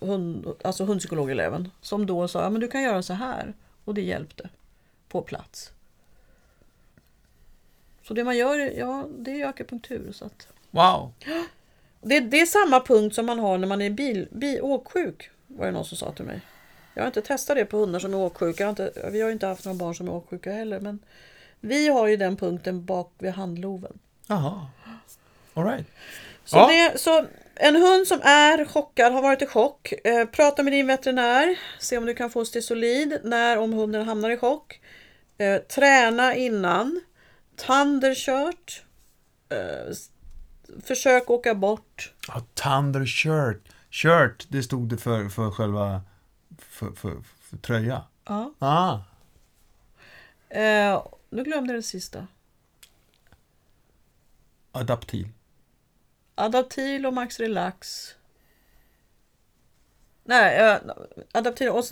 hund, 0.00 0.46
alltså 0.64 0.84
hundpsykologeleven 0.84 1.70
som 1.80 2.06
då 2.06 2.28
sa 2.28 2.42
ja, 2.42 2.50
men 2.50 2.60
du 2.60 2.68
kan 2.68 2.82
göra 2.82 3.02
så 3.02 3.12
här 3.12 3.54
och 3.84 3.94
det 3.94 4.02
hjälpte 4.02 4.48
på 5.08 5.22
plats. 5.22 5.72
Så 8.08 8.14
det 8.14 8.24
man 8.24 8.36
gör, 8.36 8.58
ja, 8.58 9.06
det 9.18 9.40
är 9.40 9.46
akupunktur. 9.46 10.12
Så 10.12 10.24
att, 10.24 10.48
Wow. 10.70 11.12
det, 12.00 12.20
det 12.20 12.40
är 12.40 12.46
samma 12.46 12.80
punkt 12.80 13.14
som 13.14 13.26
man 13.26 13.38
har 13.38 13.58
när 13.58 13.66
man 13.68 13.82
är 13.82 13.90
bil, 13.90 14.28
bil, 14.30 14.60
åksjuk, 14.62 15.30
var 15.46 15.66
det 15.66 15.72
någon 15.72 15.84
som 15.84 15.96
sa 15.98 16.12
till 16.12 16.24
mig. 16.24 16.40
Jag 16.94 17.02
har 17.02 17.06
inte 17.06 17.22
testat 17.22 17.56
det 17.56 17.64
på 17.64 17.76
hundar 17.76 17.98
som 17.98 18.14
är 18.14 18.18
åksjuka. 18.18 18.62
Jag 18.62 18.66
har 18.66 18.70
inte, 18.70 19.10
vi 19.12 19.20
har 19.20 19.30
inte 19.30 19.46
haft 19.46 19.64
några 19.64 19.78
barn 19.78 19.94
som 19.94 20.08
är 20.08 20.12
åksjuka 20.14 20.52
heller. 20.52 20.80
Men 20.80 20.98
vi 21.60 21.88
har 21.88 22.06
ju 22.06 22.16
den 22.16 22.36
punkten 22.36 22.84
bak 22.84 23.12
vid 23.18 23.32
handloven. 23.32 23.98
Jaha. 24.26 24.66
All 25.54 25.64
right. 25.64 25.86
Så, 26.44 26.56
Ja. 26.56 26.66
det, 26.66 26.98
så 26.98 27.24
en 27.54 27.76
hund 27.76 28.06
som 28.06 28.20
är 28.22 28.64
chockad, 28.64 29.12
har 29.12 29.22
varit 29.22 29.42
i 29.42 29.46
chock, 29.46 29.92
eh, 30.04 30.26
prata 30.26 30.62
med 30.62 30.72
din 30.72 30.86
veterinär, 30.86 31.58
se 31.78 31.98
om 31.98 32.06
du 32.06 32.14
kan 32.14 32.30
få 32.30 32.44
Stesolid 32.44 33.18
när 33.24 33.58
om 33.58 33.72
hunden 33.72 34.04
hamnar 34.04 34.30
i 34.30 34.36
chock. 34.36 34.80
Eh, 35.38 35.56
träna 35.56 36.34
innan, 36.34 37.00
Thundershirt, 37.56 38.84
eh, 39.48 39.94
försök 40.82 41.30
åka 41.30 41.54
bort. 41.54 42.12
Ja, 42.28 42.42
Thunder 42.54 43.06
shirt. 43.90 44.46
Det 44.48 44.62
stod 44.62 44.88
det 44.88 44.96
för, 44.96 45.28
för 45.28 45.50
själva 45.50 46.00
för, 46.58 46.90
för, 46.92 47.22
för 47.40 47.56
tröja. 47.56 48.02
Ja. 48.24 48.52
Ah. 48.58 48.98
Eh, 50.48 51.02
nu 51.30 51.44
glömde 51.44 51.72
jag 51.72 51.78
det 51.78 51.86
sista. 51.86 52.26
Adaptil. 54.72 55.28
Adaptil 56.34 57.06
och 57.06 57.12
Max 57.12 57.40
Relax. 57.40 58.08
Nej, 60.24 60.58
eh, 60.58 60.78
adaptil 61.32 61.68
och 61.68 61.84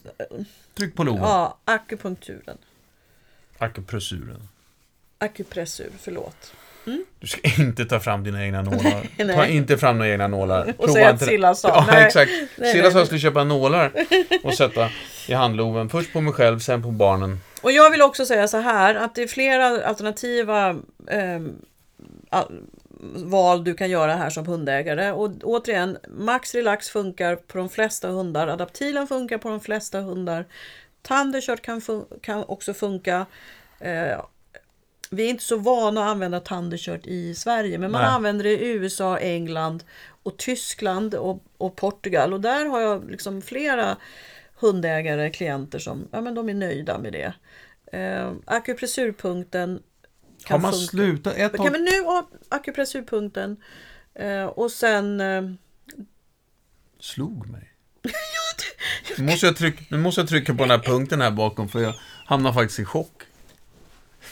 Tryck 0.75 0.97
på 0.97 1.05
loven. 1.05 1.23
ja, 1.23 1.59
akupunkturen. 1.65 2.59
akupressuren. 3.59 4.49
Akupressur, 5.25 5.91
förlåt. 6.01 6.53
Du 7.21 7.27
ska 7.27 7.41
inte 7.63 7.85
ta 7.85 8.01
fram 8.01 8.25
dina 8.25 8.45
egna 8.45 8.63
nålar. 8.63 9.09
Nej. 9.25 9.37
Ta 9.37 9.47
inte 9.47 9.79
fram 9.79 9.99
några 9.99 10.11
egna 10.13 10.29
nålar. 10.29 10.75
Och 10.79 10.91
säga 10.91 11.11
att. 11.11 11.23
Silla 11.25 11.55
sa. 11.55 11.69
Ja, 11.69 11.85
Nej. 11.93 12.05
exakt. 12.07 12.31
nej, 12.57 12.73
Silla 12.73 12.91
sa 12.91 12.99
jag 12.99 13.07
skulle 13.07 13.21
köpa 13.21 13.45
nålar 13.45 13.93
och 14.43 14.55
sätta 14.55 14.89
i 15.29 15.33
handloven. 15.35 15.89
Först 15.89 16.13
på 16.13 16.21
mig 16.21 16.33
själv, 16.33 16.59
sen 16.59 16.83
på 16.83 16.91
barnen. 16.91 17.41
Och 17.63 17.73
jag 17.73 17.91
vill 17.91 18.03
också 18.03 18.27
säga 18.27 18.49
så 18.49 18.57
här 18.59 18.95
att 18.95 19.15
det 19.15 19.23
är 19.23 19.27
flera 19.27 19.87
alternativa 19.87 20.77
al- 22.31 22.61
val 23.17 23.65
du 23.65 23.75
kan 23.75 23.91
göra 23.91 24.17
här 24.17 24.31
som 24.31 24.47
hundägare. 24.47 25.13
Och 25.13 25.31
återigen, 25.43 25.99
Max 26.09 26.55
Relax 26.55 26.89
funkar 26.89 27.37
på 27.37 27.59
de 27.59 27.69
flesta 27.69 28.09
hundar. 28.09 28.49
Adaptilen 28.49 29.07
funkar 29.07 29.39
på 29.39 29.49
de 29.49 29.61
flesta 29.61 30.01
hundar. 30.01 30.45
Thundershirt 31.09 31.63
kan, 31.63 31.81
fun- 31.81 32.21
kan 32.23 32.45
också 32.45 32.75
funka. 32.75 33.27
Eh, 33.81 34.21
vi 35.11 35.25
är 35.25 35.31
inte 35.31 35.45
så 35.45 35.57
vana 35.57 36.05
att 36.05 36.11
använda 36.11 36.41
Thundershirt 36.41 37.07
i 37.07 37.35
Sverige, 37.35 37.79
men 37.79 37.91
man 37.91 38.03
Nej. 38.03 38.11
använder 38.11 38.45
det 38.45 38.51
i 38.51 38.69
USA, 38.69 39.19
England 39.19 39.85
och 40.23 40.37
Tyskland 40.37 41.15
och, 41.15 41.45
och 41.57 41.77
Portugal. 41.77 42.33
Och 42.33 42.41
där 42.41 42.65
har 42.65 42.81
jag 42.81 43.11
liksom 43.11 43.43
flera 43.43 43.97
hundägare, 44.55 45.31
klienter 45.31 45.79
som 45.79 46.09
ja, 46.11 46.21
men 46.21 46.35
de 46.35 46.49
är 46.49 46.55
nöjda 46.55 46.99
med 46.99 47.13
det. 47.13 47.35
Eh, 47.99 48.33
akupressurpunkten 48.45 49.83
Har 50.43 50.49
kan 50.49 50.63
man 50.63 50.73
funka. 50.73 50.87
slutat 50.87 51.37
ett 51.37 51.57
Kan 51.57 51.73
vi 51.73 51.79
nu 51.79 52.03
ha 52.05 52.29
akupressurpunkten 52.49 53.57
eh, 54.15 54.45
och 54.45 54.71
sen... 54.71 55.21
Eh, 55.21 55.43
Slog 57.01 57.47
mig. 57.51 57.71
Nu 59.19 59.25
måste, 59.25 59.47
jag 59.47 59.57
trycka, 59.57 59.85
nu 59.89 59.99
måste 59.99 60.21
jag 60.21 60.29
trycka 60.29 60.55
på 60.55 60.63
den 60.63 60.71
här 60.71 60.79
punkten 60.79 61.21
här 61.21 61.31
bakom 61.31 61.69
för 61.69 61.81
jag 61.81 61.95
hamnar 62.27 62.53
faktiskt 62.53 62.79
i 62.79 62.85
chock. 62.85 63.23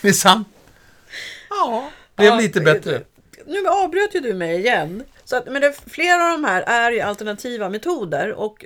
Det 0.03 0.09
är 0.09 0.13
sant. 0.13 0.49
Ja, 1.51 1.91
blev 2.17 2.29
Ja, 2.29 2.37
lite 2.37 2.61
bättre. 2.61 3.03
Nu 3.47 3.67
avbröt 3.67 4.15
ju 4.15 4.21
du 4.21 4.35
mig 4.35 4.59
igen. 4.59 5.05
Så 5.25 5.37
att, 5.37 5.47
men 5.47 5.63
det, 5.63 5.73
flera 5.87 6.25
av 6.25 6.31
de 6.31 6.45
här 6.45 6.63
är 6.63 6.91
ju 6.91 7.01
alternativa 7.01 7.69
metoder. 7.69 8.33
Och 8.33 8.65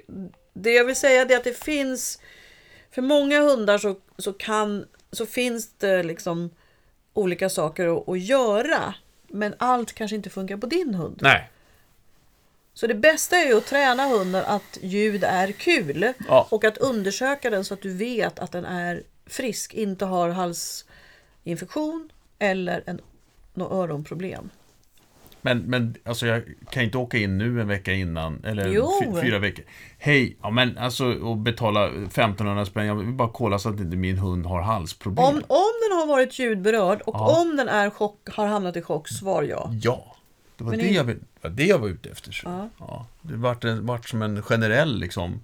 det 0.53 0.73
jag 0.73 0.85
vill 0.85 0.97
säga 0.97 1.23
är 1.23 1.37
att 1.37 1.45
det 1.45 1.65
finns... 1.65 2.21
För 2.91 3.03
många 3.03 3.41
hundar 3.41 3.79
så, 3.79 3.97
så, 4.19 4.33
kan, 4.33 4.87
så 5.13 5.27
finns 5.27 5.73
det 5.79 6.03
liksom 6.03 6.51
olika 7.15 7.49
saker 7.49 7.97
att, 7.97 8.09
att 8.09 8.21
göra. 8.21 8.95
Men 9.29 9.55
allt 9.59 9.93
kanske 9.93 10.17
inte 10.17 10.31
funkar 10.31 10.57
på 10.57 10.67
din 10.67 10.95
hund. 10.95 11.19
Nej. 11.23 11.51
Så 12.75 12.87
det 12.87 12.95
bästa 12.95 13.37
är 13.37 13.47
ju 13.47 13.57
att 13.59 13.67
träna 13.67 14.05
hunden 14.05 14.45
att 14.47 14.79
ljud 14.81 15.25
är 15.25 15.53
kul. 15.53 16.13
Ja. 16.29 16.47
Och 16.51 16.65
att 16.65 16.79
undersöka 16.79 17.51
den 17.51 17.65
så 17.65 17.75
att 17.75 17.83
du 17.83 17.93
vet 17.93 18.39
att 18.39 18.53
den 18.53 18.65
är 18.65 19.03
frisk. 19.27 19.75
Inte 19.75 20.05
har 20.05 20.29
halsinfektion 20.29 22.11
eller 22.39 22.83
en, 22.87 23.01
något 23.55 23.73
öronproblem. 23.73 24.51
Men, 25.41 25.59
men 25.59 25.95
alltså 26.05 26.27
jag 26.27 26.43
kan 26.71 26.83
inte 26.83 26.99
åka 26.99 27.19
in 27.19 27.39
nu 27.39 27.61
en 27.61 27.69
vecka 27.69 27.93
innan, 27.93 28.45
eller 28.45 28.69
Jo. 28.69 28.91
fyra 29.23 29.39
veckor. 29.39 29.65
Hej, 29.99 30.37
ja 30.43 30.51
men 30.51 30.79
alltså 30.79 31.05
och 31.13 31.37
betala 31.37 31.87
1500 31.89 32.67
spänn, 32.67 32.87
jag 32.87 32.95
vill 32.95 33.07
bara 33.13 33.29
kolla 33.29 33.59
så 33.59 33.69
att 33.69 33.81
inte 33.81 33.97
min 33.97 34.19
hund 34.19 34.47
har 34.47 34.61
halsproblem. 34.63 35.25
Om, 35.25 35.35
om 35.35 35.73
den 35.89 35.99
har 35.99 36.07
varit 36.07 36.39
ljudberörd 36.39 37.01
och 37.01 37.15
Ja. 37.15 37.41
om 37.43 37.57
den 37.57 37.69
är 37.69 37.91
chock, 37.91 38.29
har 38.31 38.47
hamnat 38.47 38.77
i 38.77 38.83
chock, 38.83 39.09
svar 39.09 39.43
ja. 39.43 39.71
Ja, 39.83 40.17
det 40.57 40.65
var 40.65 40.71
Men 40.71 40.79
det, 40.81 40.87
i- 40.87 40.95
jag, 40.95 41.05
var 41.05 41.17
det 41.51 41.65
jag 41.65 41.79
var 41.79 41.89
ute 41.89 42.09
efter. 42.11 42.33
Så. 42.33 42.49
Ja. 42.49 42.69
Ja. 42.79 43.07
Det 43.23 43.37
vart, 43.37 43.65
en- 43.65 43.87
vart 43.87 44.09
som 44.09 44.23
en 44.23 44.43
generell 44.43 44.99
liksom... 44.99 45.41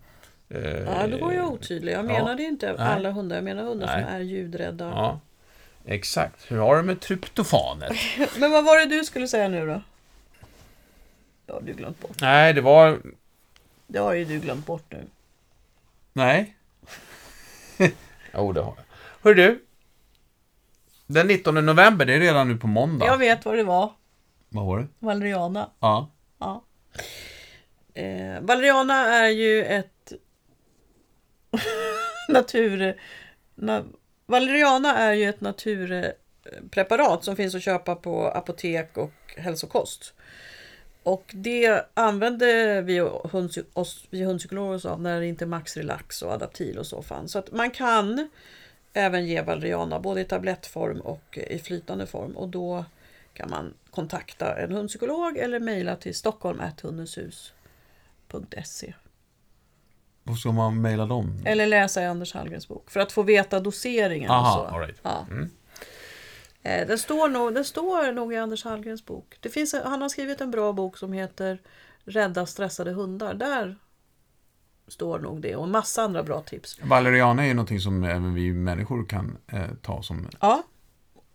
eh, 0.48 0.60
Ja, 0.80 1.06
då 1.06 1.16
var 1.18 1.32
jag 1.32 1.52
otydlig. 1.52 1.92
Jag 1.92 1.98
ja. 1.98 2.02
menade 2.02 2.42
inte 2.42 2.66
Nej. 2.66 2.76
alla 2.88 3.10
hundar. 3.10 3.36
Jag 3.36 3.44
menar 3.44 3.62
hundar 3.64 3.86
Nej. 3.86 4.04
som 4.04 4.14
är 4.14 4.20
ljudrädda. 4.20 5.18
Exakt. 5.86 6.50
Hur 6.50 6.58
har 6.58 6.76
du 6.76 6.82
med 6.82 7.00
tryptofanet? 7.00 7.92
Men 8.38 8.50
vad 8.50 8.64
var 8.64 8.78
det 8.78 8.96
du 8.96 9.04
skulle 9.04 9.28
säga 9.28 9.48
nu 9.48 9.66
då? 9.66 9.82
Det 11.46 11.52
har 11.52 11.60
du 11.60 11.72
glömt 11.72 12.00
bort. 12.00 12.20
Nej, 12.20 12.52
det 12.52 12.60
var... 12.60 13.00
Det 13.86 13.98
har 13.98 14.12
ju 14.12 14.24
du 14.24 14.40
glömt 14.40 14.66
bort 14.66 14.84
nu. 14.88 15.06
Nej. 16.12 16.56
Jo, 18.34 18.52
det 18.52 18.60
har 18.60 18.74
jag. 18.76 18.84
Hör 19.22 19.34
du? 19.34 19.64
Den 21.06 21.26
19 21.26 21.66
november, 21.66 22.06
det 22.06 22.14
är 22.14 22.20
redan 22.20 22.48
nu 22.48 22.56
på 22.56 22.66
måndag. 22.66 23.06
Jag 23.06 23.18
vet 23.18 23.44
vad 23.44 23.56
det 23.56 23.64
var. 23.64 23.92
Vad 24.48 24.66
var 24.66 24.78
det? 24.78 24.86
Valeriana. 24.98 25.70
Ja. 25.80 26.10
Ja. 26.38 26.64
Eh, 27.94 28.40
Valeriana 28.40 28.94
är 28.94 29.28
ju 29.28 29.64
ett 29.64 30.12
natur... 32.28 33.00
Na, 33.54 33.82
Valeriana 34.26 34.96
är 34.96 35.12
ju 35.12 35.28
ett 35.28 35.40
naturpreparat 35.40 37.24
som 37.24 37.36
finns 37.36 37.54
att 37.54 37.62
köpa 37.62 37.94
på 37.94 38.28
apotek 38.28 38.96
och 38.96 39.12
hälsokost. 39.36 40.14
Och 41.02 41.30
det 41.34 41.86
använde 41.94 42.82
vi, 42.82 42.98
hund, 43.30 43.50
oss, 43.72 44.06
vi 44.10 44.24
hundpsykologer 44.24 44.74
oss 44.74 44.84
av 44.84 45.02
när 45.02 45.20
det 45.20 45.26
inte 45.26 45.46
Max 45.46 45.76
Relax 45.76 46.22
och 46.22 46.32
Adaptil 46.32 46.78
och 46.78 46.86
så 46.86 47.02
fanns. 47.02 47.32
Så 47.32 47.38
att 47.38 47.52
man 47.52 47.70
kan 47.70 48.28
även 48.92 49.26
ge 49.26 49.42
Valeriana 49.42 50.00
både 50.00 50.20
i 50.20 50.24
tablettform 50.24 51.00
och 51.00 51.38
i 51.38 51.58
flytande 51.58 52.06
form. 52.06 52.36
Och 52.36 52.48
då 52.48 52.84
kan 53.34 53.50
man 53.50 53.74
kontakta 53.90 54.58
en 54.58 54.72
hundpsykolog 54.72 55.36
eller 55.36 55.60
mejla 55.60 55.96
till 55.96 56.14
stockholm.hundenshus.se 56.14 58.94
vad 60.24 60.38
ska 60.38 60.52
man 60.52 60.80
mejla 60.80 61.06
dem? 61.06 61.42
Eller 61.44 61.66
läsa 61.66 62.02
i 62.02 62.06
Anders 62.06 62.34
Hallgrens 62.34 62.68
bok 62.68 62.90
för 62.90 63.00
att 63.00 63.12
få 63.12 63.22
veta 63.22 63.60
doseringen. 63.60 64.30
Aha, 64.30 64.70
så. 64.70 64.78
right. 64.78 65.00
ja. 65.02 65.26
Mm. 65.30 65.50
Eh, 66.62 66.86
den, 66.86 66.98
står 66.98 67.28
nog, 67.28 67.54
den 67.54 67.64
står 67.64 68.12
nog 68.12 68.32
i 68.32 68.36
Anders 68.36 68.64
Hallgrens 68.64 69.06
bok. 69.06 69.36
Det 69.40 69.48
finns, 69.48 69.74
han 69.84 70.02
har 70.02 70.08
skrivit 70.08 70.40
en 70.40 70.50
bra 70.50 70.72
bok 70.72 70.98
som 70.98 71.12
heter 71.12 71.58
Rädda 72.04 72.46
stressade 72.46 72.92
hundar. 72.92 73.34
Där 73.34 73.76
står 74.88 75.18
nog 75.18 75.40
det 75.40 75.56
och 75.56 75.64
en 75.64 75.70
massa 75.70 76.02
andra 76.02 76.22
bra 76.22 76.40
tips. 76.40 76.80
Valeriana 76.82 77.42
är 77.42 77.46
ju 77.46 77.54
någonting 77.54 77.80
som 77.80 78.04
även 78.04 78.34
vi 78.34 78.52
människor 78.52 79.04
kan 79.04 79.38
eh, 79.46 79.68
ta 79.82 80.02
som... 80.02 80.28
Ja, 80.40 80.62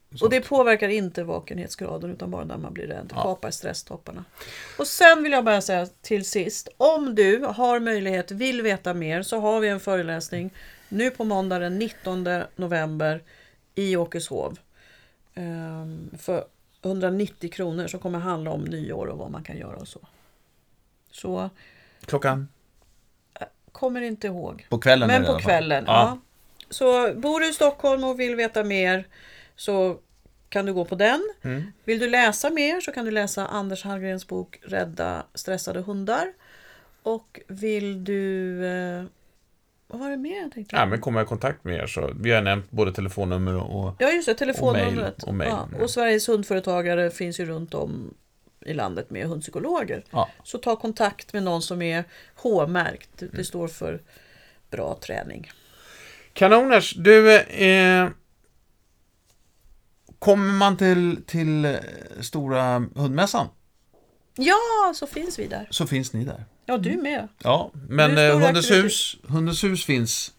sånt. 0.09 0.21
och 0.21 0.29
det 0.29 0.41
påverkar 0.41 0.89
inte 0.89 1.23
vakenhetsgraden 1.23 2.11
utan 2.11 2.31
bara 2.31 2.43
när 2.43 2.57
man 2.57 2.73
blir 2.73 2.87
rädd. 2.87 3.13
Ja. 3.15 3.23
Kapar 3.23 3.51
stresstopparna. 3.51 4.25
Och 4.79 4.87
sen 4.87 5.23
vill 5.23 5.31
jag 5.31 5.45
bara 5.45 5.61
säga 5.61 5.87
till 6.01 6.25
sist. 6.25 6.69
Om 6.77 7.15
du 7.15 7.39
har 7.39 7.79
möjlighet, 7.79 8.31
vill 8.31 8.61
veta 8.61 8.93
mer 8.93 9.21
så 9.23 9.39
har 9.39 9.59
vi 9.59 9.67
en 9.67 9.79
föreläsning 9.79 10.53
nu 10.89 11.11
på 11.11 11.23
måndag 11.23 11.59
den 11.59 11.79
19 11.79 12.27
november 12.55 13.23
i 13.75 13.95
Åkeshov. 13.95 14.59
Ehm, 15.33 16.09
för 16.19 16.45
190 16.83 17.51
kronor 17.51 17.87
som 17.87 17.99
kommer 17.99 18.19
handla 18.19 18.51
om 18.51 18.61
nyår 18.61 19.05
och 19.07 19.17
vad 19.17 19.31
man 19.31 19.43
kan 19.43 19.57
göra 19.57 19.75
och 19.75 19.87
så. 19.87 19.99
Så 21.11 21.49
Klockan? 22.05 22.47
kommer 23.71 24.01
inte 24.01 24.27
ihåg. 24.27 24.65
På 24.69 24.79
kvällen 24.79 25.07
Men 25.07 25.25
på 25.25 25.39
kvällen, 25.39 25.83
ja. 25.87 26.17
Så 26.69 27.13
bor 27.13 27.39
du 27.39 27.49
i 27.49 27.53
Stockholm 27.53 28.03
och 28.03 28.19
vill 28.19 28.35
veta 28.35 28.63
mer 28.63 29.07
så 29.57 29.99
kan 30.49 30.65
du 30.65 30.73
gå 30.73 30.85
på 30.85 30.95
den. 30.95 31.29
Mm. 31.41 31.63
Vill 31.83 31.99
du 31.99 32.09
läsa 32.09 32.49
mer 32.49 32.81
så 32.81 32.91
kan 32.91 33.05
du 33.05 33.11
läsa 33.11 33.47
Anders 33.47 33.83
Hallgrens 33.83 34.27
bok 34.27 34.59
Rädda 34.61 35.23
stressade 35.33 35.81
hundar. 35.81 36.33
Och 37.03 37.39
vill 37.47 38.03
du... 38.03 38.65
Eh, 38.65 39.03
vad 39.87 39.99
var 39.99 40.09
det 40.09 40.17
mer 40.17 40.41
jag 40.41 40.51
tänkte? 40.51 40.75
Ja, 40.75 40.85
men 40.85 41.01
kommer 41.01 41.19
jag 41.19 41.25
i 41.25 41.29
kontakt 41.29 41.63
med 41.63 41.75
er 41.75 41.87
så... 41.87 42.13
Vi 42.19 42.31
har 42.31 42.41
nämnt 42.41 42.71
både 42.71 42.93
telefonnummer 42.93 43.55
och... 43.55 43.95
Ja, 43.99 44.11
just 44.11 44.25
det. 44.27 44.33
Telefonnumret. 44.33 45.23
Och 45.23 45.33
mail, 45.33 45.51
och 45.51 45.57
mail. 45.59 45.69
Ja, 45.77 45.83
och 45.83 45.89
Sveriges 45.89 46.29
hundföretagare 46.29 47.09
finns 47.11 47.39
ju 47.39 47.45
runt 47.45 47.73
om 47.73 48.13
i 48.65 48.73
landet 48.73 49.09
med 49.09 49.27
hundpsykologer. 49.27 50.03
Ja. 50.11 50.29
Så 50.43 50.57
ta 50.57 50.75
kontakt 50.75 51.33
med 51.33 51.43
någon 51.43 51.61
som 51.61 51.81
är 51.81 52.03
H-märkt. 52.35 53.09
Det, 53.19 53.25
Mm. 53.25 53.43
står 53.43 53.67
för 53.67 54.01
bra 54.71 54.97
träning. 55.01 55.51
Kanoners, 56.33 56.93
du... 56.97 57.35
Eh, 57.39 58.09
Kommer 60.19 60.53
man 60.53 60.77
till, 60.77 61.23
till 61.27 61.65
eh, 61.65 61.75
stora 62.21 62.79
hundmässan 62.95 63.47
Ja, 64.35 64.93
så 64.95 65.07
finns 65.07 65.39
vi 65.39 65.47
där. 65.47 65.67
så 65.69 65.87
finns 65.87 66.13
ni 66.13 66.23
där. 66.25 66.45
Ja, 66.65 66.77
du 66.77 66.97
med. 66.97 67.27
Ja, 67.43 67.71
men 67.89 68.17
eh, 68.17 68.31
Hundens 68.33 68.57
aktivitet. 68.57 68.85
hus... 68.85 69.17
Hundens 69.23 69.63
hus 69.63 69.85
finns. 69.85 70.33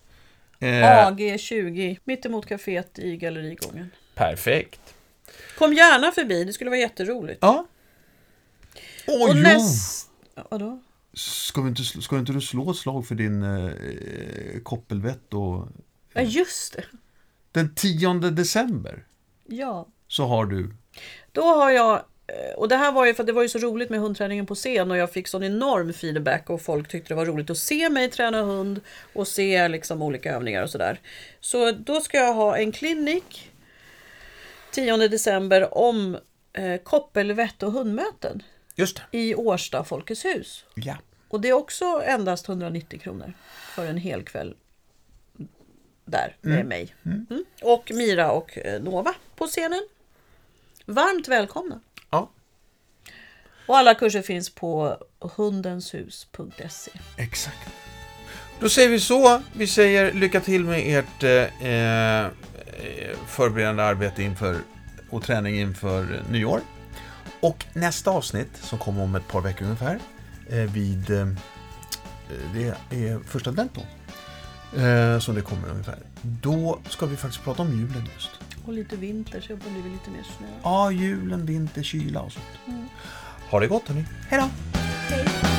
Eh, 0.61 0.67
AG20, 0.69 1.99
mittemot 2.05 2.47
kaféet 2.47 2.99
i 2.99 3.17
Gallerigången. 3.17 3.91
Perfekt. 4.15 4.81
Kom 5.59 5.73
gärna 5.75 6.13
förbi, 6.13 6.45
det 6.45 6.53
skulle 6.53 6.71
vara 6.71 6.81
jätteroligt. 6.81 7.39
ja. 7.43 7.67
Åh 9.07 9.23
och 9.31 9.37
jo! 9.37 9.43
näst... 9.43 10.11
Vadå? 10.51 10.83
Ska, 11.13 11.63
vi 11.63 11.69
inte, 11.69 11.83
ska 11.85 12.19
inte 12.19 12.33
du 12.33 12.41
slå 12.41 12.71
ett 12.71 12.77
slag 12.77 13.07
för 13.07 13.15
din 13.15 13.43
eh, 13.43 14.61
koppelvett 14.63 15.35
och... 15.35 15.69
Ja, 16.13 16.21
just 16.23 16.73
det. 16.77 16.85
Den 17.53 17.75
10 17.75 18.15
december 18.15 19.05
Ja. 19.51 19.87
så 20.09 20.25
har 20.25 20.47
du... 20.47 20.75
Då 21.33 21.43
har 21.43 21.71
jag, 21.71 21.95
eh, 22.27 22.55
och 22.57 22.69
det 22.69 22.77
här 22.77 22.93
var 22.93 23.07
ju 23.07 23.15
för 23.15 23.25
det 23.25 23.33
var 23.33 23.43
ju 23.43 23.49
så 23.49 23.59
roligt 23.59 23.91
med 23.91 24.01
hundträningen 24.01 24.47
på 24.47 24.55
scen 24.55 24.91
och 24.91 24.97
jag 24.97 25.13
fick 25.13 25.29
sån 25.29 25.43
enorm 25.43 25.93
feedback 25.93 26.51
och 26.51 26.63
folk 26.63 26.89
tyckte 26.89 27.09
det 27.09 27.15
var 27.15 27.27
roligt 27.27 27.51
att 27.51 27.59
se 27.59 27.91
mig 27.91 28.11
träna 28.11 28.43
hund 28.43 28.81
och 29.13 29.29
se 29.29 29.69
liksom 29.69 30.03
olika 30.03 30.35
övningar 30.35 30.63
och 30.63 30.71
sådär. 30.71 31.01
Så 31.41 31.73
då 31.73 32.01
ska 32.01 32.19
jag 32.19 32.35
ha 32.35 32.57
en 32.57 32.73
klinik 32.73 33.51
10 34.71 35.09
december 35.09 35.79
om 35.79 36.17
eh, 36.53 36.77
koppelvett 36.83 37.63
och 37.63 37.73
hundmöten 37.73 38.43
Just 38.75 38.97
det. 39.11 39.19
i 39.19 39.35
Årsta 39.35 39.85
Folkets 39.85 40.25
hus. 40.25 40.65
Ja. 40.75 40.97
Och 41.29 41.41
det 41.41 41.49
är 41.49 41.53
också 41.53 42.03
endast 42.05 42.49
190 42.49 43.01
kronor 43.01 43.33
för 43.75 43.87
en 43.87 43.97
hel 43.97 44.23
kväll 44.25 44.55
där 46.11 46.37
med 46.41 46.67
mig. 46.67 46.95
Mm. 47.07 47.45
Och 47.63 47.91
Mira 47.95 48.31
och 48.31 48.59
eh, 48.59 48.83
Nova 48.83 49.15
på 49.37 49.47
scenen. 49.47 49.89
Varmt 50.87 51.29
välkomna! 51.29 51.81
Ja. 52.11 52.31
Och 53.67 53.79
alla 53.79 53.95
kurser 53.95 54.23
finns 54.23 54.51
på 54.51 54.99
hundenshus.se. 55.21 56.91
Exakt. 57.17 57.69
Då 58.61 58.69
säger 58.69 58.89
vi 58.89 59.01
så. 59.01 59.43
Vi 59.53 59.67
säger 59.67 60.13
lycka 60.13 60.41
till 60.41 60.65
med 60.65 60.99
ert 60.99 61.23
eh, 61.23 61.71
eh, 61.71 62.31
Förberedande 63.27 63.83
arbete 63.83 64.23
inför 64.23 64.57
och 65.11 65.23
träning 65.23 65.61
inför 65.61 66.23
nyår. 66.31 66.61
Och 67.41 67.65
nästa 67.73 68.11
avsnitt 68.11 68.57
som 68.57 68.79
kommer 68.79 69.03
om 69.03 69.15
ett 69.15 69.29
par 69.29 69.41
veckor 69.41 69.65
ungefär 69.65 69.99
eh, 70.49 70.57
vid... 70.57 71.11
Eh, 71.11 71.27
det 72.55 72.75
är 72.91 73.19
första 73.19 73.51
advent 73.51 73.75
då. 73.75 73.81
Eh, 74.77 75.19
som 75.19 75.35
det 75.35 75.43
kommer 75.43 75.69
ungefär. 75.69 75.99
Då 76.23 76.79
ska 76.89 77.07
vi 77.07 77.17
faktiskt 77.17 77.45
prata 77.45 77.63
om 77.63 77.69
julen 77.71 78.09
just. 78.15 78.31
Och 78.67 78.73
lite 78.73 78.97
vinter 78.97 79.41
så 79.41 79.49
det 79.53 79.59
blir 79.59 79.93
lite 79.93 80.11
mer 80.11 80.23
snö. 80.39 80.47
Ja, 80.63 80.91
julen, 80.91 81.47
vinter, 81.47 81.83
kyla 81.83 82.21
och 82.21 82.33
sånt. 82.33 82.47
Ha 83.51 83.61
det 83.61 83.67
gott 83.67 83.89
hörni. 83.89 84.05
Hej 84.29 84.41
då! 84.41 84.79
Hej! 84.81 85.58